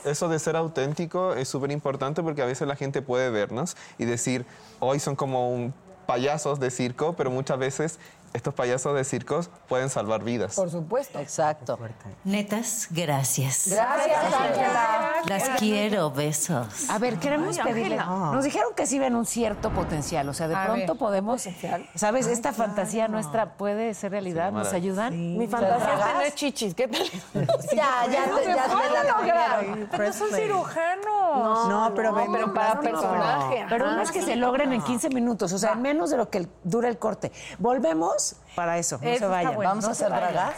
que 0.03 0.11
eso 0.11 0.27
de 0.27 0.39
ser 0.39 0.55
auténtico 0.57 1.33
es 1.33 1.47
súper 1.47 1.71
importante 1.71 2.21
porque 2.21 2.41
a 2.41 2.45
veces 2.45 2.67
la 2.67 2.75
gente 2.75 3.01
puede 3.01 3.29
vernos 3.29 3.77
y 3.97 4.05
decir, 4.05 4.45
hoy 4.79 4.99
son 4.99 5.15
como 5.15 5.49
un 5.49 5.73
payasos 6.05 6.59
de 6.59 6.71
circo, 6.71 7.13
pero 7.13 7.31
muchas 7.31 7.57
veces 7.57 7.99
estos 8.33 8.53
payasos 8.53 8.95
de 8.95 9.03
circos 9.03 9.49
pueden 9.67 9.89
salvar 9.89 10.23
vidas. 10.23 10.55
Por 10.55 10.69
supuesto. 10.69 11.19
Exacto. 11.19 11.77
Netas, 12.23 12.87
gracias. 12.91 13.67
Gracias, 13.69 14.17
Ángela. 14.33 15.11
Las 15.27 15.49
quiero, 15.59 16.11
besos. 16.11 16.89
A 16.89 16.97
ver, 16.97 17.17
queremos 17.17 17.57
Ay, 17.59 17.65
pedirle. 17.65 17.99
Ángela. 17.99 18.31
Nos 18.31 18.43
dijeron 18.43 18.73
que 18.75 18.85
sí 18.85 18.99
ven 18.99 19.15
un 19.15 19.25
cierto 19.25 19.69
potencial. 19.71 20.27
O 20.29 20.33
sea, 20.33 20.47
de 20.47 20.55
A 20.55 20.65
pronto 20.65 20.93
ver. 20.93 20.97
podemos. 20.99 21.47
¿Sabes? 21.95 22.27
Esta 22.27 22.53
fantasía 22.53 23.07
nuestra 23.07 23.53
puede 23.57 23.93
ser 23.93 24.11
realidad. 24.11 24.51
¿Nos 24.51 24.71
ayudan? 24.73 25.37
Mi 25.37 25.47
fantasía 25.47 25.93
es 25.93 26.13
tener 26.13 26.33
chichis. 26.35 26.73
¿Qué 26.75 26.87
tal? 26.87 27.01
Ya, 27.73 28.05
ya, 28.11 28.27
No 28.27 28.37
te- 28.37 28.45
se 28.45 28.55
ya 28.55 28.65
puede 28.65 28.87
te 28.87 28.93
la 28.93 29.03
lograr. 29.17 29.65
Pero 29.91 30.13
son 30.13 30.29
cirujanos. 30.31 31.67
No, 31.69 31.91
pero 31.95 32.13
ven- 32.13 32.31
pero 32.31 32.53
para 32.53 32.79
personaje. 32.79 33.65
Pero 33.69 33.91
no 33.91 34.01
es 34.01 34.11
que 34.11 34.21
se 34.21 34.35
logren 34.35 34.73
en 34.73 34.81
15 34.81 35.09
minutos, 35.09 35.51
o 35.53 35.57
sea, 35.57 35.73
en 35.73 35.81
menos 35.81 36.09
de 36.09 36.17
lo 36.17 36.29
que 36.29 36.47
dura 36.63 36.87
el 36.89 36.97
corte. 36.97 37.31
Volvemos 37.59 38.20
para 38.55 38.77
eso, 38.77 38.99
no 39.01 39.07
Eso 39.07 39.19
se 39.19 39.25
vayan. 39.27 39.55
bueno. 39.55 39.69
Vamos 39.69 39.85
a 39.85 39.91
hacer 39.91 40.09
dragas. 40.09 40.53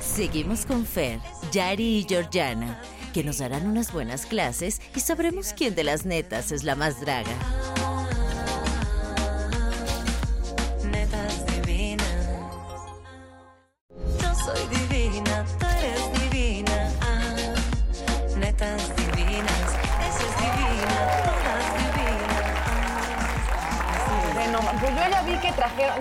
Seguimos 0.00 0.66
con 0.66 0.84
Fer, 0.84 1.20
Yari 1.52 1.98
y 1.98 2.06
Georgiana, 2.08 2.80
que 3.14 3.24
nos 3.24 3.38
darán 3.38 3.66
unas 3.66 3.92
buenas 3.92 4.26
clases 4.26 4.80
y 4.94 5.00
sabremos 5.00 5.54
quién 5.56 5.74
de 5.74 5.84
las 5.84 6.04
netas 6.04 6.52
es 6.52 6.64
la 6.64 6.74
más 6.74 7.00
draga. 7.00 7.32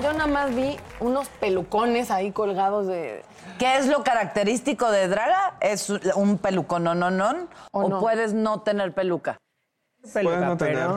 Yo 0.01 0.13
nada 0.13 0.27
más 0.27 0.53
vi 0.55 0.77
unos 0.99 1.27
pelucones 1.27 2.11
ahí 2.11 2.31
colgados 2.31 2.87
de... 2.87 3.23
¿Qué 3.59 3.77
es 3.77 3.87
lo 3.87 4.03
característico 4.03 4.89
de 4.91 5.07
draga? 5.07 5.55
¿Es 5.61 5.89
un 5.89 6.37
pelucón 6.37 6.83
no, 6.83 6.95
no, 6.95 7.11
no? 7.11 7.47
¿O, 7.71 7.87
no? 7.87 7.99
puedes 7.99 8.33
no 8.33 8.61
tener 8.61 8.93
peluca? 8.93 9.37
Puedes 10.13 10.39
no 10.41 10.57
tener. 10.57 10.87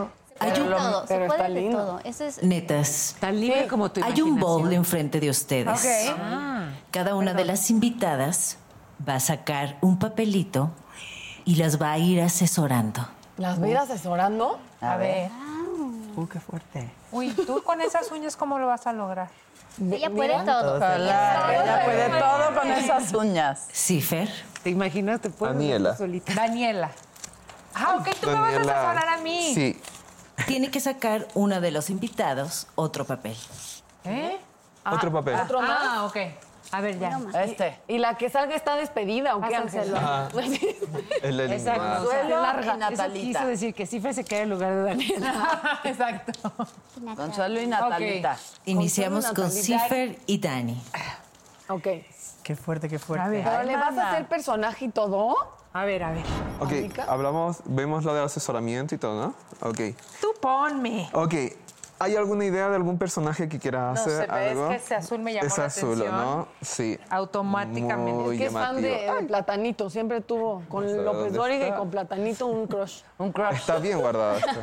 Hay 0.41 0.51
Pero 0.53 0.65
lo- 0.69 0.77
todo, 0.77 1.01
se 1.03 1.15
pero 1.15 1.27
puede 1.27 1.41
está 1.41 1.53
de 1.53 1.61
lindo. 1.61 1.79
todo. 1.79 2.01
Ese 2.05 2.27
es 2.27 2.43
Netas, 2.43 3.17
Tan 3.21 3.39
libre 3.41 3.69
como 3.69 3.91
tu 3.91 4.03
hay 4.03 4.21
un 4.21 4.39
bowl 4.41 4.73
enfrente 4.73 5.21
de 5.21 5.31
ustedes. 5.31 5.87
Ah, 6.19 6.71
Cada 6.91 7.15
una 7.15 7.35
de 7.35 7.45
las 7.45 7.71
invitadas 7.71 8.59
va 9.07 9.15
a 9.17 9.21
sacar 9.21 9.77
un 9.81 9.99
papelito 9.99 10.71
y 11.45 11.57
las 11.57 11.81
va 11.81 11.93
a 11.93 11.99
ir 11.99 12.21
asesorando. 12.21 13.07
¿Las 13.37 13.59
voy 13.61 13.69
a 13.69 13.73
ir 13.73 13.79
asesorando? 13.79 14.59
A 14.81 14.97
ver. 14.97 15.31
Uh, 16.17 16.27
qué 16.27 16.41
fuerte. 16.41 16.91
Uy, 17.13 17.31
tú 17.31 17.63
con 17.63 17.81
esas 17.81 18.11
uñas, 18.13 18.37
¿cómo 18.37 18.59
lo 18.59 18.67
vas 18.67 18.87
a 18.87 18.93
lograr? 18.93 19.29
ella 19.81 20.11
puede 20.11 20.35
todo. 20.45 20.77
Ella 20.77 21.83
puede 21.85 22.09
todo 22.21 22.61
con 22.61 22.71
esas 22.71 23.13
uñas. 23.13 23.69
Cifer, 23.73 24.29
¿Te 24.63 24.71
imaginas? 24.71 25.21
Te 25.21 25.31
puedes 25.31 25.55
Daniela. 25.55 25.97
solita. 25.97 26.35
Daniela. 26.35 26.91
Ah, 27.75 27.97
ok, 27.99 28.09
tú 28.21 28.29
me 28.29 28.35
vas 28.35 28.55
a 28.55 28.61
asesorar 28.61 29.09
a 29.09 29.17
mí. 29.19 29.53
Sí. 29.55 29.81
tiene 30.47 30.71
que 30.71 30.81
sacar 30.81 31.27
una 31.35 31.61
de 31.61 31.71
los 31.71 31.91
invitados 31.91 32.67
otro 32.77 33.05
papel. 33.05 33.37
¿Eh? 34.05 34.39
Otro 34.87 35.13
papel. 35.13 35.35
¿Otro 35.35 35.61
más? 35.61 35.79
Ah, 35.81 36.05
ok. 36.05 36.17
A 36.73 36.81
ver, 36.81 36.99
ya. 36.99 37.21
Este. 37.43 37.79
¿Y 37.89 37.99
la 37.99 38.17
que 38.17 38.29
salga 38.29 38.55
está 38.55 38.77
despedida 38.77 39.37
o 39.37 39.41
qué, 39.41 39.57
Ángel? 39.57 39.93
La 39.93 40.29
eliminada. 41.23 41.99
Consuelo 41.99 42.43
larga. 42.43 42.75
y 42.75 42.79
Natalita. 42.79 43.39
Quiso 43.39 43.47
decir 43.47 43.75
que 43.75 43.87
Cifre 43.87 44.13
se 44.15 44.25
queda 44.25 44.41
en 44.41 44.51
lugar 44.51 44.75
de 44.75 44.83
Daniela. 44.83 45.81
Exacto. 45.85 46.53
Consuelo 47.17 47.61
y 47.61 47.67
Natalita. 47.67 48.37
Iniciamos 48.65 49.27
con. 49.27 49.51
Cifer 49.51 50.19
y 50.27 50.39
Dani. 50.39 50.83
Ok. 51.69 51.89
Qué 52.43 52.57
fuerte, 52.57 52.89
qué 52.89 52.99
fuerte. 52.99 53.25
A 53.25 53.29
ver. 53.29 53.45
¿Pero 53.45 53.63
le 53.63 53.77
vas 53.77 53.97
a 53.97 54.11
hacer 54.11 54.29
personaje 54.29 54.87
y 54.87 54.89
todo? 54.91 55.35
A 55.73 55.85
ver, 55.85 56.05
a 56.05 56.13
ver. 56.13 56.23
Ok, 56.61 56.99
hablamos, 57.09 57.59
vemos 57.65 58.05
lo 58.05 58.15
del 58.15 58.25
asesoramiento 58.25 58.95
y 58.95 58.99
todo, 58.99 59.21
¿no? 59.21 59.69
Ok. 59.69 59.81
Tú 60.21 60.33
ponme. 60.41 61.09
Ok. 61.13 61.35
¿Hay 62.05 62.17
alguna 62.17 62.45
idea 62.45 62.69
de 62.69 62.77
algún 62.77 62.99
personaje 62.99 63.49
que 63.49 63.59
quieras 63.59 63.95
No 63.95 64.01
hacer? 64.01 64.27
pero 64.29 64.39
es 64.41 64.51
algo? 64.53 64.69
que 64.69 64.75
ese 64.77 64.95
azul 64.95 65.19
me 65.21 65.33
llamó 65.33 65.47
Es 65.47 65.59
la 65.59 65.65
azul, 65.67 65.93
atención. 65.93 66.17
¿no? 66.17 66.49
Sí. 66.61 66.99
Automáticamente. 67.11 68.13
Muy 68.13 68.35
Es 68.37 68.41
que 68.41 68.47
es 68.47 68.53
fan 68.53 68.77
de, 68.77 68.91
llamativo. 68.91 69.15
de 69.17 69.23
Platanito. 69.25 69.91
Siempre 69.91 70.21
tuvo 70.21 70.63
con 70.69 71.05
López 71.05 71.33
Dóriga 71.33 71.69
y 71.69 71.73
con 71.73 71.91
Platanito 71.91 72.47
un 72.47 72.67
crush. 72.67 73.01
Un 73.19 73.31
crush. 73.33 73.55
Está 73.55 73.79
bien 73.79 74.01
guardado 74.01 74.37
esto. 74.37 74.51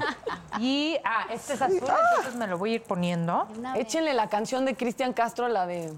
Y, 0.59 0.97
ah, 1.05 1.27
este 1.31 1.53
es 1.53 1.61
azul, 1.61 1.77
entonces 1.77 2.35
me 2.35 2.45
lo 2.45 2.57
voy 2.57 2.73
a 2.73 2.75
ir 2.75 2.83
poniendo. 2.83 3.47
Échenle 3.75 4.13
la 4.13 4.27
canción 4.27 4.65
de 4.65 4.75
Cristian 4.75 5.13
Castro, 5.13 5.47
la 5.47 5.65
de... 5.65 5.91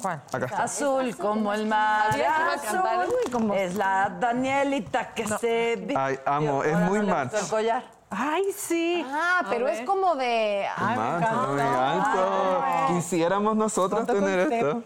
¿Cuál? 0.00 0.22
Acá 0.32 0.46
está. 0.46 0.62
Azul 0.62 1.14
como 1.16 1.52
el 1.52 1.66
mar. 1.66 2.08
Azul. 2.54 2.80
Uy, 3.06 3.30
como- 3.30 3.52
Es 3.54 3.74
la 3.74 4.16
Danielita 4.18 5.12
que 5.12 5.28
se... 5.28 5.76
vi- 5.76 5.94
Ay, 5.96 6.18
amo, 6.24 6.64
es 6.64 6.76
muy 6.78 7.00
no 7.00 7.14
Ay, 8.10 8.44
sí. 8.56 9.04
Ah, 9.06 9.44
pero 9.50 9.68
es 9.68 9.82
como 9.82 10.14
de... 10.16 10.66
Ay, 10.76 10.96
me 10.98 11.16
encanta. 11.18 11.92
alto. 11.92 12.94
Quisiéramos 12.94 13.54
nosotros 13.56 14.06
tener 14.06 14.50
esto. 14.50 14.82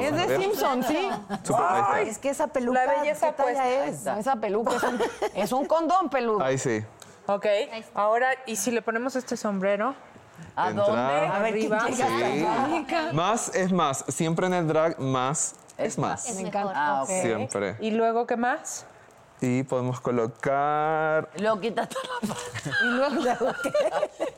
Es 0.00 0.16
de 0.28 0.38
Simpson, 0.38 0.84
sí. 0.84 1.08
Está. 1.30 2.00
Es 2.02 2.18
que 2.18 2.30
esa 2.30 2.46
peluca, 2.46 2.84
La 2.84 2.92
belleza 2.92 3.28
¿qué 3.34 3.42
talla 3.42 3.84
es? 3.86 4.04
No, 4.04 4.16
esa 4.18 4.36
peluca 4.36 4.76
es 4.76 4.82
un, 4.84 5.00
es 5.34 5.52
un 5.52 5.66
condón 5.66 6.08
peludo. 6.08 6.44
Ahí 6.44 6.58
sí. 6.58 6.84
Ok. 7.26 7.46
Ahora, 7.94 8.28
¿y 8.46 8.54
si 8.54 8.70
le 8.70 8.82
ponemos 8.82 9.16
este 9.16 9.36
sombrero? 9.36 9.94
¿A 10.54 10.68
Entrar. 10.70 10.86
dónde? 10.86 11.26
A 11.26 11.38
ver, 11.40 11.54
¿quién 11.54 11.72
Arriba. 11.72 11.88
llega? 11.88 12.66
Sí. 13.10 13.14
Más 13.16 13.54
es 13.54 13.72
más. 13.72 14.04
Siempre 14.08 14.46
en 14.46 14.54
el 14.54 14.68
drag, 14.68 15.00
más 15.00 15.54
es 15.76 15.94
Es 15.94 15.98
más. 15.98 16.34
mejor. 16.36 16.72
Ah, 16.74 17.00
ok. 17.02 17.08
Siempre. 17.08 17.76
¿Y 17.80 17.90
luego 17.90 18.26
qué 18.26 18.36
más? 18.36 18.86
Y 19.40 19.62
podemos 19.64 20.00
colocar 20.00 21.28
luego 21.38 21.60
quítate 21.60 21.94
la 22.22 22.34
falda. 22.34 22.76
Y 22.82 22.86
luego, 22.86 23.52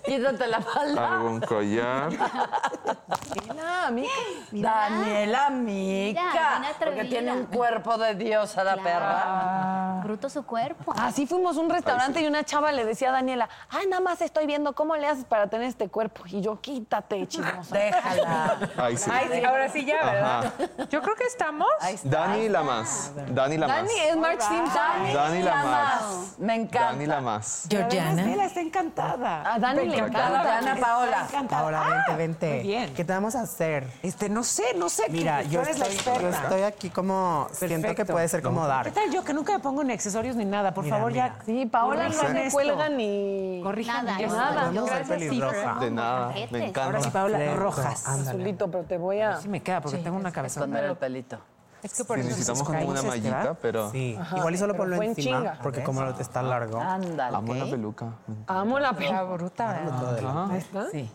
Quítate 0.04 0.46
la 0.48 0.60
falda. 0.60 1.12
algún 1.14 1.40
collar. 1.40 2.08
Mira, 2.10 3.86
amiga. 3.86 4.08
Daniela 4.50 5.50
Mira, 5.50 5.50
Mica. 5.50 6.22
bien 6.22 6.32
Porque 6.62 6.66
atrevida. 6.68 7.08
tiene 7.08 7.32
un 7.32 7.46
cuerpo 7.46 7.96
de 7.98 8.14
diosa 8.14 8.64
la 8.64 8.76
perra. 8.76 10.00
Bruto 10.02 10.28
su 10.28 10.44
cuerpo. 10.44 10.92
Así 10.98 11.26
fuimos 11.26 11.56
a 11.56 11.60
un 11.60 11.70
restaurante 11.70 12.20
y 12.20 12.26
una 12.26 12.42
chava 12.44 12.72
le 12.72 12.84
decía 12.84 13.10
a 13.10 13.12
Daniela, 13.12 13.48
ay, 13.68 13.86
nada 13.86 14.00
más 14.02 14.20
estoy 14.22 14.46
viendo 14.46 14.74
cómo 14.74 14.96
le 14.96 15.06
haces 15.06 15.24
para 15.24 15.46
tener 15.48 15.68
este 15.68 15.88
cuerpo. 15.88 16.22
Y 16.26 16.40
yo, 16.40 16.60
quítate, 16.60 17.26
chismosa. 17.28 17.76
Déjala. 17.76 18.58
Ahí 18.78 18.96
sí. 18.96 19.10
Ay, 19.12 19.28
sí, 19.32 19.44
ahora 19.44 19.68
sí 19.68 19.84
ya, 19.84 20.04
¿verdad? 20.04 20.44
Ajá. 20.46 20.86
Yo 20.90 21.02
creo 21.02 21.14
que 21.14 21.24
estamos. 21.24 21.68
Dani 22.04 22.48
la 22.48 22.62
más. 22.62 23.12
Dani 23.28 23.58
la 23.58 23.68
más. 23.68 23.76
Dani 23.76 23.98
es 24.08 24.16
March 24.16 24.40
Simpson. 24.40 24.97
Dani 25.14 25.42
la 25.42 25.64
más. 25.64 26.38
Me 26.38 26.54
encanta. 26.54 26.92
Dani 26.92 27.06
la 27.06 27.20
más. 27.20 27.66
Georgiana. 27.68 28.22
Además, 28.22 28.46
está 28.46 28.60
encantada. 28.60 29.54
A 29.54 29.58
Dani 29.58 29.86
le 29.86 29.98
encanta. 29.98 30.28
Georgiana 30.28 30.76
Paola. 30.80 31.26
Encantada. 31.28 31.62
Paola, 31.62 31.82
vente, 32.06 32.14
vente. 32.16 32.54
muy 32.54 32.62
bien. 32.62 32.94
¿Qué 32.94 33.04
te 33.04 33.12
vamos 33.12 33.34
a 33.34 33.42
hacer? 33.42 33.86
Este, 34.02 34.28
no 34.28 34.42
sé, 34.44 34.64
no 34.76 34.88
sé. 34.88 35.04
Mira, 35.10 35.42
tú 35.42 35.48
yo 35.50 35.62
eres 35.62 35.78
la 35.78 35.86
estoy, 35.86 36.60
yo 36.60 36.66
aquí 36.66 36.90
como... 36.90 37.48
Siento 37.52 37.94
que 37.94 38.04
puede 38.04 38.28
ser 38.28 38.42
como 38.42 38.62
¿Qué 38.62 38.68
dark. 38.68 38.92
tal 38.94 39.10
yo 39.10 39.24
que 39.24 39.32
nunca 39.34 39.52
me 39.52 39.58
pongo 39.58 39.82
ni 39.84 39.92
accesorios 39.92 40.36
ni 40.36 40.44
nada? 40.44 40.72
Por 40.74 40.84
Mira, 40.84 40.96
favor, 40.96 41.12
mira. 41.12 41.36
ya. 41.38 41.44
Sí, 41.44 41.66
Paola 41.66 42.08
no 42.08 42.22
esto. 42.38 42.52
cuelga 42.52 42.88
ni... 42.88 43.60
Corrijan 43.62 44.04
Nada, 44.06 44.20
esto. 44.20 44.36
nada. 44.36 44.72
Ser 44.72 44.82
Gracias, 44.84 45.08
pelirroja. 45.08 45.74
De 45.80 45.90
nada. 45.90 46.32
Me 46.50 46.58
encanta. 46.66 46.84
Ahora 46.84 47.00
sí, 47.02 47.10
Paola, 47.10 47.54
rojas. 47.54 48.06
Azulito, 48.06 48.70
pero 48.70 48.84
te 48.84 48.98
voy 48.98 49.20
a... 49.20 49.36
Sí 49.36 49.48
me 49.48 49.62
queda 49.62 49.80
porque 49.80 49.98
tengo 49.98 50.16
una 50.16 50.32
cabeza. 50.32 50.60
Esconder 50.60 50.84
el 50.84 50.96
pelito. 50.96 51.38
Es 51.82 51.94
que 51.94 52.04
por 52.04 52.16
Sí, 52.16 52.20
eso 52.22 52.28
necesitamos 52.30 52.62
como 52.64 52.88
una 52.88 53.02
mallita, 53.02 53.36
¿verdad? 53.36 53.58
pero 53.62 53.90
Sí, 53.92 54.18
igual 54.36 54.54
y 54.54 54.58
solo 54.58 54.72
pero 54.74 54.82
ponlo 54.84 55.02
encima, 55.02 55.38
chinga. 55.38 55.58
porque 55.62 55.82
como 55.84 56.02
lo 56.02 56.10
está 56.18 56.42
largo. 56.42 56.80
Ándale. 56.80 57.36
amo 57.36 57.54
la 57.54 57.64
peluca. 57.66 58.06
Amo 58.48 58.78
la 58.80 58.90
la 58.92 58.96
peluca. 58.98 59.22
bruta. 59.24 59.80
Ajá. 60.24 60.48
Sí. 60.90 61.08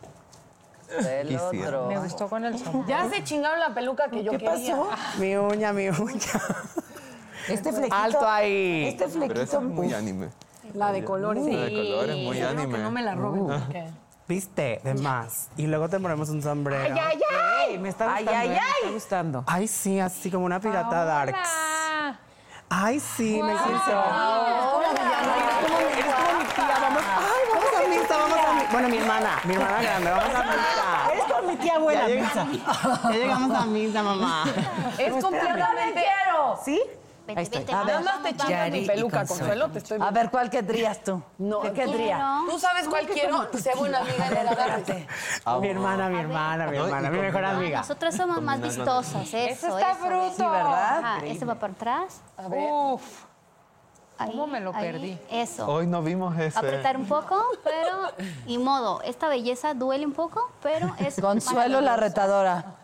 Del 1.01 1.27
Quisiera. 1.27 1.67
otro. 1.79 1.87
Me 1.87 1.97
gustó 1.99 2.27
con 2.29 2.45
el 2.45 2.57
sombrero. 2.57 2.85
Ya 2.87 3.09
se 3.09 3.23
chingaron 3.23 3.59
la 3.59 3.73
peluca 3.73 4.09
que 4.09 4.23
yo 4.23 4.31
¿Qué 4.31 4.37
quería. 4.37 4.75
pasó? 4.77 4.89
Mi 5.19 5.35
uña, 5.35 5.73
mi 5.73 5.89
uña. 5.89 6.21
Este 7.49 7.73
flequito. 7.73 7.95
Alto 7.95 8.27
ahí. 8.27 8.85
Este 8.87 9.05
Pero 9.07 9.11
flequito. 9.27 9.41
es 9.57 9.63
muy 9.63 9.93
anime. 9.93 10.29
La 10.75 10.91
de 10.93 11.03
colores. 11.03 11.43
La 11.45 11.65
de 11.65 11.71
colores, 11.71 12.15
muy 12.17 12.37
Espero 12.37 12.49
anime. 12.61 12.77
que 12.77 12.83
no 12.83 12.91
me 12.91 13.01
la 13.01 13.15
roben. 13.15 13.47
porque- 13.47 13.89
¿Viste? 14.27 14.79
De 14.83 14.93
más. 14.95 15.49
Y 15.57 15.67
luego 15.67 15.89
te 15.89 15.99
ponemos 15.99 16.29
un 16.29 16.41
sombrero. 16.41 16.95
¡Ay, 16.95 17.01
ay, 17.11 17.19
ay! 17.69 17.77
Me 17.77 17.89
está 17.89 18.13
Ay, 18.15 18.23
gustando, 18.23 18.39
ay, 18.39 18.47
¿eh? 18.47 18.51
Me 18.51 18.59
ay. 18.59 18.71
está 18.81 18.91
gustando. 18.93 19.43
Ay, 19.47 19.67
sí, 19.67 19.99
así 19.99 20.31
como 20.31 20.45
una 20.45 20.59
pirata 20.59 21.03
darks. 21.03 21.37
Hola. 21.37 22.19
Ay, 22.69 22.99
sí, 22.99 23.41
me. 23.43 23.51
Eres 23.51 23.61
como 23.61 23.73
mi 26.39 26.45
tía, 26.45 26.77
vamos. 26.81 27.03
Ay, 27.05 27.43
vamos 27.53 27.69
a 27.75 27.89
misa, 27.89 28.17
vamos 28.17 28.37
a 28.39 28.53
misa. 28.53 28.67
Bueno, 28.71 28.89
mi 28.89 28.97
hermana, 28.97 29.39
mi 29.43 29.53
hermana 29.53 29.81
grande, 29.81 30.09
vamos 30.09 30.35
a 30.35 30.43
misa. 30.43 31.11
Eres 31.11 31.23
como 31.25 31.47
mi 31.49 31.55
tía 31.57 31.75
abuela, 31.75 32.07
Ya, 32.07 32.15
misa. 32.21 32.47
ya 33.03 33.09
llegamos 33.11 33.57
a 33.57 33.65
misa, 33.65 34.03
mamá. 34.03 34.45
Es 34.97 35.13
completamente. 35.23 36.03
¿Sí? 36.63 36.81
Nada 37.25 37.83
vamos, 37.85 38.03
más 38.03 38.23
te 38.23 38.71
mi 38.71 38.79
y 38.79 38.85
peluca, 38.85 39.19
Consuelo. 39.19 39.27
Consuelo, 39.27 39.69
te 39.69 39.79
estoy 39.79 39.99
A 40.01 40.11
ver, 40.11 40.29
¿cuál 40.29 40.49
querrías 40.49 41.03
tú? 41.03 41.21
No, 41.37 41.61
¿Qué 41.61 41.71
querría? 41.71 42.41
Tú 42.49 42.59
sabes 42.59 42.87
cuál 42.87 43.07
quiero, 43.07 43.47
sé 43.53 43.71
buena 43.75 43.99
amiga 43.99 44.27
en 44.27 44.37
el 44.37 44.47
agárrate. 44.47 45.07
Mi 45.61 45.67
hermana, 45.69 46.09
mi 46.09 46.19
hermana, 46.19 46.67
mi 46.67 46.77
hermana, 46.77 47.09
mi 47.09 47.19
mejor 47.19 47.45
amiga. 47.45 47.79
Nosotras 47.79 48.15
somos 48.15 48.41
más 48.41 48.61
vistosas, 48.61 49.25
eso. 49.33 49.37
Eso 49.37 49.77
está 49.77 49.93
bruto. 49.93 50.35
Sí, 50.35 50.43
¿verdad? 50.43 50.99
Ajá, 50.99 51.25
ese 51.25 51.45
va 51.45 51.55
para 51.55 51.73
atrás. 51.73 52.21
A 52.37 52.47
ver. 52.47 52.69
Uf. 52.71 53.25
Ahí, 54.17 54.29
¿Cómo 54.31 54.47
me 54.47 54.59
lo 54.59 54.73
ahí, 54.75 54.91
perdí? 54.91 55.19
Eso. 55.29 55.65
Hoy 55.67 55.87
no 55.87 56.03
vimos 56.03 56.37
ese. 56.37 56.57
Apretar 56.57 56.97
un 56.97 57.07
poco, 57.07 57.41
pero 57.63 58.11
y 58.45 58.57
modo. 58.57 59.01
Esta 59.01 59.27
belleza 59.27 59.73
duele 59.73 60.05
un 60.05 60.13
poco, 60.13 60.51
pero 60.61 60.93
es 60.99 61.15
Consuelo 61.21 61.81
la 61.81 61.95
retadora. 61.95 62.75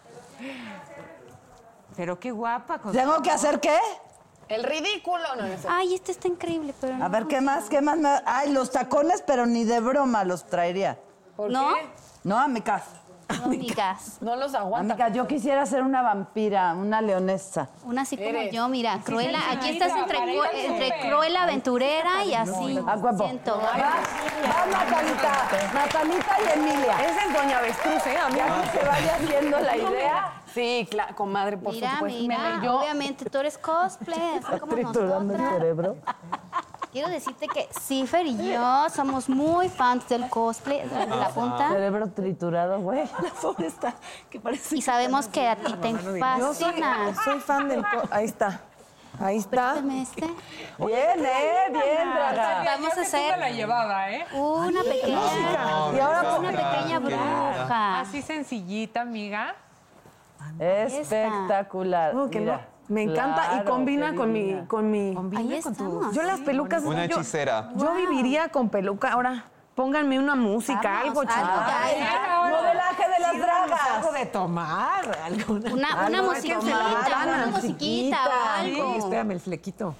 Pero 1.96 2.20
qué 2.20 2.32
guapa. 2.32 2.80
Consuelo. 2.80 3.12
¿Tengo 3.12 3.24
que 3.24 3.32
hacer 3.32 3.60
qué? 3.60 3.78
El 4.50 4.64
ridículo. 4.64 5.24
No, 5.38 5.48
no 5.48 5.58
sé. 5.58 5.68
Ay, 5.70 5.94
este 5.94 6.12
está 6.12 6.28
increíble, 6.28 6.74
pero 6.82 7.02
A 7.04 7.08
ver, 7.08 7.28
¿qué 7.28 7.40
más? 7.40 7.70
¿Qué 7.70 7.82
más? 7.82 7.98
Ay, 8.26 8.52
los 8.52 8.72
tacones, 8.72 9.24
pero 9.26 9.46
ni 9.46 9.64
de 9.64 9.80
broma 9.80 10.24
los 10.24 10.46
traería. 10.46 10.98
¿Por 11.36 11.52
¿No? 11.52 11.76
qué? 11.76 11.88
No, 12.24 12.38
amigas. 12.40 12.84
No, 13.38 13.46
amigas. 13.46 14.18
No 14.22 14.36
los 14.36 14.56
aguanta. 14.56 14.96
Amigas, 14.96 15.14
yo 15.14 15.28
quisiera 15.28 15.64
ser 15.68 15.84
una 15.84 16.02
vampira, 16.02 16.74
una 16.74 17.00
leonesa. 17.00 17.70
Una 17.86 18.02
así 18.02 18.18
como 18.18 18.28
Eres. 18.28 18.52
yo, 18.52 18.68
mira, 18.70 19.00
Cruella. 19.06 19.40
Aquí 19.52 19.70
estás 19.70 19.96
entre, 19.96 20.18
entre 20.18 20.68
súper. 20.68 21.10
Cruella 21.10 21.44
aventurera 21.44 22.24
y 22.26 22.34
así. 22.34 22.80
A 22.88 22.96
huevo. 22.96 23.24
Siento. 23.24 23.56
Va, 23.56 23.78
va 23.78 24.66
Natalita, 24.72 25.48
Natalita 25.74 26.36
y 26.44 26.58
Emilia. 26.60 26.94
Esa 27.04 27.26
es 27.26 27.34
Doña 27.34 27.58
Avestruz, 27.60 28.08
¿eh? 28.08 28.18
A 28.18 28.30
mí 28.30 28.36
Ya 28.38 28.62
que 28.72 28.80
se 28.80 28.86
vaya 28.86 29.16
haciendo 29.16 29.60
la 29.60 29.78
idea. 29.78 30.39
Sí, 30.54 30.88
claro, 30.90 31.16
comadre, 31.16 31.58
por 31.58 31.74
Mira, 31.74 31.94
supuesto. 31.94 32.20
mira, 32.20 32.38
Me 32.40 32.58
leyó. 32.58 32.80
obviamente 32.80 33.30
tú 33.30 33.38
eres 33.38 33.58
cosplay, 33.58 34.40
así 34.48 34.60
como 34.60 34.74
Triturando 34.74 35.36
el 35.36 35.40
cerebro. 35.50 35.96
Quiero 36.92 37.08
decirte 37.10 37.48
que 37.48 37.70
Cifer 37.80 38.26
y 38.26 38.52
yo 38.52 38.88
somos 38.90 39.30
muy 39.30 39.70
fans 39.70 40.10
del 40.10 40.28
cosplay 40.28 40.88
de 40.90 41.06
la 41.06 41.30
punta 41.30 41.70
Cerebro 41.70 42.10
triturado, 42.10 42.80
güey. 42.80 43.04
La 43.22 43.30
pobre 43.42 43.68
está, 43.68 43.94
que 44.30 44.40
parece... 44.40 44.76
y 44.78 44.82
sabemos 44.82 45.28
que 45.28 45.48
a 45.48 45.56
ti 45.56 45.72
te 45.74 45.92
Yo 45.92 46.00
soy, 46.54 46.66
fascina. 46.72 47.14
soy 47.24 47.40
fan 47.42 47.70
del... 47.70 47.82
co- 47.82 48.08
Ahí 48.10 48.26
está. 48.26 48.62
Ahí 49.22 49.38
está. 49.38 49.76
Este. 50.02 50.22
Bien, 50.78 51.26
eh, 51.26 51.66
bien, 51.72 52.14
draga. 52.14 52.64
Vamos 52.64 52.94
a 52.94 52.96
me 52.96 53.02
la 53.02 53.02
hacer 53.02 53.54
llevaba, 53.54 54.12
¿eh? 54.12 54.26
una 54.34 54.82
pequeña, 54.82 55.92
Y 55.96 56.00
ahora 56.00 56.38
una 56.40 56.50
pequeña 56.52 57.00
bruja. 57.00 58.00
Así 58.00 58.22
sencillita, 58.22 59.02
amiga. 59.02 59.56
Espectacular. 60.60 62.14
No, 62.14 62.30
que 62.30 62.40
Mira. 62.40 62.54
no. 62.58 62.80
Me 62.90 63.04
encanta 63.04 63.44
y 63.46 63.50
Claro, 63.50 63.70
combina 63.70 64.10
qué 64.12 64.16
con 64.18 64.32
mi, 64.34 64.56
con 64.68 64.90
mi. 64.90 65.16
Ahí 65.38 65.54
estamos. 65.54 66.14
Yo 66.16 66.24
las 66.24 66.40
pelucas. 66.40 66.84
Una 66.84 67.06
yo, 67.06 67.18
hechicera. 67.18 67.70
yo 67.76 67.94
viviría 67.94 68.50
con 68.50 68.70
peluca. 68.70 69.10
Ahora, 69.12 69.44
pónganme 69.76 70.18
una 70.18 70.34
música, 70.36 70.82
Vamos, 71.06 71.06
algo 71.06 71.22
algo 71.22 72.58
modelaje 72.58 73.04
de 73.04 73.20
las 73.20 73.38
dragas. 73.38 73.80
Algo 73.96 74.12
de 74.12 74.26
tomar, 74.26 75.18
alguna. 75.24 75.72
Una, 75.72 76.08
una 76.08 76.18
Algo, 76.20 76.32
musiquita, 76.32 77.24
una 77.28 77.46
musiquita 77.48 78.18
o 78.26 78.64
Sí, 78.64 78.72
algo. 78.80 78.96
espérame, 78.98 79.32
el 79.32 79.40
flequito. 79.40 79.96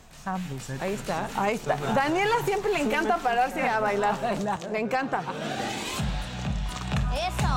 Ahí 0.82 0.94
está. 0.94 1.28
Ahí 1.38 1.56
está. 1.56 1.76
Daniela 1.96 2.36
siempre 2.44 2.74
le 2.74 2.82
encanta 2.82 3.18
pararse 3.18 3.68
a 3.70 3.80
bailar. 3.80 4.16
Le 4.72 4.80
encanta. 4.80 5.22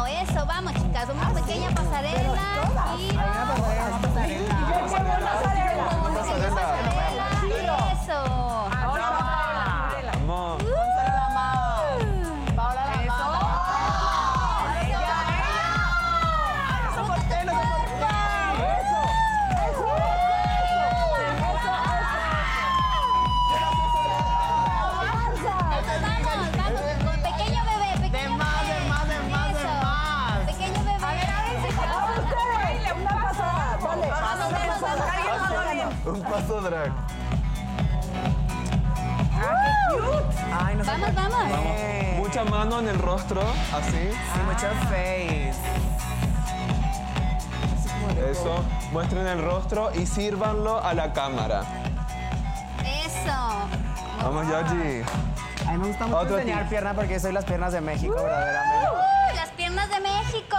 Eso, 0.06 0.32
eso, 0.32 0.46
vamos 0.46 0.72
chicas, 0.74 1.08
una 1.10 1.30
pequeña 1.32 1.70
pasarela. 1.70 2.40
Giro. 2.96 3.22
Pasarela. 6.14 6.91
Vamos. 36.32 36.50
Un 36.50 36.56
paso 36.56 36.60
drag. 36.60 36.92
Ay, 40.54 40.74
no 40.76 40.84
sé. 40.84 40.90
Vamos, 40.90 41.14
vamos. 41.14 41.58
Mucha 42.18 42.44
mano 42.44 42.78
en 42.80 42.88
el 42.88 42.98
rostro, 42.98 43.40
así. 43.72 44.10
Sí, 44.10 44.40
mucho 44.46 44.68
face. 44.84 45.52
Eso. 48.30 48.64
Muestren 48.92 49.26
el 49.26 49.42
rostro 49.42 49.90
y 49.94 50.06
sírvanlo 50.06 50.82
a 50.82 50.94
la 50.94 51.12
cámara. 51.12 51.62
Eso. 52.84 53.68
Vamos, 54.22 54.46
Yaji. 54.48 55.02
A 55.66 55.72
mí 55.72 55.78
me 55.78 55.88
gusta 55.88 56.06
mucho 56.06 56.18
Otro 56.20 56.38
enseñar 56.38 56.60
tip. 56.62 56.70
pierna 56.70 56.94
porque 56.94 57.18
soy 57.20 57.32
las 57.32 57.44
piernas 57.44 57.72
de 57.72 57.80
México, 57.80 58.14
verdaderamente. 58.14 58.86
Uh, 58.92 59.36
las 59.36 59.48
piernas 59.50 59.88
de 59.90 60.00
México. 60.00 60.56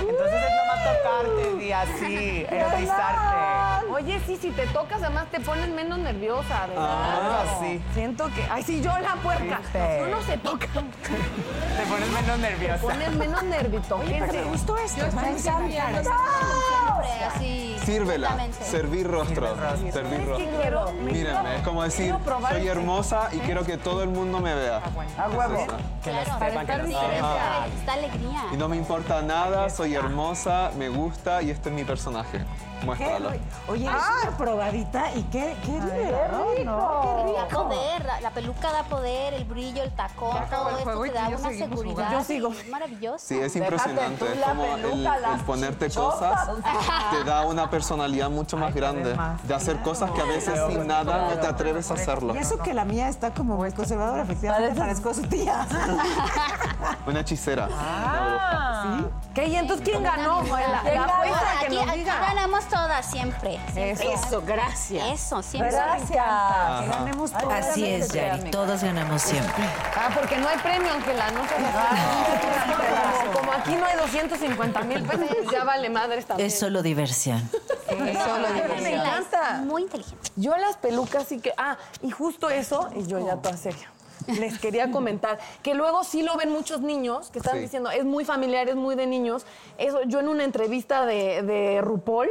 Entonces 0.00 0.42
es 0.42 0.52
nomás 0.56 0.84
tocarte 0.84 1.64
y 1.64 1.72
así, 1.72 2.46
erotizarte. 2.50 3.59
Oye, 3.92 4.20
sí, 4.26 4.36
si 4.36 4.50
te 4.50 4.66
tocas, 4.68 5.02
además 5.02 5.26
te 5.30 5.40
pones 5.40 5.68
menos 5.68 5.98
nerviosa, 5.98 6.66
¿verdad? 6.66 6.84
Ah, 6.86 7.44
sí. 7.60 7.82
Siento 7.94 8.26
que. 8.34 8.42
Ay, 8.50 8.62
sí, 8.62 8.80
yo 8.82 8.90
la 8.98 9.14
puerca. 9.16 9.60
Uno 10.06 10.22
se 10.22 10.36
toca. 10.38 10.66
Te 10.66 11.82
pones 11.88 12.08
menos 12.10 12.38
nerviosa. 12.38 12.80
Pones 12.82 13.12
menos 13.14 13.42
nervito. 13.44 14.00
Pero 14.06 14.48
justo 14.50 14.76
esto, 14.78 15.04
me 15.16 15.30
encanta. 15.30 16.02
Siempre 16.02 17.24
así. 17.34 17.76
Sírvela. 17.84 18.36
Servir 18.62 19.06
rostro. 19.08 19.48
Servir 19.92 20.26
rostro. 20.26 20.36
Quiero. 20.60 20.92
Mírenme, 20.92 21.56
es 21.56 21.62
como 21.62 21.82
decir, 21.82 22.14
soy 22.24 22.44
este. 22.58 22.66
hermosa 22.68 23.28
y 23.32 23.38
quiero 23.38 23.64
que 23.64 23.76
todo 23.78 24.02
el 24.02 24.10
mundo 24.10 24.40
me 24.40 24.54
vea. 24.54 24.80
A 25.18 25.28
huevo. 25.28 25.54
Es 25.54 25.62
eso. 25.62 25.76
Que 26.04 26.12
lo 26.12 26.20
Claro, 26.22 26.38
sepan, 26.38 26.66
que 26.66 26.76
lo 26.76 26.86
Sí, 26.86 26.92
sepan. 26.92 27.24
Ajá. 27.24 27.66
esta 27.78 27.92
alegría. 27.94 28.44
Y 28.52 28.56
no 28.56 28.68
me 28.68 28.76
importa 28.76 29.22
nada, 29.22 29.68
soy 29.70 29.94
hermosa, 29.94 30.70
me 30.76 30.88
gusta 30.88 31.42
y 31.42 31.50
este 31.50 31.68
es 31.70 31.74
mi 31.74 31.84
personaje. 31.84 32.44
Muéstralo. 32.84 33.30
Oye, 33.68 33.86
es 33.86 33.92
una 34.26 34.36
probadita 34.36 35.12
y 35.14 35.22
qué, 35.24 35.56
qué 35.64 35.72
liberador, 35.72 36.64
¿no? 36.64 37.32
Da 37.36 37.48
poder, 37.48 38.04
la, 38.04 38.20
la 38.20 38.30
peluca 38.30 38.72
da 38.72 38.82
poder, 38.84 39.34
el 39.34 39.44
brillo, 39.44 39.82
el 39.82 39.90
tacón, 39.92 40.34
Ya 40.34 40.40
acabó 40.42 40.62
todo 40.64 40.70
el 40.70 40.78
esto 40.78 40.90
juego 40.90 41.02
te 41.04 41.12
da 41.12 41.24
tú 41.24 41.28
y 41.28 41.32
yo 41.32 41.38
una 41.38 41.48
seguimos 41.48 41.68
seguridad. 41.70 41.94
jugando. 41.94 42.18
Yo 42.18 42.24
sigo. 42.24 42.48
Es 42.52 42.68
maravilloso. 42.68 43.18
Sí, 43.18 43.34
es 43.40 43.52
Déjate 43.54 43.58
impresionante. 43.58 44.24
tú 44.24 44.32
Es 44.32 44.38
la 44.38 44.46
como 44.46 44.64
el, 44.64 44.80
peluca, 44.82 45.16
el 45.16 45.22
las 45.22 45.42
ponerte 45.42 45.88
chichotas. 45.88 46.48
cosas 46.48 46.64
te 47.10 47.24
da 47.24 47.42
una 47.46 47.70
personalidad 47.70 48.30
mucho 48.30 48.56
más 48.56 48.74
grande. 48.74 49.16
De 49.44 49.54
hacer 49.54 49.80
cosas 49.82 50.10
que 50.12 50.20
a 50.20 50.24
veces 50.24 50.58
sin 50.68 50.86
nada 50.86 51.28
no 51.34 51.40
te 51.40 51.46
atreves 51.46 51.90
a 51.90 51.94
hacerlo. 51.94 52.34
Y 52.34 52.38
eso 52.38 52.58
que 52.58 52.74
la 52.74 52.84
mía 52.84 53.08
está 53.08 53.30
como 53.32 53.56
muy 53.56 53.72
conservadora, 53.72 54.22
efectivamente 54.22 54.78
parezco 54.78 55.12
su 55.14 55.22
tía. 55.22 55.66
Una 57.06 57.20
hechicera. 57.20 57.68
¿Qué? 59.34 59.46
¿Y 59.46 59.56
entonces 59.56 59.84
quién 59.84 60.02
ganó? 60.02 60.42
La, 60.42 60.82
la 60.82 61.04
apuesta 61.04 61.46
que 61.60 61.66
aquí, 61.66 61.74
nos 61.76 61.88
aquí 61.88 61.98
diga. 62.00 62.20
ganamos 62.20 62.64
todas, 62.70 63.06
siempre. 63.10 63.60
siempre. 63.72 64.12
Eso, 64.14 64.42
gracias. 64.46 65.06
Eso, 65.12 65.42
siempre. 65.42 65.72
Gracias. 65.72 66.88
Ganemos 66.88 67.32
todos. 67.32 67.52
Así 67.52 67.84
es, 67.86 68.08
Yari, 68.12 68.50
todos 68.50 68.82
ganamos 68.82 69.20
siempre. 69.22 69.64
Ah, 69.96 70.10
porque 70.14 70.38
no 70.38 70.48
hay 70.48 70.58
premio, 70.58 70.92
Ángela, 70.92 71.30
no 71.32 71.46
seas 71.48 71.60
así. 71.74 73.22
como, 73.26 73.38
como 73.40 73.52
aquí 73.52 73.74
no 73.76 73.84
hay 73.84 73.96
250 73.98 74.80
mil 74.82 75.02
pesos, 75.02 75.52
ya 75.52 75.64
vale 75.64 75.90
madres 75.90 76.26
también. 76.26 76.46
Es 76.46 76.58
solo 76.58 76.82
diversión. 76.82 77.48
solo 77.88 78.52
diversión. 78.54 78.82
Me 78.82 78.94
encanta. 78.94 79.56
es 79.56 79.66
Muy 79.66 79.82
inteligente. 79.82 80.30
Yo 80.36 80.56
las 80.56 80.76
pelucas 80.76 81.24
sí 81.26 81.40
que... 81.40 81.52
Ah, 81.56 81.76
y 82.02 82.10
justo 82.10 82.48
eso, 82.50 82.88
y 82.96 83.06
yo 83.06 83.24
ya 83.24 83.36
toda 83.36 83.56
seria. 83.56 83.90
Les 84.26 84.58
quería 84.58 84.90
comentar 84.90 85.38
que 85.62 85.72
luego 85.74 86.04
sí 86.04 86.22
lo 86.22 86.36
ven 86.36 86.50
muchos 86.52 86.82
niños 86.82 87.30
que 87.30 87.38
están 87.38 87.54
Sí. 87.54 87.60
diciendo, 87.60 87.90
es 87.90 88.04
muy 88.04 88.24
familiar, 88.24 88.68
es 88.68 88.76
muy 88.76 88.94
de 88.94 89.06
niños. 89.06 89.46
Eso, 89.78 90.02
yo 90.04 90.20
en 90.20 90.28
una 90.28 90.44
entrevista 90.44 91.06
de, 91.06 91.42
de 91.42 91.80
RuPaul, 91.80 92.28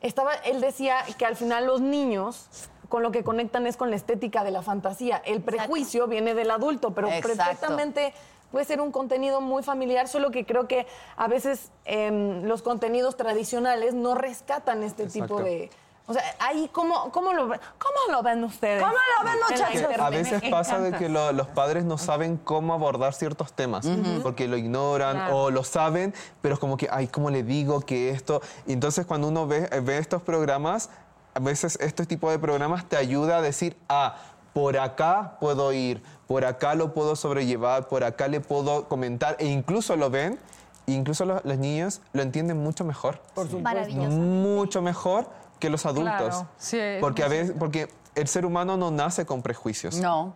estaba, 0.00 0.34
él 0.34 0.60
decía 0.60 0.96
que 1.18 1.26
al 1.26 1.36
final 1.36 1.66
los 1.66 1.80
niños 1.80 2.48
con 2.88 3.02
lo 3.02 3.10
que 3.10 3.22
conectan 3.22 3.66
es 3.66 3.76
con 3.76 3.90
la 3.90 3.96
estética 3.96 4.44
de 4.44 4.50
la 4.50 4.62
fantasía. 4.62 5.20
El 5.24 5.42
prejuicio 5.42 6.06
viene 6.06 6.34
del 6.34 6.50
adulto, 6.50 6.94
pero 6.94 7.08
Exacto. 7.08 7.28
perfectamente 7.28 8.14
puede 8.50 8.64
ser 8.64 8.80
un 8.80 8.92
contenido 8.92 9.40
muy 9.40 9.62
familiar, 9.62 10.08
solo 10.08 10.30
que 10.30 10.46
creo 10.46 10.66
que 10.66 10.86
a 11.16 11.28
veces 11.28 11.70
em, 11.84 12.44
los 12.44 12.62
contenidos 12.62 13.16
tradicionales 13.16 13.94
no 13.94 14.14
rescatan 14.14 14.82
este 14.82 15.06
tipo 15.06 15.42
de... 15.42 15.70
O 16.10 16.14
sea, 16.14 16.22
ahí, 16.38 16.70
¿cómo, 16.72 17.12
cómo, 17.12 17.34
lo, 17.34 17.48
ven- 17.48 17.60
¿cómo 17.78 18.12
lo 18.16 18.22
ven 18.22 18.42
ustedes? 18.42 18.82
¿Cómo 18.82 18.94
lo 18.94 19.24
ven, 19.30 19.38
muchachos? 19.50 20.00
A 20.00 20.08
veces 20.10 20.40
pasa 20.50 20.78
de 20.80 20.92
que 20.98 21.08
lo- 21.10 21.32
los 21.32 21.46
padres 21.48 21.84
no 21.84 21.98
saben 21.98 22.38
cómo 22.38 22.72
abordar 22.72 23.12
ciertos 23.12 23.52
temas, 23.52 23.86
porque 24.22 24.48
lo 24.48 24.56
ignoran 24.56 25.30
o 25.34 25.50
lo 25.50 25.64
saben, 25.64 26.14
pero 26.40 26.54
es 26.54 26.60
como 26.60 26.78
que, 26.78 26.88
ay, 26.90 27.08
¿cómo 27.08 27.28
le 27.28 27.42
digo 27.42 27.80
que 27.82 28.08
esto? 28.10 28.40
Y 28.66 28.72
entonces 28.72 29.04
cuando 29.04 29.28
uno 29.28 29.46
ve, 29.46 29.68
ve 29.82 29.98
estos 29.98 30.22
programas, 30.22 30.88
a 31.34 31.40
veces 31.40 31.76
este 31.80 32.06
tipo 32.06 32.30
de 32.30 32.38
programas 32.38 32.86
te 32.88 32.96
ayuda 32.96 33.36
a 33.36 33.42
decir, 33.42 33.76
ah, 33.90 34.16
por 34.54 34.78
acá 34.78 35.36
puedo 35.40 35.72
ir, 35.74 36.02
por 36.26 36.46
acá 36.46 36.74
lo 36.74 36.94
puedo 36.94 37.16
sobrellevar, 37.16 37.86
por 37.86 38.02
acá 38.02 38.28
le 38.28 38.40
puedo 38.40 38.88
comentar, 38.88 39.36
e 39.38 39.46
incluso 39.46 39.94
lo 39.94 40.08
ven, 40.08 40.38
e 40.86 40.92
incluso 40.92 41.26
los, 41.26 41.44
los 41.44 41.58
niños 41.58 42.00
lo 42.14 42.22
entienden 42.22 42.56
mucho 42.56 42.82
mejor. 42.84 43.20
Maravilloso. 43.62 44.08
Mucho 44.16 44.80
mejor 44.80 45.28
que 45.58 45.70
los 45.70 45.86
adultos. 45.86 46.14
Claro, 46.18 46.48
sí, 46.58 46.78
porque 47.00 47.22
a 47.24 47.28
veces, 47.28 47.54
porque 47.58 47.88
el 48.14 48.28
ser 48.28 48.44
humano 48.46 48.76
no 48.76 48.90
nace 48.90 49.26
con 49.26 49.42
prejuicios. 49.42 49.96
No. 49.96 50.34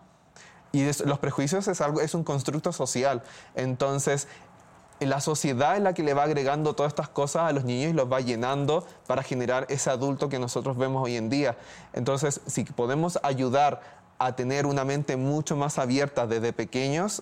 Y 0.71 0.81
es- 0.83 1.01
los 1.05 1.19
prejuicios 1.19 1.67
es 1.67 1.81
algo, 1.81 2.01
es 2.01 2.13
un 2.15 2.23
constructo 2.23 2.71
social. 2.73 3.21
Entonces, 3.55 4.27
la 4.99 5.19
sociedad 5.19 5.75
es 5.75 5.81
la 5.81 5.93
que 5.93 6.01
le 6.03 6.13
va 6.13 6.23
agregando 6.23 6.73
todas 6.75 6.91
estas 6.91 7.09
cosas 7.09 7.43
a 7.49 7.51
los 7.51 7.63
niños 7.65 7.91
y 7.91 7.93
los 7.93 8.11
va 8.11 8.21
llenando 8.21 8.85
para 9.05 9.21
generar 9.21 9.65
ese 9.69 9.89
adulto 9.89 10.29
que 10.29 10.39
nosotros 10.39 10.77
vemos 10.77 11.03
hoy 11.03 11.17
en 11.17 11.29
día. 11.29 11.57
Entonces, 11.93 12.41
si 12.47 12.63
podemos 12.63 13.19
ayudar 13.21 13.81
a 14.17 14.35
tener 14.35 14.65
una 14.65 14.85
mente 14.85 15.17
mucho 15.17 15.55
más 15.57 15.77
abierta 15.77 16.25
desde 16.25 16.53
pequeños, 16.53 17.21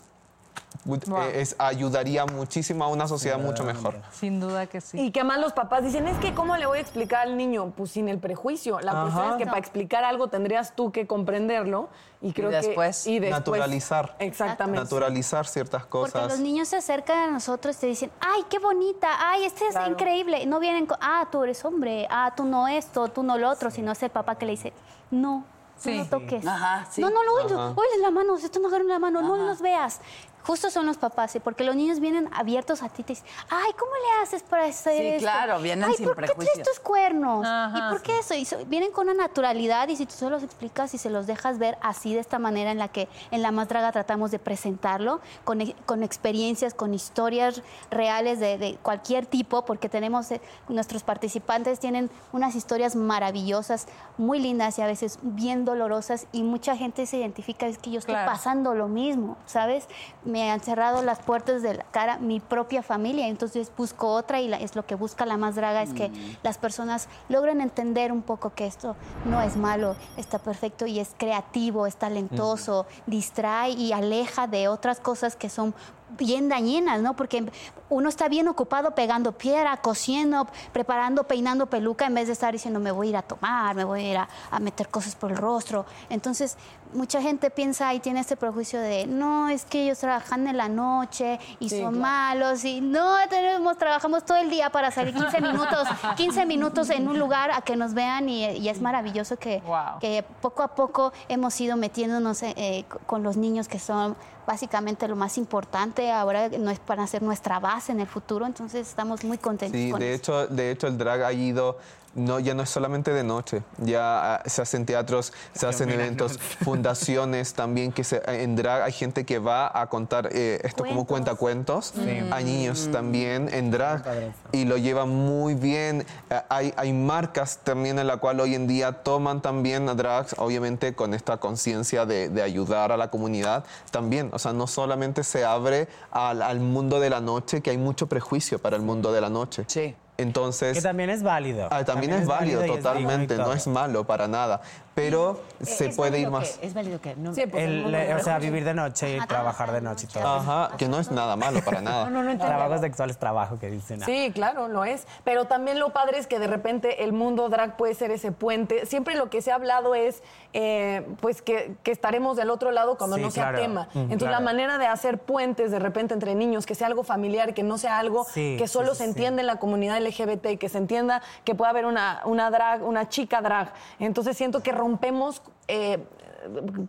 eh, 0.85 1.41
es, 1.41 1.55
ayudaría 1.59 2.25
muchísimo 2.25 2.83
a 2.83 2.87
una 2.87 3.07
sociedad 3.07 3.37
mucho 3.39 3.63
mejor. 3.63 4.01
Sin 4.11 4.39
duda 4.39 4.65
que 4.65 4.81
sí. 4.81 4.99
Y 4.99 5.11
que 5.11 5.23
más 5.23 5.39
los 5.39 5.53
papás 5.53 5.83
dicen, 5.83 6.07
es 6.07 6.17
que 6.17 6.33
¿cómo 6.33 6.57
le 6.57 6.65
voy 6.65 6.79
a 6.79 6.81
explicar 6.81 7.27
al 7.27 7.37
niño? 7.37 7.71
Pues 7.75 7.91
sin 7.91 8.09
el 8.09 8.17
prejuicio. 8.19 8.79
La 8.79 8.91
Ajá. 8.91 9.01
cuestión 9.03 9.25
es 9.31 9.37
que 9.37 9.45
No. 9.45 9.51
para 9.51 9.59
explicar 9.59 10.03
algo 10.03 10.27
tendrías 10.29 10.75
tú 10.75 10.91
que 10.91 11.05
comprenderlo. 11.07 11.89
Y 12.23 12.33
creo 12.33 12.49
después 12.51 13.03
que... 13.03 13.11
Y 13.11 13.19
después 13.19 13.39
Naturalizar. 13.39 14.15
Exactamente. 14.19 14.81
Naturalizar 14.83 15.47
ciertas 15.47 15.81
Porque 15.85 16.11
cosas. 16.13 16.31
los 16.31 16.39
niños 16.39 16.67
se 16.67 16.77
acercan 16.77 17.17
a 17.17 17.31
nosotros 17.31 17.75
y 17.77 17.79
te 17.81 17.87
dicen, 17.87 18.11
ay, 18.19 18.43
qué 18.49 18.59
bonita, 18.59 19.07
ay, 19.19 19.45
este 19.45 19.65
es 19.67 19.71
Claro. 19.71 19.91
increíble. 19.91 20.45
No 20.45 20.59
vienen 20.59 20.85
con, 20.85 20.97
ah, 21.01 21.27
tú 21.31 21.43
eres 21.43 21.63
hombre, 21.65 22.07
ah, 22.11 22.33
tú 22.35 22.43
no 22.45 22.67
esto, 22.67 23.07
tú 23.07 23.23
no 23.23 23.37
lo 23.37 23.49
otro, 23.49 23.71
sino 23.71 23.91
es 23.91 24.03
el 24.03 24.11
papá 24.11 24.35
que 24.35 24.45
le 24.45 24.51
dice, 24.51 24.71
no, 25.09 25.43
tú 25.77 25.89
Sí. 25.89 25.97
no 25.97 26.05
toques. 26.05 26.45
Ajá, 26.45 26.85
sí. 26.91 27.01
No, 27.01 27.09
no 27.09 27.23
lo 27.23 27.33
oigas, 27.37 27.53
Ajá. 27.53 27.69
oye 27.75 28.01
la 28.01 28.11
mano, 28.11 28.35
esto 28.37 28.59
no 28.59 28.67
agarren 28.67 28.87
la 28.89 28.99
mano, 28.99 29.23
no 29.23 29.35
los 29.35 29.59
veas. 29.61 29.99
Justo 30.45 30.69
son 30.71 30.85
los 30.85 30.97
papás, 30.97 31.31
¿sí? 31.31 31.39
porque 31.39 31.63
los 31.63 31.75
niños 31.75 31.99
vienen 31.99 32.29
abiertos 32.33 32.81
a 32.83 32.89
ti 32.89 33.01
y 33.01 33.03
te 33.03 33.13
dicen, 33.13 33.27
ay, 33.49 33.71
¿cómo 33.77 33.91
le 33.91 34.23
haces 34.23 34.41
para 34.43 34.65
hacer 34.65 34.97
Sí, 34.97 35.07
esto? 35.07 35.19
claro, 35.21 35.59
vienen 35.59 35.85
ay, 35.89 35.95
sin 35.95 36.05
¿por 36.07 36.15
qué 36.15 36.33
traes 36.33 36.63
tus 36.67 36.79
cuernos? 36.79 37.45
Ajá, 37.45 37.77
¿Y 37.77 37.91
por 37.91 38.01
qué 38.01 38.17
eso? 38.19 38.33
Y 38.33 38.45
so- 38.45 38.57
vienen 38.65 38.91
con 38.91 39.07
una 39.09 39.23
naturalidad 39.23 39.87
y 39.89 39.95
si 39.95 40.05
tú 40.05 40.13
se 40.13 40.29
los 40.29 40.43
explicas 40.43 40.93
y 40.93 40.97
se 40.97 41.09
los 41.09 41.27
dejas 41.27 41.59
ver 41.59 41.77
así, 41.81 42.13
de 42.13 42.19
esta 42.19 42.39
manera 42.39 42.71
en 42.71 42.77
la 42.79 42.87
que 42.87 43.07
en 43.31 43.41
La 43.41 43.51
Más 43.51 43.67
Draga 43.69 43.91
tratamos 43.91 44.31
de 44.31 44.39
presentarlo, 44.39 45.21
con, 45.43 45.61
e- 45.61 45.75
con 45.85 46.03
experiencias, 46.03 46.73
con 46.73 46.93
historias 46.93 47.61
reales 47.91 48.39
de, 48.39 48.57
de 48.57 48.77
cualquier 48.81 49.25
tipo, 49.25 49.63
porque 49.65 49.89
tenemos, 49.89 50.31
eh, 50.31 50.41
nuestros 50.69 51.03
participantes 51.03 51.79
tienen 51.79 52.09
unas 52.33 52.55
historias 52.55 52.95
maravillosas, 52.95 53.87
muy 54.17 54.39
lindas 54.39 54.77
y 54.79 54.81
a 54.81 54.87
veces 54.87 55.19
bien 55.21 55.65
dolorosas 55.65 56.27
y 56.31 56.43
mucha 56.43 56.75
gente 56.75 57.05
se 57.05 57.17
identifica, 57.17 57.67
es 57.67 57.77
que 57.77 57.91
yo 57.91 57.99
estoy 57.99 58.15
Claro. 58.15 58.31
pasando 58.31 58.73
lo 58.73 58.87
mismo, 58.87 59.37
¿sabes? 59.45 59.87
Me 60.31 60.49
han 60.49 60.61
cerrado 60.61 61.01
las 61.03 61.19
puertas 61.19 61.61
de 61.61 61.73
la 61.73 61.83
cara 61.83 62.17
mi 62.17 62.39
propia 62.39 62.81
familia, 62.81 63.27
entonces 63.27 63.69
busco 63.75 64.07
otra 64.13 64.39
y 64.39 64.47
la- 64.47 64.57
es 64.57 64.77
lo 64.77 64.85
que 64.85 64.95
busca 64.95 65.25
la 65.25 65.35
más 65.35 65.55
draga, 65.55 65.81
es 65.83 65.93
que 65.93 66.09
las 66.41 66.57
personas 66.57 67.09
logren 67.27 67.59
entender 67.59 68.13
un 68.13 68.21
poco 68.21 68.51
que 68.53 68.65
esto 68.65 68.95
no 69.25 69.41
es 69.41 69.57
malo, 69.57 69.97
está 70.15 70.39
perfecto 70.39 70.85
y 70.85 70.99
es 71.01 71.09
creativo, 71.17 71.85
es 71.85 71.97
talentoso, 71.97 72.85
distrae 73.07 73.71
y 73.71 73.91
aleja 73.91 74.47
de 74.47 74.69
otras 74.69 75.01
cosas 75.01 75.35
que 75.35 75.49
son 75.49 75.75
bien 76.17 76.49
dañinas, 76.49 77.01
¿no? 77.01 77.15
Porque 77.15 77.51
uno 77.89 78.09
está 78.09 78.27
bien 78.29 78.47
ocupado 78.47 78.91
pegando 78.95 79.31
piedra, 79.33 79.77
cosiendo, 79.77 80.47
preparando, 80.71 81.23
peinando 81.25 81.65
peluca, 81.67 82.05
en 82.05 82.13
vez 82.15 82.27
de 82.27 82.33
estar 82.33 82.53
diciendo, 82.53 82.79
me 82.79 82.91
voy 82.91 83.07
a 83.07 83.09
ir 83.11 83.17
a 83.17 83.21
tomar, 83.21 83.75
me 83.75 83.83
voy 83.83 84.01
a 84.05 84.11
ir 84.11 84.17
a, 84.17 84.29
a 84.49 84.59
meter 84.59 84.87
cosas 84.89 85.15
por 85.15 85.31
el 85.31 85.37
rostro. 85.37 85.85
Entonces, 86.09 86.57
mucha 86.93 87.21
gente 87.21 87.49
piensa 87.49 87.93
y 87.93 87.99
tiene 87.99 88.19
este 88.19 88.35
prejuicio 88.35 88.79
de, 88.79 89.07
no, 89.07 89.49
es 89.49 89.65
que 89.65 89.83
ellos 89.83 89.99
trabajan 89.99 90.47
en 90.47 90.57
la 90.57 90.67
noche 90.69 91.39
y 91.59 91.69
son 91.69 91.99
malos, 91.99 92.65
y 92.65 92.81
no, 92.81 93.15
tenemos, 93.29 93.77
trabajamos 93.77 94.25
todo 94.25 94.37
el 94.37 94.49
día 94.49 94.69
para 94.69 94.91
salir 94.91 95.13
15 95.13 95.41
minutos, 95.41 95.87
15 96.17 96.45
minutos 96.45 96.89
en 96.89 97.07
un 97.07 97.17
lugar 97.19 97.51
a 97.51 97.61
que 97.61 97.75
nos 97.75 97.93
vean 97.93 98.29
y, 98.29 98.45
y 98.45 98.69
es 98.69 98.81
maravilloso 98.81 99.37
que, 99.37 99.61
Wow. 99.65 99.99
que 99.99 100.23
poco 100.41 100.63
a 100.63 100.69
poco 100.75 101.13
hemos 101.29 101.59
ido 101.61 101.77
metiéndonos 101.77 102.41
eh, 102.43 102.53
eh, 102.57 102.85
con 103.05 103.23
los 103.23 103.37
niños 103.37 103.67
que 103.67 103.79
son 103.79 104.15
básicamente 104.45 105.07
lo 105.07 105.15
más 105.15 105.37
importante 105.37 106.11
ahora 106.11 106.49
no 106.49 106.71
es 106.71 106.79
para 106.79 107.03
hacer 107.03 107.21
nuestra 107.21 107.59
base 107.59 107.91
en 107.91 107.99
el 107.99 108.07
futuro 108.07 108.45
entonces 108.45 108.87
estamos 108.87 109.23
muy 109.23 109.37
contentos 109.37 109.79
Sí, 109.79 109.91
con 109.91 109.99
de 109.99 110.13
eso. 110.13 110.43
hecho, 110.43 110.53
de 110.53 110.71
hecho 110.71 110.87
el 110.87 110.97
drag 110.97 111.23
ha 111.23 111.33
ido, 111.33 111.77
no, 112.15 112.39
ya 112.39 112.53
no 112.53 112.63
es 112.63 112.69
solamente 112.69 113.13
de 113.13 113.23
noche, 113.23 113.63
ya 113.77 114.35
ah, 114.35 114.43
se 114.45 114.61
hacen 114.61 114.85
teatros, 114.85 115.33
se 115.53 115.67
hacen 115.67 115.89
eventos, 115.89 116.37
fundaciones 116.63 117.53
también, 117.53 117.91
que 117.91 118.03
se, 118.03 118.21
en 118.25 118.55
drag 118.55 118.83
hay 118.83 118.91
gente 118.91 119.25
que 119.25 119.39
va 119.39 119.71
a 119.79 119.87
contar 119.87 120.29
eh, 120.31 120.59
esto 120.63 120.83
como 120.83 121.05
Cuentos. 121.05 121.91
cuentacuentos 121.91 121.93
a 122.31 122.39
niños 122.41 122.89
también 122.91 123.49
en 123.53 123.71
drag 123.71 124.03
y 124.51 124.65
lo 124.65 124.77
llevan 124.77 125.09
muy 125.09 125.55
bien. 125.55 126.05
Eh, 126.29 126.41
Hay, 126.49 126.73
hay 126.77 126.93
marcas 126.93 127.59
también 127.63 127.99
en 127.99 128.07
la 128.07 128.17
cual 128.17 128.39
hoy 128.39 128.55
en 128.55 128.67
día 128.67 128.91
toman 129.03 129.41
también 129.41 129.87
a 129.89 129.95
drags, 129.95 130.35
obviamente 130.37 130.93
con 130.93 131.13
esta 131.13 131.37
conciencia 131.37 132.05
de, 132.05 132.29
de 132.29 132.41
ayudar 132.41 132.91
a 132.91 132.97
la 132.97 133.09
comunidad 133.09 133.63
también. 133.91 134.29
O 134.33 134.39
sea, 134.39 134.53
no 134.53 134.67
solamente 134.67 135.23
se 135.23 135.45
abre 135.45 135.87
al, 136.11 136.41
al 136.41 136.59
mundo 136.59 136.99
de 136.99 137.09
la 137.09 137.21
noche, 137.21 137.61
que 137.61 137.69
hay 137.69 137.77
mucho 137.77 138.07
prejuicio 138.07 138.59
para 138.59 138.75
el 138.75 138.81
mundo 138.81 139.11
de 139.11 139.21
la 139.21 139.29
noche. 139.29 139.63
Sí. 139.67 139.95
Entonces... 140.21 140.77
Que 140.77 140.81
también 140.81 141.09
es 141.09 141.23
válido. 141.23 141.67
Ah, 141.71 141.83
también, 141.83 142.13
es 142.13 142.27
válido, 142.27 142.63
totalmente, 142.65 143.35
no 143.37 143.53
es 143.53 143.67
malo 143.67 144.05
para 144.05 144.27
nada, 144.27 144.61
pero 144.93 145.39
se 145.61 145.87
¿Es 145.87 145.95
puede 145.95 146.19
ir 146.19 146.29
más. 146.29 146.59
¿Es 146.61 146.73
válido 146.73 146.99
que 146.99 147.15
No. 147.15 147.33
Sí, 147.33 147.45
pues, 147.47 147.63
el 147.63 147.95
o 148.15 148.19
sea, 148.23 148.39
vivir 148.39 148.65
de 148.65 148.73
noche 148.73 149.17
y 149.17 149.19
trabajar 149.27 149.71
de 149.71 149.81
noche 149.81 150.07
y 150.09 150.13
todo. 150.13 150.27
Ajá, 150.27 150.75
que 150.77 150.87
no 150.89 150.99
es 150.99 151.11
nada 151.11 151.35
malo 151.35 151.61
para 151.63 151.79
nada. 151.81 152.05
No, 152.05 152.09
no, 152.09 152.23
no 152.23 152.31
entiendo. 152.31 152.55
Trabajo 152.57 152.81
sexual 152.81 153.09
es 153.09 153.17
trabajo 153.17 153.57
que 153.59 153.69
dicen. 153.69 154.01
Sí, 154.01 154.31
claro, 154.33 154.67
lo 154.67 154.83
es. 154.83 155.07
Pero 155.23 155.45
también 155.45 155.79
lo 155.79 155.91
padre 155.93 156.17
es 156.17 156.27
que 156.27 156.39
de 156.39 156.47
repente 156.47 157.03
el 157.03 157.13
mundo 157.13 157.47
drag 157.49 157.77
puede 157.77 157.93
ser 157.95 158.11
ese 158.11 158.31
puente. 158.31 158.85
Siempre 158.85 159.15
lo 159.15 159.29
que 159.29 159.41
se 159.41 159.51
ha 159.51 159.55
hablado 159.55 159.95
es, 159.95 160.23
eh, 160.53 161.07
pues, 161.21 161.41
que, 161.41 161.75
que 161.83 161.91
estaremos 161.91 162.35
del 162.35 162.49
otro 162.49 162.71
lado 162.71 162.97
cuando 162.97 163.15
Sí, 163.15 163.21
no 163.21 163.31
sea 163.31 163.43
claro. 163.49 163.59
tema. 163.59 163.87
Mm, 163.93 163.97
Entonces, 163.99 164.17
claro. 164.19 164.33
la 164.33 164.39
manera 164.41 164.77
de 164.77 164.87
hacer 164.87 165.19
puentes 165.19 165.71
de 165.71 165.79
repente 165.79 166.13
entre 166.13 166.35
niños, 166.35 166.65
que 166.65 166.75
sea 166.75 166.87
algo 166.87 167.03
familiar, 167.03 167.53
que 167.53 167.63
no 167.63 167.77
sea 167.77 167.97
algo 167.99 168.25
Sí, 168.25 168.55
que 168.59 168.67
sí, 168.67 168.73
solo 168.73 168.91
sí, 168.91 168.97
se 168.97 169.03
sí. 169.05 169.09
entiende 169.11 169.41
en 169.41 169.47
la 169.47 169.57
comunidad 169.57 170.01
LGBT, 170.01 170.57
que 170.59 170.67
se 170.69 170.77
entienda 170.79 171.21
que 171.45 171.55
puede 171.55 171.69
haber 171.69 171.85
una, 171.85 172.21
una 172.25 172.49
drag, 172.51 172.83
una 172.83 173.07
chica 173.07 173.41
drag. 173.41 173.71
Entonces, 173.99 174.35
siento 174.35 174.61
que 174.61 174.71
rompemos... 174.81 175.41
eh, 175.67 175.99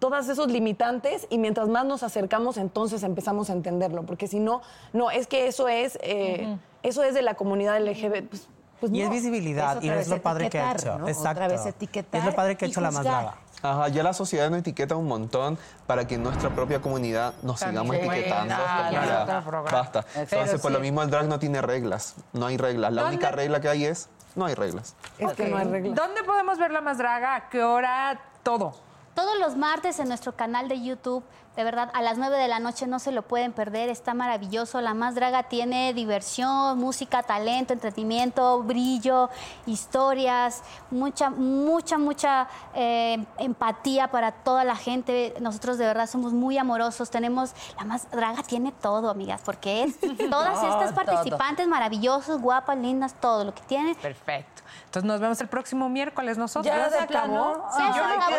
todas 0.01 0.31
esos 0.31 0.51
limitantes 0.51 1.27
y 1.29 1.37
mientras 1.37 1.69
más 1.69 1.85
nos 1.85 2.03
acercamos 2.03 2.57
entonces 2.57 3.03
empezamos 3.03 3.51
a 3.51 3.53
entenderlo 3.53 4.03
porque 4.07 4.27
si 4.27 4.41
no 4.41 4.63
no 4.95 5.11
es 5.11 5.27
que 5.27 5.47
eso 5.47 5.69
es 5.69 5.99
eh, 6.03 6.57
eso 6.83 7.03
es 7.05 7.13
de 7.13 7.21
la 7.21 7.35
comunidad 7.35 7.79
LGBT 7.79 8.31
pues, 8.31 8.49
pues 8.81 8.91
Y 8.93 9.01
no. 9.01 9.05
es 9.05 9.11
visibilidad, 9.11 9.77
Es 9.77 9.85
y 9.85 9.91
es 9.91 10.09
lo 10.09 10.23
padre 10.23 10.49
que 10.49 10.59
ha 10.59 10.73
hecho. 10.73 10.99
¿no? 10.99 11.07
Exacto. 11.07 11.43
Otra 11.45 11.49
vez 11.49 11.67
etiquetar 11.67 12.19
Es 12.21 12.25
lo 12.27 12.35
padre 12.35 12.57
que 12.57 12.65
ha 12.65 12.69
hecho 12.69 12.81
la 12.81 12.91
más 12.91 13.05
draga. 13.05 13.35
Ajá, 13.63 13.87
ya 13.89 14.03
la 14.03 14.13
sociedad 14.15 14.49
nos 14.51 14.59
etiqueta 14.61 14.97
un 14.97 15.07
montón 15.07 15.57
para 15.87 16.05
que 16.09 16.17
nuestra 16.19 16.49
propia 16.51 16.81
comunidad 16.81 17.35
nos 17.43 17.61
sigamos 17.61 17.95
También. 17.95 18.11
etiquetando. 18.11 18.55
Ya, 18.55 18.91
ya, 18.91 19.23
otro 19.23 19.51
programa. 19.51 19.71
basta. 19.71 20.05
Entonces, 20.17 20.61
por 20.61 20.71
sí. 20.73 20.75
lo 20.75 20.81
mismo 20.81 21.01
el 21.03 21.11
drag 21.11 21.29
no 21.29 21.39
tiene 21.39 21.61
reglas. 21.63 22.17
No 22.33 22.47
hay 22.47 22.57
reglas. 22.57 22.93
La 22.93 23.03
¿Dónde- 23.03 23.17
única 23.19 23.31
regla 23.31 23.61
que 23.61 23.69
hay 23.69 23.85
es 23.85 24.09
no 24.35 24.47
hay 24.47 24.55
reglas. 24.55 24.95
es 25.19 25.33
que 25.35 25.49
no 25.49 25.57
hay 25.57 25.67
reglas 25.67 25.95
¿Dónde 25.95 26.23
podemos 26.25 26.59
ver 26.59 26.71
la 26.71 26.81
más 26.81 26.99
draga? 26.99 27.35
¿A 27.37 27.49
qué 27.49 27.63
hora? 27.63 28.21
Todo. 28.43 28.75
Todos 29.15 29.39
los 29.39 29.57
martes 29.57 29.99
en 29.99 30.09
nuestro 30.09 30.33
canal 30.33 30.69
de 30.69 30.83
YouTube, 30.83 31.23
de 31.57 31.65
verdad, 31.65 31.91
a 31.93 32.01
las 32.01 32.17
9 32.17 32.39
de 32.39 32.49
la 32.49 32.61
noche 32.61 32.87
no 32.87 32.99
se 32.99 33.13
lo 33.13 33.23
pueden 33.23 33.53
perder, 33.53 33.91
está 33.91 34.15
maravilloso. 34.15 34.81
La 34.81 34.95
Más 34.95 35.15
Draga 35.15 35.43
tiene 35.45 35.93
diversión, 35.93 36.79
música, 36.79 37.23
talento, 37.23 37.75
entretenimiento, 37.75 38.63
brillo, 38.63 39.29
historias, 39.67 40.63
mucha, 40.91 41.29
mucha, 41.29 41.99
mucha 41.99 42.49
eh, 42.75 43.23
empatía 43.39 44.09
para 44.11 44.33
toda 44.33 44.65
la 44.65 44.77
gente. 44.77 45.35
Nosotros 45.41 45.77
de 45.77 45.85
verdad 45.87 46.09
somos 46.09 46.33
muy 46.33 46.57
amorosos, 46.57 47.11
tenemos, 47.11 47.53
La 47.79 47.85
Más 47.85 48.11
Draga 48.11 48.43
tiene 48.43 48.73
todo, 48.73 49.11
amigas, 49.11 49.43
porque 49.45 49.83
es 49.85 49.99
todas 50.31 50.63
estas 50.63 50.95
Todo. 50.95 51.05
participantes 51.05 51.69
maravillosas, 51.69 52.41
guapas, 52.41 52.79
lindas, 52.79 53.15
todo 53.21 53.45
lo 53.45 53.55
que 53.55 53.63
tiene. 53.63 53.95
Perfecto. 53.97 54.62
Entonces 54.93 55.09
nos 55.09 55.21
vemos 55.21 55.41
el 55.41 55.49
próximo 55.49 55.89
miércoles 55.89 56.37
nosotros. 56.37 56.67
Ya. 56.67 56.91
Se 56.91 56.97
yo 56.99 57.01
acabó 57.01 57.65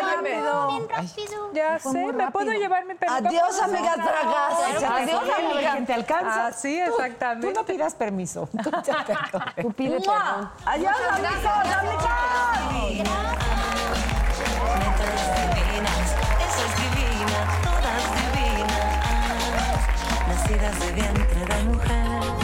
rápido. 0.08 0.86
Ya 1.52 1.80
sé, 1.80 2.12
¿me 2.12 2.30
puedo 2.30 2.52
llevar 2.52 2.84
mi 2.84 2.94
Adiós, 3.08 3.60
amiga 3.60 3.94
Tragas. 3.94 4.88
Adiós, 4.88 5.22
amiga. 5.36 5.72
¿Quién 5.72 5.86
te 5.86 5.94
alcanza? 5.94 6.46
Ah, 6.46 6.52
sí, 6.52 6.80
Tú- 6.86 6.92
exactamente. 6.92 7.48
Tú, 7.52 7.54
no 7.60 7.66
pidas 7.66 7.96
permiso. 7.96 8.48
Tú 9.62 9.72
pide 9.72 9.98
perdón. 9.98 10.48
Adiós, 10.64 10.94
amigos, 11.10 11.44
amigos. 11.58 13.08
Netas 14.78 15.16
divinas, 16.78 17.62
todas 17.64 18.04
divinas, 18.32 18.98
nacidas 20.28 20.78
de 20.78 20.92
vientre 20.92 21.46
de 21.46 21.62
mujer. 21.64 22.43